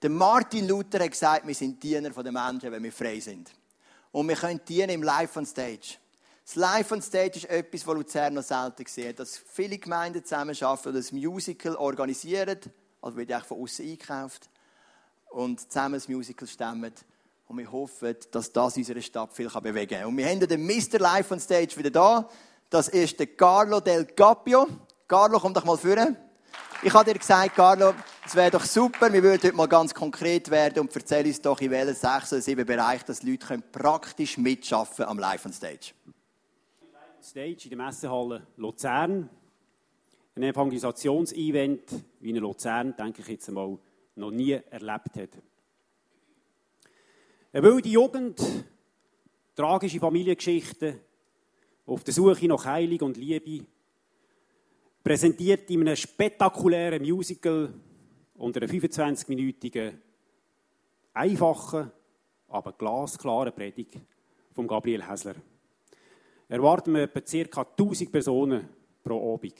Der 0.00 0.10
Martin 0.10 0.68
Luther 0.68 1.00
hat 1.00 1.10
gesagt, 1.10 1.46
wir 1.46 1.54
sind 1.54 1.82
Diener 1.82 2.10
der 2.10 2.32
Menschen, 2.32 2.70
wenn 2.70 2.82
wir 2.82 2.92
frei 2.92 3.18
sind. 3.18 3.50
Und 4.12 4.28
wir 4.28 4.36
können 4.36 4.60
dienen 4.68 4.90
im 4.90 5.02
Live 5.02 5.36
on 5.36 5.46
Stage. 5.46 5.96
Das 6.44 6.56
Live 6.56 6.92
on 6.92 7.00
Stage 7.02 7.38
ist 7.38 7.44
etwas, 7.46 7.86
was 7.86 7.94
Luzern 7.94 8.34
noch 8.34 8.42
selten 8.42 8.84
gesehen 8.84 9.16
dass 9.16 9.38
viele 9.38 9.78
Gemeinden 9.78 10.24
zusammenarbeiten 10.24 10.88
und 10.88 11.12
ein 11.12 11.18
Musical 11.18 11.76
organisieren, 11.76 12.58
also 13.00 13.16
wird 13.16 13.32
auch 13.32 13.44
von 13.44 13.60
außen 13.60 13.84
eingekauft, 13.86 14.48
und 15.30 15.60
zusammen 15.60 15.94
das 15.94 16.08
Musical 16.08 16.46
stemmen. 16.46 16.92
Und 17.48 17.58
wir 17.58 17.72
hoffen, 17.72 18.16
dass 18.30 18.52
das 18.52 18.76
unsere 18.76 19.02
Stadt 19.02 19.32
viel 19.32 19.48
bewegen 19.48 19.98
kann. 19.98 20.06
Und 20.06 20.16
wir 20.16 20.26
haben 20.26 20.40
den 20.40 20.66
Mr. 20.66 20.98
Live 20.98 21.30
on 21.30 21.40
Stage 21.40 21.76
wieder 21.76 21.90
da. 21.90 22.28
Das 22.70 22.88
ist 22.88 23.18
der 23.18 23.26
Carlo 23.28 23.80
Del 23.80 24.04
Capio. 24.04 24.66
Carlo, 25.08 25.38
komm 25.40 25.54
doch 25.54 25.64
mal 25.64 25.76
führen. 25.76 26.16
Ich 26.84 26.92
habe 26.92 27.12
dir 27.12 27.16
gesagt, 27.16 27.54
Carlo, 27.54 27.94
es 28.26 28.34
wäre 28.34 28.50
doch 28.50 28.64
super, 28.64 29.12
wir 29.12 29.22
würden 29.22 29.40
heute 29.40 29.52
mal 29.54 29.68
ganz 29.68 29.94
konkret 29.94 30.50
werden 30.50 30.80
und 30.80 30.96
erzähl 30.96 31.24
uns 31.24 31.40
doch, 31.40 31.60
in 31.60 31.70
welchen 31.70 31.94
sechs 31.94 32.32
oder 32.32 32.42
sieben 32.42 32.66
Bereichen 32.66 33.04
dass 33.06 33.22
Leute 33.22 33.46
können 33.46 33.62
praktisch 33.70 34.36
mitschaffen 34.36 35.04
am 35.04 35.16
Live 35.16 35.46
on 35.46 35.52
Stage. 35.52 35.92
Stage 37.22 37.58
in 37.64 37.70
der 37.70 37.86
Messehalle 37.86 38.48
Luzern. 38.56 39.30
ein 40.34 40.42
Evangelisationsevent 40.42 41.84
wie 42.18 42.30
in 42.30 42.36
Luzern, 42.38 42.96
denke 42.96 43.22
ich 43.22 43.28
jetzt 43.28 43.46
einmal, 43.46 43.78
noch 44.16 44.32
nie 44.32 44.58
erlebt 44.68 45.14
hat. 45.14 45.30
Eine 47.52 47.62
wilde 47.62 47.90
Jugend, 47.90 48.40
tragische 49.54 50.00
Familiengeschichten, 50.00 50.98
auf 51.86 52.02
der 52.02 52.12
Suche 52.12 52.48
nach 52.48 52.64
Heilung 52.64 53.02
und 53.02 53.16
Liebe, 53.16 53.64
präsentiert 55.02 55.70
in 55.70 55.80
einem 55.80 55.96
spektakulären 55.96 57.02
Musical 57.02 57.72
und 58.34 58.56
einer 58.56 58.66
25-minütigen, 58.66 59.94
einfachen, 61.12 61.90
aber 62.48 62.72
glasklaren 62.72 63.52
Predigt 63.52 63.98
von 64.52 64.66
Gabriel 64.66 65.08
Häsler. 65.08 65.34
Erwarten 66.48 66.94
wir 66.94 67.08
ca. 67.08 67.62
1000 67.62 68.12
Personen 68.12 68.68
pro 69.02 69.34
Abend. 69.34 69.54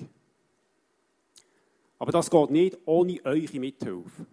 Aber 1.98 2.12
das 2.12 2.30
geht 2.30 2.50
nicht 2.50 2.78
ohne 2.84 3.20
eure 3.24 3.60
Mithilfe. 3.60 4.26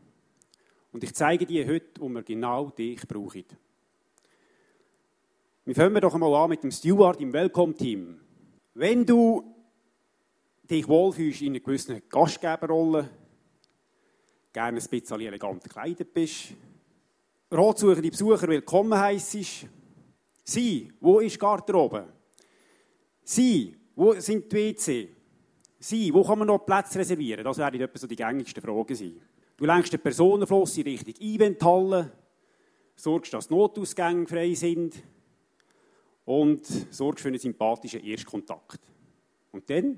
Und 0.91 1.03
ich 1.03 1.13
zeige 1.13 1.45
dir 1.45 1.67
heute, 1.67 2.01
wo 2.01 2.09
wir 2.09 2.23
genau 2.23 2.69
dich 2.71 3.07
brauchen. 3.07 3.45
Wir 5.65 5.75
fangen 5.75 6.01
doch 6.01 6.13
einmal 6.13 6.33
an 6.33 6.49
mit 6.49 6.63
dem 6.63 6.71
Steward 6.71 7.21
im 7.21 7.31
Welcome-Team. 7.31 8.19
Wenn 8.73 9.05
du 9.05 9.58
dich 10.69 10.87
wohlfühlst 10.87 11.41
in 11.41 11.53
einer 11.53 11.59
gewissen 11.59 12.01
Gastgeberrolle, 12.09 13.09
gerne 14.53 14.79
ein 14.79 14.87
bisschen 14.89 15.21
elegant 15.21 15.63
gekleidet 15.63 16.13
bist, 16.13 16.53
ratsuchende 17.51 18.09
Besucher 18.09 18.47
willkommen 18.47 18.97
heisst, 18.97 19.65
sie, 20.43 20.91
wo 20.99 21.19
ist 21.19 21.39
Garderobe? 21.39 22.07
Sie, 23.23 23.75
wo 23.95 24.13
sind 24.19 24.51
die 24.51 24.55
WC? 24.55 25.09
Sie, 25.79 26.13
wo 26.13 26.23
kann 26.23 26.39
man 26.39 26.47
noch 26.47 26.65
Plätze 26.65 26.99
reservieren? 26.99 27.43
Das 27.43 27.57
werden 27.57 27.81
etwa 27.81 27.97
so 27.97 28.07
die 28.07 28.15
gängigsten 28.15 28.61
Fragen 28.61 28.95
sein. 28.95 29.19
Du 29.57 29.65
lenkst 29.65 29.93
den 29.93 29.99
Personenfluss 29.99 30.77
in 30.77 30.83
Richtung 30.83 31.15
Eventhalle, 31.19 32.11
sorgst, 32.95 33.33
dass 33.33 33.49
Notausgänge 33.49 34.27
frei 34.27 34.53
sind 34.53 35.01
und 36.25 36.65
sorgst 36.93 37.23
für 37.23 37.29
einen 37.29 37.39
sympathischen 37.39 38.03
Erstkontakt. 38.03 38.79
Und 39.51 39.69
dann, 39.69 39.97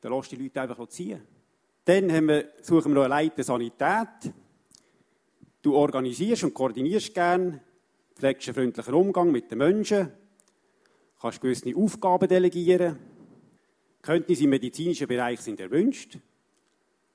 dann 0.00 0.12
lässt 0.12 0.32
die 0.32 0.36
Leute 0.36 0.60
einfach 0.62 0.86
ziehen. 0.88 1.20
Dann 1.84 2.10
haben 2.12 2.28
wir, 2.28 2.52
suchen 2.62 2.92
wir 2.92 2.96
noch 2.96 3.02
eine 3.02 3.10
Leiter 3.10 3.42
Sanität. 3.42 4.32
Du 5.62 5.74
organisierst 5.74 6.44
und 6.44 6.54
koordinierst 6.54 7.14
gern, 7.14 7.60
pflegst 8.14 8.48
einen 8.48 8.54
freundlichen 8.54 8.94
Umgang 8.94 9.30
mit 9.30 9.50
den 9.50 9.58
Menschen, 9.58 10.10
kannst 11.20 11.40
gewisse 11.40 11.74
Aufgaben 11.76 12.28
delegieren. 12.28 12.98
Kenntnisse 14.02 14.44
im 14.44 14.50
medizinischen 14.50 15.06
Bereich 15.06 15.40
sind 15.40 15.60
erwünscht. 15.60 16.18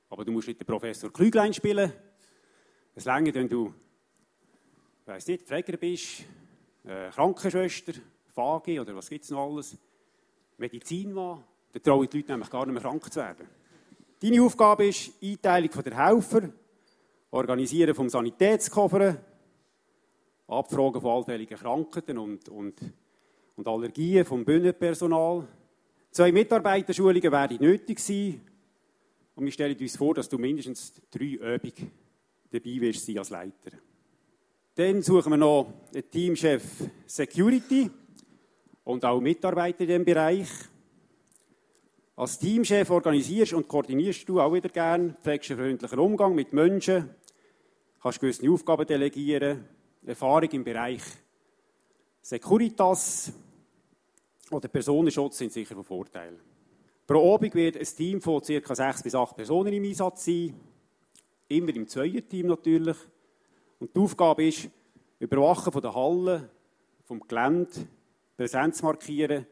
Aber 0.09 0.23
du 0.23 0.31
musst 0.31 0.47
nicht 0.47 0.59
den 0.59 0.67
Professor 0.67 1.11
Klüglein 1.11 1.53
spielen. 1.53 1.91
Es 2.93 3.05
lange, 3.05 3.33
wenn 3.33 3.49
du, 3.49 3.73
weiß 5.05 5.27
nicht, 5.27 5.45
Pfleger 5.45 5.77
bist, 5.77 6.23
äh, 6.83 7.09
Krankenschwester, 7.09 7.93
Fagi 8.33 8.79
oder 8.79 8.95
was 8.95 9.09
gibt 9.09 9.23
es 9.23 9.31
noch 9.31 9.49
alles, 9.49 9.77
Medizin 10.57 11.15
war, 11.15 11.43
dann 11.75 11.83
trauen 11.83 12.07
die 12.09 12.17
Leute 12.17 12.31
nämlich 12.31 12.49
gar 12.49 12.65
nicht 12.65 12.73
mehr 12.73 12.81
krank 12.81 13.11
zu 13.11 13.19
werden. 13.19 13.47
Deine 14.21 14.41
Aufgabe 14.41 14.87
ist 14.87 15.11
Einteilung 15.21 15.83
der 15.83 16.05
Helfer, 16.05 16.49
Organisieren 17.31 17.93
vom 17.93 18.07
Sanitätskoffer, 18.07 19.17
Abfragen 20.47 21.01
von 21.01 21.17
allfälligen 21.17 21.57
Krankheiten 21.57 22.17
und, 22.17 22.47
und, 22.47 22.75
und 23.57 23.67
Allergien 23.67 24.23
vom 24.23 24.45
Bühnenpersonal. 24.45 25.45
Zwei 26.11 26.31
Mitarbeiterschulungen 26.31 27.29
werden 27.29 27.57
nötig 27.59 27.99
sein, 27.99 28.39
und 29.35 29.43
wir 29.43 29.51
stellen 29.51 29.77
uns 29.77 29.97
vor, 29.97 30.13
dass 30.13 30.29
du 30.29 30.37
mindestens 30.37 30.93
drei 31.11 31.25
Übungen 31.25 31.91
dabei 32.51 32.79
wirst 32.79 33.05
sein 33.05 33.17
als 33.17 33.31
Leiter. 33.31 33.77
Dann 34.75 35.01
suchen 35.01 35.31
wir 35.31 35.37
noch 35.37 35.73
einen 35.93 36.09
Teamchef 36.09 36.63
Security 37.05 37.91
und 38.85 39.03
auch 39.03 39.19
Mitarbeiter 39.19 39.81
in 39.81 39.87
diesem 39.87 40.05
Bereich. 40.05 40.47
Als 42.17 42.39
Teamchef 42.39 42.89
organisierst 42.91 43.51
und 43.51 43.67
koordinierst 43.67 44.29
du 44.29 44.39
auch 44.39 44.53
wieder 44.53 44.69
gern, 44.69 45.17
pflegst 45.21 45.51
einen 45.51 45.59
freundlichen 45.59 45.99
Umgang 45.99 46.33
mit 46.33 46.53
Menschen, 46.53 47.09
kannst 48.01 48.21
gewisse 48.21 48.49
Aufgaben 48.49 48.87
delegieren, 48.87 49.65
Erfahrung 50.05 50.49
im 50.51 50.63
Bereich 50.63 51.01
Securitas 52.21 53.33
oder 54.49 54.69
Personenschutz 54.69 55.39
sind 55.39 55.51
sicher 55.51 55.75
von 55.75 55.83
Vorteil. 55.83 56.39
Pro 57.05 57.35
Abend 57.35 57.53
wird 57.53 57.75
ein 57.75 57.83
Team 57.83 58.21
von 58.21 58.41
ca. 58.41 58.75
sechs 58.75 59.03
bis 59.03 59.13
acht 59.13 59.35
Personen 59.35 59.73
im 59.73 59.83
Einsatz 59.83 60.23
sein. 60.23 60.53
Immer 61.49 61.75
im 61.75 61.87
Zweierteam 61.87 62.47
natürlich. 62.47 62.97
Und 63.79 63.93
die 63.93 63.99
Aufgabe 63.99 64.47
ist, 64.47 64.69
Überwachen 65.19 65.73
von 65.73 65.81
der 65.81 65.93
Halle, 65.93 66.49
vom 67.03 67.19
Gelände, 67.27 67.87
Präsenz 68.37 68.81
markieren, 68.81 69.45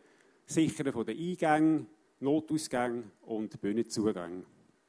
Sichern 0.45 0.93
von 0.93 1.05
den 1.05 1.18
Eingängen, 1.20 1.88
Notausgängen 2.24 3.11
und 3.21 3.59
Bühnenzugängen. 3.61 4.45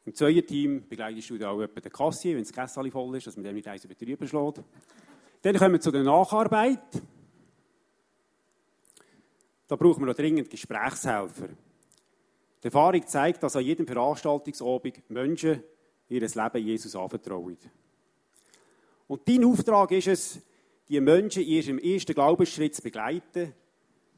Im 0.07 0.14
Zweierteam 0.14 0.87
begleitest 0.89 1.30
du 1.30 1.49
auch 1.49 1.61
etwa 1.61 1.80
den 1.80 1.93
Kassier, 1.93 2.37
wenn 2.37 2.43
das 2.43 2.53
Kessel 2.53 2.91
voll 2.91 3.16
ist, 3.16 3.26
dass 3.26 3.37
man 3.37 3.45
dem 3.45 3.55
nicht 3.55 3.68
eins 3.68 3.85
über 3.85 3.95
drüber 3.95 4.26
schlägt. 4.26 4.62
Dann 5.43 5.57
kommen 5.57 5.72
wir 5.72 5.80
zu 5.80 5.91
der 5.91 6.03
Nacharbeit. 6.03 7.03
Da 9.66 9.76
brauchen 9.76 10.03
wir 10.03 10.07
noch 10.07 10.14
dringend 10.14 10.51
Gesprächshelfer. 10.51 11.49
Die 12.62 12.66
Erfahrung 12.66 13.07
zeigt, 13.07 13.43
dass 13.43 13.57
an 13.57 13.64
jedem 13.64 13.87
Veranstaltungsabend 13.87 15.11
Menschen 15.11 15.62
ihr 16.09 16.20
Leben 16.20 16.66
Jesus 16.66 16.95
anvertrauen. 16.97 17.59
Und 19.07 19.28
dein 19.28 19.45
Auftrag 19.45 19.91
ist 19.93 20.09
es, 20.09 20.43
die 20.89 21.01
Menschen 21.01 21.43
in 21.43 21.49
ihrem 21.49 21.78
ersten 21.78 22.14
Glaubensschritt 22.14 22.74
zu 22.74 22.82
begleiten, 22.82 23.55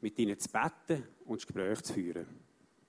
mit 0.00 0.18
ihnen 0.18 0.38
zu 0.38 0.48
beten 0.48 1.06
und 1.24 1.40
das 1.40 1.46
Gespräch 1.46 1.82
zu 1.82 1.94
führen. 1.94 2.45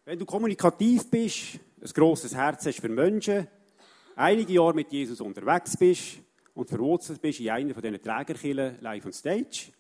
Wenn 0.08 0.18
du 0.20 0.26
kommunikativ 0.26 1.12
bist, 1.12 1.60
ein 1.82 1.90
grosses 1.94 2.34
Herz 2.34 2.66
hast 2.66 2.80
für 2.80 2.88
Menschen, 2.88 3.46
einige 4.16 4.54
Jahre 4.54 4.74
mit 4.74 4.90
Jesus 4.90 5.20
unterwegs 5.20 5.76
bist 5.76 6.20
und 6.54 6.70
verwurzelt 6.70 7.22
bist 7.22 7.42
in 7.42 7.50
einer 7.50 7.74
von 7.74 7.84
diesen 7.84 8.02
Trägerkillen 8.02 8.78
live 8.80 9.06
on 9.06 9.12
stage, 9.12 9.74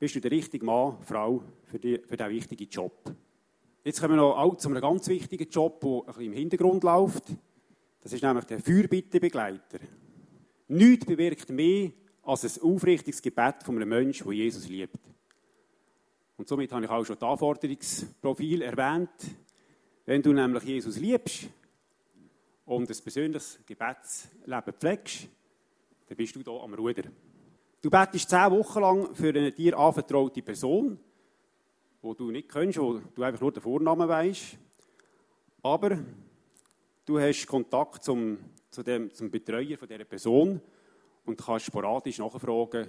bist 0.00 0.16
du 0.16 0.20
der 0.20 0.32
richtige 0.32 0.64
Mann, 0.64 0.96
Frau 1.02 1.44
für, 1.66 1.78
die, 1.78 2.00
für 2.04 2.16
diesen 2.16 2.30
wichtigen 2.30 2.68
Job. 2.68 3.14
Jetzt 3.84 4.00
kommen 4.00 4.14
wir 4.14 4.22
noch 4.22 4.36
auch 4.36 4.56
zu 4.56 4.68
einem 4.68 4.80
ganz 4.80 5.06
wichtigen 5.06 5.48
Job, 5.48 5.80
der 5.80 5.90
ein 5.90 6.06
bisschen 6.06 6.22
im 6.24 6.32
Hintergrund 6.32 6.82
läuft. 6.82 7.22
Das 8.00 8.12
ist 8.12 8.24
nämlich 8.24 8.46
der 8.46 8.58
Fürbittebegleiter. 8.58 9.78
Nichts 10.66 11.06
bewirkt 11.06 11.50
mehr 11.50 11.92
als 12.24 12.42
ein 12.42 12.62
aufrichtiges 12.64 13.22
Gebet 13.22 13.62
von 13.64 13.76
einem 13.76 13.90
Menschen, 13.90 14.24
der 14.24 14.34
Jesus 14.34 14.68
liebt. 14.68 14.98
Und 16.36 16.48
somit 16.48 16.72
habe 16.72 16.84
ich 16.84 16.90
auch 16.90 17.04
schon 17.04 17.16
das 17.16 17.30
Anforderungsprofil 17.30 18.62
erwähnt. 18.62 19.08
Wenn 20.04 20.22
du 20.22 20.32
nämlich 20.32 20.64
Jesus 20.64 20.98
liebst 20.98 21.48
und 22.66 22.90
ein 22.90 22.96
persönliches 23.02 23.60
Gebetsleben 23.66 24.74
pflegst, 24.74 25.28
dann 26.06 26.16
bist 26.16 26.36
du 26.36 26.40
hier 26.40 26.62
am 26.62 26.74
Ruder. 26.74 27.04
Du 27.80 27.90
betest 27.90 28.30
zehn 28.30 28.50
Wochen 28.50 28.80
lang 28.80 29.14
für 29.14 29.28
eine 29.28 29.52
dir 29.52 29.78
anvertraute 29.78 30.42
Person 30.42 30.98
wo 32.02 32.14
du 32.14 32.30
nicht 32.32 32.48
kennst, 32.48 32.78
wo 32.78 33.00
du 33.14 33.22
einfach 33.22 33.40
nur 33.40 33.52
den 33.52 33.62
Vornamen 33.62 34.08
weißt. 34.08 34.58
Aber 35.62 35.98
du 37.04 37.20
hast 37.20 37.46
Kontakt 37.46 38.02
zum, 38.02 38.38
zu 38.70 38.82
dem, 38.82 39.14
zum 39.14 39.30
Betreuer 39.30 39.78
von 39.78 39.88
dieser 39.88 40.04
Person 40.04 40.60
und 41.24 41.40
kannst 41.40 41.66
sporadisch 41.66 42.18
nachfragen, 42.18 42.88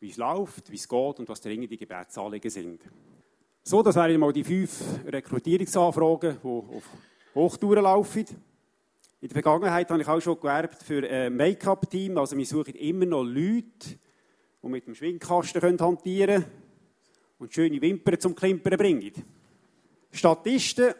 wie 0.00 0.08
es 0.08 0.16
läuft, 0.16 0.70
wie 0.70 0.76
es 0.76 0.88
geht 0.88 1.18
und 1.18 1.28
was 1.28 1.42
dringende 1.42 1.76
Gebetsanliegen 1.76 2.50
sind. 2.50 2.80
So, 3.64 3.80
das 3.80 3.94
wären 3.94 4.18
mal 4.18 4.32
die 4.32 4.42
fünf 4.42 4.82
Rekrutierungsanfragen, 5.06 6.38
die 6.42 6.48
auf 6.48 6.82
Hochtouren 7.32 7.84
laufen. 7.84 8.26
In 9.20 9.28
der 9.28 9.40
Vergangenheit 9.40 9.88
habe 9.88 10.02
ich 10.02 10.08
auch 10.08 10.20
schon 10.20 10.40
gewerbt 10.40 10.82
für 10.82 11.08
ein 11.08 11.36
Make-up-Team. 11.36 12.18
Also 12.18 12.36
wir 12.36 12.44
suchen 12.44 12.74
immer 12.74 13.06
noch 13.06 13.22
Leute, 13.22 14.00
die 14.62 14.68
mit 14.68 14.84
dem 14.88 14.96
Schwingkasten 14.96 15.62
hantieren 15.62 16.42
können 16.42 16.52
und 17.38 17.54
schöne 17.54 17.80
Wimpern 17.80 18.18
zum 18.18 18.34
Klimpern 18.34 18.76
bringen. 18.76 19.12
Statisten, 20.10 20.94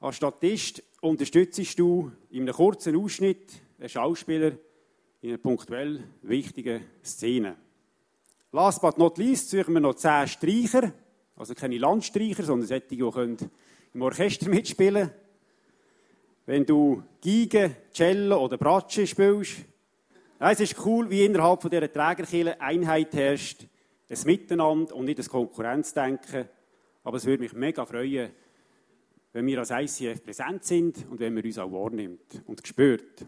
als 0.00 0.16
Statist 0.16 0.82
unterstützt 1.00 1.78
du 1.78 2.10
in 2.30 2.42
einem 2.42 2.54
kurzen 2.54 2.96
Ausschnitt 2.96 3.52
einen 3.78 3.88
Schauspieler 3.88 4.50
in 5.20 5.28
einer 5.28 5.38
punktuell 5.38 6.02
wichtigen 6.22 6.82
Szene. 7.04 7.54
Last 8.50 8.80
but 8.80 8.98
not 8.98 9.16
least 9.16 9.48
suchen 9.48 9.74
wir 9.74 9.80
noch 9.80 9.94
zehn 9.94 10.26
Streicher, 10.26 10.92
also 11.40 11.54
keine 11.54 11.78
Landstreicher, 11.78 12.42
sondern 12.42 12.68
solche, 12.68 12.86
die 12.88 12.98
im 13.94 14.02
Orchester 14.02 14.50
mitspielen 14.50 15.08
können. 15.08 15.20
Wenn 16.44 16.66
du 16.66 17.02
Geige, 17.24 17.76
Cello 17.94 18.44
oder 18.44 18.58
Bratsche 18.58 19.06
spielst, 19.06 19.56
es 20.38 20.60
ist 20.60 20.84
cool, 20.84 21.08
wie 21.08 21.24
innerhalb 21.24 21.62
von 21.62 21.70
dieser 21.70 21.90
Trägerkille 21.90 22.60
Einheit 22.60 23.14
herrscht 23.14 23.66
ein 24.10 24.18
Miteinander 24.24 24.94
und 24.94 25.06
nicht 25.06 25.18
ein 25.18 25.28
Konkurrenzdenken. 25.28 26.46
Aber 27.04 27.16
es 27.16 27.24
würde 27.24 27.42
mich 27.42 27.54
mega 27.54 27.86
freuen, 27.86 28.30
wenn 29.32 29.46
wir 29.46 29.60
als 29.60 29.70
ICF 29.70 30.22
präsent 30.22 30.64
sind 30.64 31.06
und 31.08 31.20
wenn 31.20 31.32
man 31.32 31.44
uns 31.44 31.58
auch 31.58 31.72
wahrnimmt 31.72 32.42
und 32.46 32.66
spürt. 32.66 33.24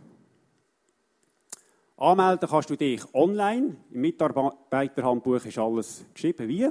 Anmelden 1.96 2.48
kannst 2.48 2.68
du 2.68 2.76
dich 2.76 3.02
online. 3.14 3.76
Im 3.90 4.00
Mitarbeiterhandbuch 4.00 5.44
ist 5.46 5.58
alles 5.58 6.04
geschrieben, 6.12 6.48
wie. 6.48 6.68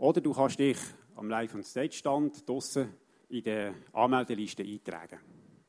Oder 0.00 0.22
du 0.22 0.32
kannst 0.32 0.58
dich 0.58 0.78
am 1.14 1.28
Live- 1.28 1.54
und 1.54 1.62
Stage-Stand 1.62 2.48
draussen 2.48 2.94
in 3.28 3.44
der 3.44 3.74
Anmeldeliste 3.92 4.62
eintragen. 4.62 5.20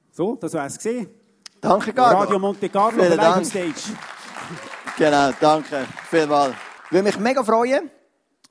So, 0.09 0.37
das 0.37 0.53
war 0.53 0.67
es 0.67 0.77
gesehen. 0.77 1.09
Danke, 1.59 1.91
Carlo. 1.91 2.19
Radio 2.19 2.39
Monte 2.39 2.69
Carlo, 2.69 3.03
Vielen 3.03 3.17
Live 3.17 3.37
on. 3.37 3.45
Stage. 3.45 3.73
Genau, 4.97 5.31
danke. 5.39 5.87
Vielmals. 6.09 6.53
Ich 6.85 6.91
würde 6.91 7.03
mich 7.03 7.17
mega 7.17 7.43
freuen, 7.43 7.89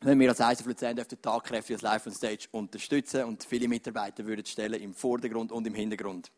wenn 0.01 0.19
wir 0.19 0.31
als 0.31 0.41
ICF 0.41 0.67
Luzern 0.67 0.97
dürften 0.97 1.21
tatkräftig 1.21 1.77
als 1.77 1.83
Live 1.83 2.07
on 2.07 2.13
Stage 2.13 2.49
unterstützen 2.51 3.25
und 3.25 3.45
viele 3.45 3.69
Mitarbeiter 3.69 4.25
würden 4.27 4.45
stellen 4.45 4.81
im 4.83 4.93
Vordergrund 4.95 5.53
und 5.53 5.67
im 5.67 5.75
Hintergrund. 5.75 6.31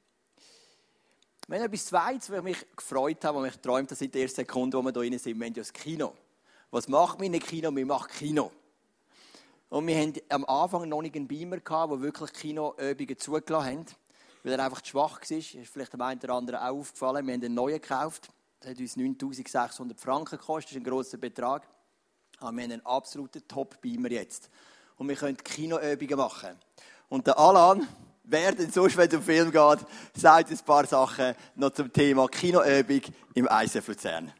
Haben 1.50 1.62
etwas 1.62 1.86
Zweites, 1.86 2.30
was 2.30 2.38
ich 2.38 2.44
mich 2.44 2.66
gefreut 2.76 3.24
habe, 3.24 3.38
was 3.38 3.44
mich 3.44 3.52
geträumt 3.54 3.90
habe 3.90 3.94
seit 3.94 4.14
der 4.14 4.22
ersten 4.22 4.36
Sekunde, 4.42 4.76
wo 4.76 4.82
wir 4.82 4.92
hier 4.92 5.10
drin 5.10 5.18
sind. 5.18 5.38
Wir 5.38 5.46
haben 5.46 5.54
ja 5.54 5.62
das 5.62 5.72
Kino. 5.72 6.12
Was 6.70 6.88
macht 6.88 7.18
man 7.18 7.26
in 7.26 7.34
einem 7.34 7.42
Kino? 7.42 7.74
Wir 7.74 7.86
machen 7.86 8.08
Kino. 8.16 8.50
Und 9.72 9.86
wir 9.86 9.96
haben 9.96 10.12
am 10.28 10.44
Anfang 10.44 10.86
noch 10.86 11.00
nicht 11.00 11.16
einen 11.16 11.26
Beamer 11.26 11.56
gehabt, 11.56 11.90
der 11.90 12.02
wirklich 12.02 12.30
Kinoübungen 12.34 13.18
zugelassen 13.18 13.66
haben, 13.66 13.86
weil 14.44 14.52
er 14.52 14.66
einfach 14.66 14.82
zu 14.82 14.90
schwach 14.90 15.18
war. 15.18 15.38
Ist 15.38 15.56
vielleicht 15.72 15.94
dem 15.94 16.02
einen 16.02 16.20
oder 16.20 16.34
anderen 16.34 16.60
auch 16.60 16.80
aufgefallen. 16.80 17.26
Wir 17.26 17.32
haben 17.32 17.42
einen 17.42 17.54
neuen 17.54 17.80
gekauft. 17.80 18.28
Das 18.60 18.72
hat 18.72 18.78
uns 18.78 18.96
9600 18.96 19.98
Franken 19.98 20.36
gekostet. 20.36 20.72
Das 20.72 20.76
ist 20.76 20.76
ein 20.76 20.84
grosser 20.84 21.16
Betrag. 21.16 21.66
Aber 22.40 22.52
wir 22.52 22.64
haben 22.64 22.70
einen 22.70 22.84
absoluten 22.84 23.48
Top-Beamer 23.48 24.10
jetzt. 24.10 24.50
Und 24.98 25.08
wir 25.08 25.16
können 25.16 25.38
Kinoübungen 25.38 26.18
machen. 26.18 26.50
Und 27.08 27.26
der 27.26 27.38
Alan, 27.38 27.88
wer 28.24 28.52
denn 28.52 28.70
sonst, 28.70 28.98
wenn 28.98 29.08
es 29.08 29.14
um 29.14 29.22
Film 29.22 29.50
geht, 29.50 29.78
sagt 30.14 30.50
ein 30.50 30.58
paar 30.66 30.86
Sachen 30.86 31.34
noch 31.54 31.70
zum 31.70 31.90
Thema 31.90 32.28
Kinoübung 32.28 33.00
im 33.32 33.48
ICF 33.50 33.88
Luzern. 33.88 34.34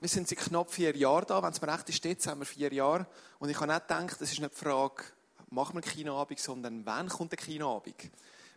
Wir 0.00 0.08
sind 0.08 0.28
seit 0.28 0.38
knapp 0.38 0.70
vier 0.70 0.96
Jahren 0.96 1.26
da. 1.26 1.42
Wenn 1.42 1.50
es 1.50 1.60
mir 1.60 1.72
recht 1.72 1.88
ist, 1.88 2.04
jetzt 2.04 2.28
haben 2.28 2.40
wir 2.40 2.46
vier 2.46 2.72
Jahre. 2.72 3.04
Und 3.40 3.48
ich 3.48 3.58
habe 3.58 3.72
nicht 3.72 3.88
gedacht, 3.88 4.20
es 4.20 4.30
ist 4.30 4.38
nicht 4.38 4.52
die 4.54 4.64
Frage, 4.64 5.02
machen 5.50 5.74
wir 5.74 5.82
einen 5.82 5.92
Kinoabend, 5.92 6.38
sondern 6.38 6.86
wann 6.86 7.08
kommt 7.08 7.32
der 7.32 7.38
Kinoabend? 7.38 7.96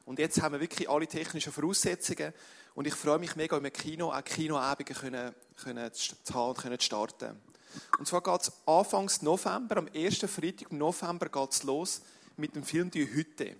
Und 0.05 0.19
jetzt 0.19 0.39
haben 0.39 0.53
wir 0.53 0.61
wirklich 0.61 0.87
alle 0.87 1.07
technischen 1.07 1.51
Voraussetzungen. 1.51 2.31
Und 2.75 2.85
ich 2.85 2.93
freue 2.93 3.17
mich 3.17 3.35
mega, 3.35 3.57
im 3.57 3.73
Kino 3.73 4.11
auch 4.11 4.23
Kinoabende 4.23 4.93
können, 4.93 5.33
können 5.63 5.91
zu 5.93 6.35
haben 6.35 6.49
und 6.49 6.57
können 6.59 6.79
zu 6.79 6.85
starten. 6.85 7.41
Und 7.97 8.07
zwar 8.07 8.21
geht 8.21 8.41
es 8.41 8.51
Anfangs 8.67 9.23
November, 9.23 9.77
am 9.77 9.87
ersten 9.87 10.27
Freitag 10.27 10.71
im 10.71 10.77
November 10.77 11.27
geht 11.27 11.63
los 11.63 12.01
mit 12.37 12.55
dem 12.55 12.63
Film 12.63 12.91
«Die 12.91 13.11
Hütte». 13.11 13.55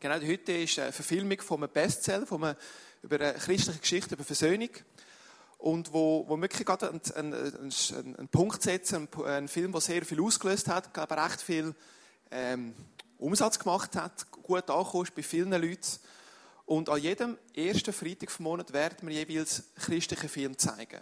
Genau, 0.00 0.18
«Die 0.18 0.26
Hütte» 0.26 0.52
ist 0.52 0.80
eine 0.80 0.90
Verfilmung 0.90 1.40
von 1.42 1.62
einem 1.62 1.72
Bestseller, 1.72 2.26
von 2.26 2.42
einem, 2.42 2.56
über 3.02 3.20
eine 3.20 3.34
christliche 3.34 3.78
Geschichte, 3.78 4.14
über 4.14 4.24
Versöhnung 4.24 4.70
und 5.62 5.92
wo, 5.92 6.24
wo 6.26 6.40
wirklich 6.40 6.66
gerade 6.66 6.88
einen, 6.88 7.00
einen, 7.14 7.34
einen, 7.34 8.16
einen 8.16 8.28
Punkt 8.28 8.62
setzen, 8.62 9.08
einen, 9.14 9.24
einen 9.24 9.48
Film, 9.48 9.70
der 9.70 9.80
sehr 9.80 10.04
viel 10.04 10.20
ausgelöst 10.20 10.66
hat, 10.66 10.92
glaube 10.92 11.16
recht 11.16 11.40
viel 11.40 11.72
ähm, 12.32 12.74
Umsatz 13.16 13.60
gemacht 13.60 13.94
hat, 13.94 14.28
gut 14.32 14.68
angekommen 14.68 15.08
bei 15.14 15.22
vielen 15.22 15.52
Leuten. 15.52 16.00
Und 16.66 16.88
an 16.88 17.00
jedem 17.00 17.38
ersten 17.54 17.92
Freitag 17.92 18.32
vom 18.32 18.44
Monat 18.44 18.72
werden 18.72 19.06
wir 19.06 19.14
jeweils 19.14 19.62
christliche 19.76 20.28
Filme 20.28 20.56
zeigen. 20.56 21.00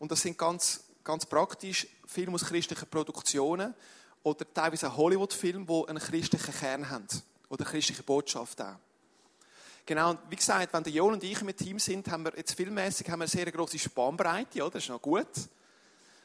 Und 0.00 0.10
das 0.10 0.22
sind 0.22 0.36
ganz, 0.36 0.82
ganz 1.04 1.24
praktisch 1.24 1.86
Filme 2.04 2.34
aus 2.34 2.46
christlichen 2.46 2.88
Produktionen 2.88 3.74
oder 4.24 4.44
teilweise 4.52 4.96
Hollywood-Filme, 4.96 5.66
die 5.66 5.88
einen 5.88 6.00
christlichen 6.00 6.52
Kern 6.52 6.90
haben 6.90 7.06
oder 7.48 7.64
eine 7.64 7.70
christliche 7.70 8.02
Botschaft 8.02 8.60
auch. 8.60 8.74
Genau, 9.86 10.10
und 10.10 10.20
wie 10.30 10.36
gesagt, 10.36 10.72
wenn 10.72 10.82
der 10.82 10.92
Jon 10.92 11.12
und 11.12 11.22
ich 11.22 11.40
im 11.42 11.54
Team 11.54 11.78
sind, 11.78 12.10
haben 12.10 12.24
wir 12.24 12.32
jetzt 12.36 12.54
filmmäßig 12.54 13.06
haben 13.10 13.18
wir 13.18 13.24
eine 13.24 13.30
sehr 13.30 13.52
grosse 13.52 13.78
Spannbreite, 13.78 14.62
oder? 14.62 14.70
Das 14.70 14.84
ist 14.84 14.88
noch 14.88 15.02
gut. 15.02 15.28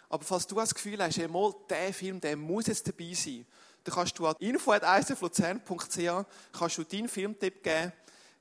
Aber 0.07 0.23
falls 0.23 0.47
du 0.47 0.55
das 0.55 0.73
Gefühl 0.73 1.03
hast, 1.03 1.19
einmal, 1.19 1.53
der 1.69 1.93
Film, 1.93 2.21
der 2.21 2.37
muss 2.37 2.67
jetzt 2.67 2.87
dabei 2.87 3.13
sein, 3.13 3.45
dann 3.83 3.95
kannst 3.95 4.17
du 4.17 4.27
an 4.27 4.35
info.isfluzern.ch 4.39 6.25
kannst 6.57 6.77
du 6.77 6.83
deinen 6.83 7.09
Filmtipp 7.09 7.61
geben, 7.61 7.91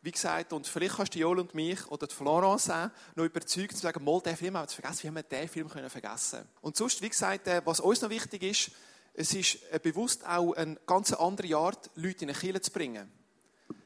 wie 0.03 0.13
gesagt, 0.13 0.53
und 0.53 0.69
vielleicht 0.69 0.97
kannst 0.97 1.15
du 1.17 1.19
Joel 1.19 1.41
und 1.41 1.53
mich 1.53 1.85
oder 1.91 2.07
Florence 2.09 2.71
auch 2.71 2.91
noch 3.17 3.25
überzeugen, 3.25 3.75
zu 3.75 3.83
sagen, 3.83 4.05
mal, 4.05 4.21
den 4.21 4.37
Film 4.37 4.57
haben 4.57 4.69
wir 4.69 4.73
vergessen, 4.73 5.03
wie 5.03 5.09
haben 5.09 5.17
wir 5.17 5.23
den 5.25 5.49
Film 5.49 5.69
können 5.69 5.91
vergessen 5.91 6.45
Und 6.61 6.77
sonst, 6.77 7.03
wie 7.03 7.09
gesagt, 7.09 7.49
äh, 7.49 7.61
was 7.65 7.81
uns 7.81 8.01
noch 8.01 8.11
wichtig 8.11 8.45
ist, 8.45 8.71
es 9.15 9.35
ist 9.35 9.59
äh, 9.73 9.81
bewusst 9.83 10.25
auch 10.25 10.53
eine 10.53 10.77
ganz 10.87 11.13
andere 11.13 11.57
Art, 11.57 11.91
Leute 11.97 12.25
in 12.25 12.31
eine 12.31 12.39
Kirche 12.39 12.61
zu 12.61 12.71
bringen. 12.71 13.18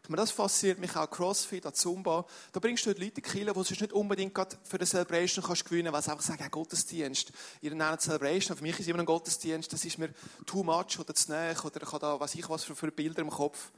Meine, 0.09 0.23
das 0.23 0.33
fasziniert 0.33 0.81
mich 0.81 0.97
auch 0.97 1.09
Crossfit, 1.09 1.65
an 1.65 1.75
Zumba. 1.75 2.27
Da 2.51 2.59
bringst 2.59 2.85
du 2.85 2.91
Leute 2.91 3.05
in 3.05 3.15
die 3.15 3.23
die 3.23 3.45
du 3.45 3.53
nicht 3.53 3.93
unbedingt 3.93 4.37
für 4.65 4.77
eine 4.77 4.85
Celebration 4.85 5.45
kannst 5.45 5.65
gewinnen 5.65 5.93
kannst, 5.93 5.95
weil 5.95 6.03
sie 6.03 6.11
einfach 6.11 6.25
sagen, 6.25 6.43
ja, 6.43 6.49
Gottesdienst. 6.49 7.33
Ihr 7.61 7.73
nennt 7.73 8.01
Celebration, 8.01 8.57
für 8.57 8.65
mich 8.65 8.81
ist 8.81 8.89
immer 8.89 8.99
ein 8.99 9.07
Gottesdienst, 9.07 9.73
das 9.73 9.85
ist 9.85 9.99
mir 9.99 10.13
too 10.45 10.65
much 10.65 10.99
oder 10.99 11.15
zu 11.15 11.31
nahe 11.31 11.55
oder 11.63 11.83
ich 11.83 11.93
habe 11.93 12.01
da, 12.01 12.19
weiß 12.19 12.35
ich 12.35 12.49
was 12.49 12.65
für, 12.65 12.75
für 12.75 12.91
Bilder 12.91 13.23
im 13.23 13.31
Kopf. 13.31 13.71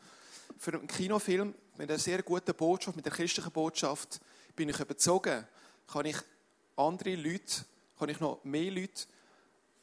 Für 0.56 0.72
einen 0.72 0.86
Kinofilm 0.86 1.54
mit 1.76 1.90
einer 1.90 1.98
sehr 1.98 2.22
guten 2.22 2.54
Botschaft, 2.54 2.96
mit 2.96 3.04
der 3.04 3.12
christlichen 3.12 3.52
Botschaft, 3.52 4.18
bin 4.56 4.70
ich 4.70 4.80
überzogen, 4.80 5.46
kann 5.86 6.06
ich 6.06 6.16
andere 6.76 7.16
Leute, 7.16 7.66
kann 7.98 8.08
ich 8.08 8.20
noch 8.20 8.42
mehr 8.44 8.70
Leute 8.70 9.04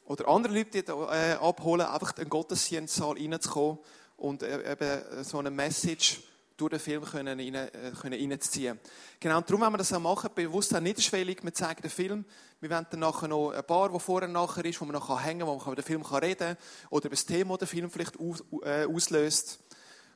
oder 0.06 0.26
andere 0.26 0.54
Leute 0.54 0.78
äh, 0.80 1.34
abholen, 1.34 1.86
einfach 1.86 2.16
in 2.16 2.24
den 2.24 2.30
Gottesdienstsaal 2.30 3.16
reinzukommen 3.16 3.78
und 4.16 4.42
äh, 4.42 4.72
eben 4.72 5.24
so 5.24 5.38
eine 5.38 5.52
Message 5.52 6.20
durch 6.56 6.70
den 6.70 6.80
Film 6.80 7.04
können, 7.04 7.38
rein, 7.38 7.54
äh, 7.54 7.92
können 8.00 8.30
reinzuziehen. 8.30 8.78
Genau, 9.20 9.38
und 9.38 9.48
darum 9.48 9.62
wollen 9.62 9.72
wir 9.72 9.78
das 9.78 9.92
auch 9.92 10.00
machen, 10.00 10.30
bewusst 10.34 10.74
auch 10.74 10.80
niederschwellig. 10.80 11.42
Wir 11.42 11.54
zeigen 11.54 11.82
den 11.82 11.90
Film. 11.90 12.24
Wir 12.60 12.70
wollen 12.70 12.86
dann 12.90 13.00
nachher 13.00 13.28
noch 13.28 13.50
ein 13.50 13.64
Bar, 13.66 13.92
wo 13.92 13.98
vorher 13.98 14.28
nachher 14.28 14.64
ist, 14.64 14.80
wo 14.80 14.84
man 14.84 14.94
noch 14.94 15.24
hängen 15.24 15.40
kann, 15.40 15.48
wo 15.48 15.56
man 15.56 15.66
über 15.66 15.76
den 15.76 15.84
Film 15.84 16.02
reden 16.02 16.38
kann 16.38 16.56
oder 16.90 17.06
über 17.06 17.16
das 17.16 17.26
Thema, 17.26 17.56
das 17.56 17.58
der 17.60 17.68
Film 17.68 17.90
vielleicht 17.90 18.16
äh, 18.62 18.86
auslöst. 18.86 19.60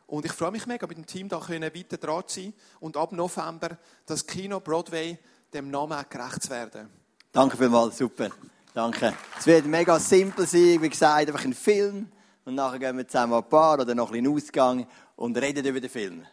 Und 0.07 0.25
ich 0.25 0.33
freue 0.33 0.53
mich 0.53 0.67
mega, 0.67 0.87
mit 0.87 0.97
dem 0.97 1.07
Team 1.07 1.29
da 1.29 1.41
können 1.41 1.75
weiter 1.75 1.97
dran 1.97 2.23
zu 2.27 2.41
sein 2.41 2.55
und 2.79 2.97
ab 2.97 3.11
November 3.11 3.77
das 4.07 4.25
Kino 4.25 4.61
Broadway 4.61 5.19
dem 5.53 5.71
Namen 5.71 6.05
gerecht 6.09 6.43
zu 6.43 6.51
werden. 6.51 6.89
Danke 7.33 7.57
vielmals, 7.57 7.99
super. 7.99 8.31
Danke. 8.73 9.15
Es 9.39 9.47
wird 9.47 9.67
mega 9.67 9.99
simpel 9.99 10.47
sein, 10.47 10.81
wie 10.81 10.89
gesagt, 10.89 11.29
einfach 11.29 11.45
ein 11.45 11.55
Film. 11.55 12.09
Und 12.45 12.55
nachher 12.55 12.79
gehen 12.79 12.97
wir 12.97 13.09
zusammen 13.09 13.35
ein 13.35 13.49
Bar 13.49 13.81
oder 13.81 13.95
noch 13.95 14.13
ein 14.13 14.23
bisschen 14.23 14.35
Ausgang 14.35 14.87
und 15.17 15.37
reden 15.37 15.65
über 15.67 15.81
den 15.81 15.91
Film. 15.91 16.27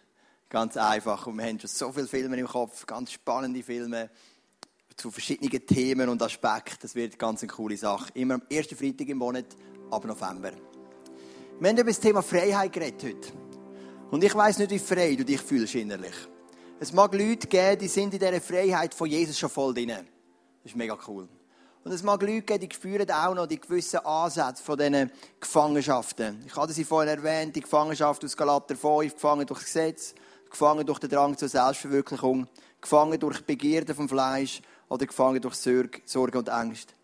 Ganz 0.49 0.77
einfach. 0.77 1.25
Und 1.25 1.37
wir 1.37 1.45
haben 1.45 1.59
schon 1.59 1.69
so 1.69 1.91
viele 1.91 2.07
Filme 2.07 2.37
im 2.37 2.47
Kopf, 2.47 2.85
ganz 2.85 3.11
spannende 3.11 3.63
Filme 3.63 4.09
zu 4.95 5.09
verschiedenen 5.09 5.65
Themen 5.65 6.09
und 6.09 6.21
Aspekten. 6.21 6.77
Das 6.81 6.93
wird 6.93 7.17
ganz 7.17 7.41
eine 7.41 7.51
coole 7.51 7.77
Sache. 7.77 8.11
Immer 8.13 8.35
am 8.35 8.43
ersten 8.49 8.75
Freitag 8.75 9.09
im 9.09 9.17
Monat, 9.17 9.45
ab 9.89 10.05
November. 10.05 10.51
Wir 11.59 11.69
haben 11.69 11.77
über 11.77 11.89
das 11.89 11.99
Thema 11.99 12.21
Freiheit 12.21 12.71
geredet 12.71 13.03
heute. 13.03 13.33
Und 14.11 14.23
ich 14.23 14.35
weiß 14.35 14.59
nicht, 14.59 14.71
wie 14.71 14.79
frei 14.79 15.15
du 15.15 15.25
dich 15.25 15.41
fühlst 15.41 15.75
innerlich. 15.75 16.13
Es 16.79 16.91
mag 16.93 17.13
Leute 17.13 17.47
geben, 17.47 17.79
die 17.79 17.87
sind 17.87 18.13
in 18.13 18.19
dieser 18.19 18.41
Freiheit 18.41 18.93
von 18.93 19.09
Jesus 19.09 19.39
schon 19.39 19.49
voll 19.49 19.73
drin. 19.73 19.89
Das 19.89 20.71
ist 20.71 20.75
mega 20.75 20.97
cool. 21.07 21.27
Und 21.83 21.91
es 21.91 22.01
mag 22.01 22.21
Leute 22.21 22.43
geben, 22.43 22.61
die 22.61 22.73
spüren 22.73 23.11
auch 23.11 23.35
noch 23.35 23.45
die 23.45 23.59
gewissen 23.59 23.99
Ansätze 24.05 24.63
von 24.63 24.77
diesen 24.77 25.11
Gefangenschaften. 25.39 26.41
Ich 26.47 26.55
hatte 26.55 26.71
sie 26.71 26.85
vorhin 26.85 27.09
erwähnt, 27.17 27.55
die 27.55 27.61
Gefangenschaft 27.61 28.23
aus 28.23 28.37
Galater 28.37 28.75
5, 28.77 29.13
gefangen 29.13 29.45
durch 29.45 29.59
das 29.59 29.65
Gesetz, 29.65 30.15
gefangen 30.49 30.85
durch 30.85 30.99
den 30.99 31.09
Drang 31.09 31.37
zur 31.37 31.49
Selbstverwirklichung, 31.49 32.47
gefangen 32.79 33.19
durch 33.19 33.41
Begierden 33.41 33.93
vom 33.93 34.07
Fleisch 34.07 34.61
oder 34.87 35.05
gefangen 35.05 35.41
durch 35.41 35.55
Sorge 36.05 36.37
und 36.37 36.49
Angst. 36.49 36.95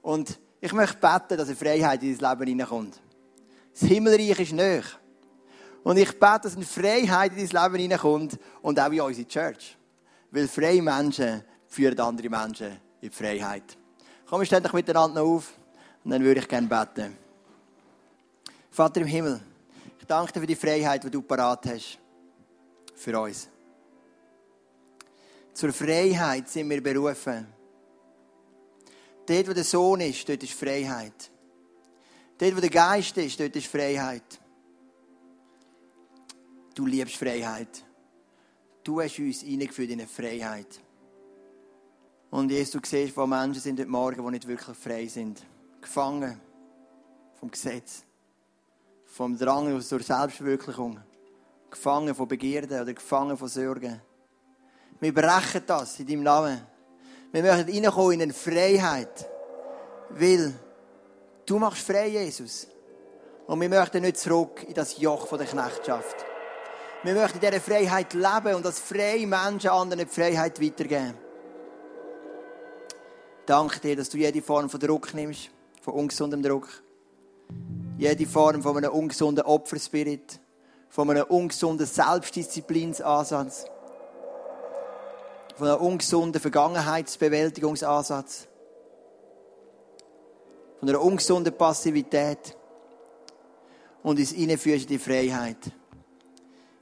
Und 0.00 0.38
ich 0.60 0.72
möchte 0.72 0.98
beten, 0.98 1.36
dass 1.36 1.48
eine 1.48 1.56
Freiheit 1.56 2.04
in 2.04 2.16
dein 2.16 2.30
Leben 2.30 2.50
hineinkommt. 2.50 3.00
Das 3.72 3.88
Himmelreich 3.88 4.38
ist 4.38 4.52
näher. 4.52 4.84
Und 5.82 5.96
ich 5.96 6.12
bete, 6.20 6.42
dass 6.42 6.54
eine 6.54 6.64
Freiheit 6.64 7.32
in 7.32 7.48
dein 7.48 7.64
Leben 7.64 7.82
hineinkommt 7.82 8.38
und 8.60 8.78
auch 8.78 8.92
in 8.92 9.00
unsere 9.00 9.26
Church. 9.26 9.76
Weil 10.30 10.46
freie 10.46 10.82
Menschen 10.82 11.42
führen 11.66 11.98
andere 11.98 12.30
Menschen 12.30 12.78
in 13.02 13.10
die 13.10 13.14
Freiheit. 13.14 13.76
Kommen 14.26 14.42
wir 14.42 14.46
ständig 14.46 14.72
miteinander 14.72 15.22
auf 15.22 15.52
und 16.04 16.10
dann 16.10 16.22
würde 16.22 16.40
ich 16.40 16.48
gerne 16.48 16.68
beten. 16.68 17.16
Vater 18.70 19.02
im 19.02 19.06
Himmel, 19.06 19.40
ich 19.98 20.06
danke 20.06 20.32
dir 20.32 20.40
für 20.40 20.46
die 20.46 20.56
Freiheit, 20.56 21.04
die 21.04 21.10
du 21.10 21.20
parat 21.20 21.66
hast. 21.66 21.98
Für 22.94 23.20
uns. 23.20 23.48
Zur 25.52 25.72
Freiheit 25.72 26.48
sind 26.48 26.70
wir 26.70 26.82
berufen. 26.82 27.46
Dort, 29.26 29.48
wo 29.48 29.52
der 29.52 29.64
Sohn 29.64 30.00
ist, 30.00 30.26
dort 30.28 30.42
ist 30.42 30.54
Freiheit. 30.54 31.30
Dort, 32.38 32.56
wo 32.56 32.60
der 32.60 32.70
Geist 32.70 33.16
ist, 33.18 33.38
dort 33.38 33.54
ist 33.54 33.66
Freiheit. 33.66 34.40
Du 36.74 36.86
liebst 36.86 37.16
Freiheit. 37.16 37.84
Du 38.82 39.00
hast 39.00 39.18
uns 39.18 39.44
eingeführt 39.44 39.90
in 39.90 40.00
eine 40.00 40.08
Freiheit. 40.08 40.80
Und 42.32 42.50
Jesus, 42.50 42.70
du 42.70 42.80
siehst, 42.82 43.14
wo 43.14 43.26
Menschen 43.26 43.60
sind 43.60 43.78
heute 43.78 43.90
Morgen, 43.90 44.24
die 44.24 44.30
nicht 44.30 44.48
wirklich 44.48 44.74
frei 44.74 45.06
sind. 45.06 45.44
Gefangen 45.82 46.40
vom 47.38 47.50
Gesetz, 47.50 48.04
vom 49.04 49.36
Drang 49.36 49.78
zur 49.82 50.00
Selbstverwirklichung, 50.00 50.98
gefangen 51.70 52.14
von 52.14 52.26
Begierden 52.26 52.80
oder 52.80 52.94
gefangen 52.94 53.36
von 53.36 53.48
Sorgen. 53.48 54.00
Wir 54.98 55.12
brechen 55.12 55.62
das 55.66 56.00
in 56.00 56.06
deinem 56.06 56.22
Namen. 56.22 56.66
Wir 57.32 57.42
möchten 57.42 57.70
reinkommen 57.70 58.12
in 58.12 58.22
eine 58.22 58.32
Freiheit, 58.32 59.28
weil 60.08 60.54
du 61.44 61.58
machst 61.58 61.86
frei, 61.86 62.08
Jesus. 62.08 62.66
Und 63.46 63.60
wir 63.60 63.68
möchten 63.68 64.00
nicht 64.00 64.16
zurück 64.16 64.64
in 64.66 64.72
das 64.72 64.96
Joch 64.96 65.36
der 65.36 65.46
Knechtschaft. 65.46 66.24
Wir 67.02 67.12
möchten 67.12 67.40
in 67.40 67.50
dieser 67.50 67.60
Freiheit 67.60 68.14
leben 68.14 68.54
und 68.54 68.64
als 68.64 68.78
freie 68.78 69.26
Menschen 69.26 69.68
anderen 69.68 70.08
die 70.08 70.14
Freiheit 70.14 70.58
weitergeben. 70.62 71.21
Danke 73.52 73.80
dir, 73.80 73.96
dass 73.96 74.08
du 74.08 74.16
jede 74.16 74.40
Form 74.40 74.70
von 74.70 74.80
Druck 74.80 75.12
nimmst, 75.12 75.50
von 75.82 75.92
ungesundem 75.92 76.42
Druck. 76.42 76.70
Jede 77.98 78.24
Form 78.24 78.62
von 78.62 78.78
einem 78.78 78.90
ungesunden 78.90 79.44
Opferspirit, 79.44 80.40
von 80.88 81.10
einem 81.10 81.24
ungesunden 81.24 81.86
Selbstdisziplinsansatz, 81.86 83.66
von 85.54 85.68
einem 85.68 85.82
ungesunden 85.82 86.40
Vergangenheitsbewältigungsansatz, 86.40 88.48
von 90.80 90.88
einer 90.88 91.02
ungesunden 91.02 91.54
Passivität 91.54 92.56
und 94.02 94.18
uns 94.18 94.34
reinführst 94.34 94.84
in 94.84 94.88
die 94.88 94.98
Freiheit. 94.98 95.58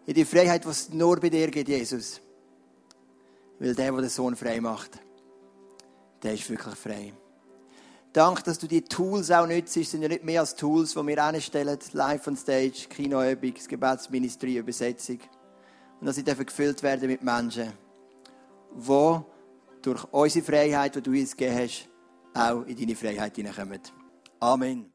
In 0.06 0.14
die 0.14 0.24
Freiheit, 0.24 0.64
es 0.66 0.90
nur 0.90 1.18
bei 1.18 1.30
dir 1.30 1.50
gibt, 1.50 1.68
Jesus. 1.68 2.20
Weil 3.58 3.74
der, 3.74 3.90
der 3.90 4.02
den 4.02 4.08
Sohn 4.08 4.36
frei 4.36 4.60
macht, 4.60 5.00
der 6.22 6.34
ist 6.34 6.48
wirklich 6.48 6.74
frei. 6.74 7.12
Danke, 8.12 8.42
dass 8.42 8.58
du 8.58 8.66
die 8.66 8.82
Tools 8.82 9.30
auch 9.30 9.46
nützt. 9.46 9.76
Es 9.76 9.92
sind 9.92 10.02
ja 10.02 10.08
nicht 10.08 10.24
mehr 10.24 10.40
als 10.40 10.56
Tools, 10.56 10.94
die 10.94 11.06
wir 11.06 11.22
anstellen. 11.22 11.78
Live 11.92 12.26
on 12.26 12.36
Stage, 12.36 12.88
Kinoübung, 12.88 13.54
das 13.54 13.68
Gebetsministerie, 13.68 14.56
Übersetzung. 14.58 15.20
Und 16.00 16.06
dass 16.06 16.16
sie 16.16 16.24
dürfen 16.24 16.46
gefüllt 16.46 16.82
werden 16.82 17.08
mit 17.08 17.22
Menschen, 17.22 17.72
die 18.74 19.20
durch 19.82 20.04
unsere 20.10 20.44
Freiheit, 20.44 20.96
die 20.96 21.02
du 21.02 21.12
uns 21.12 21.36
gegeben 21.36 21.58
hast, 21.58 21.88
auch 22.34 22.66
in 22.66 22.76
deine 22.76 22.96
Freiheit 22.96 23.36
hineinkommen. 23.36 23.80
Amen. 24.40 24.92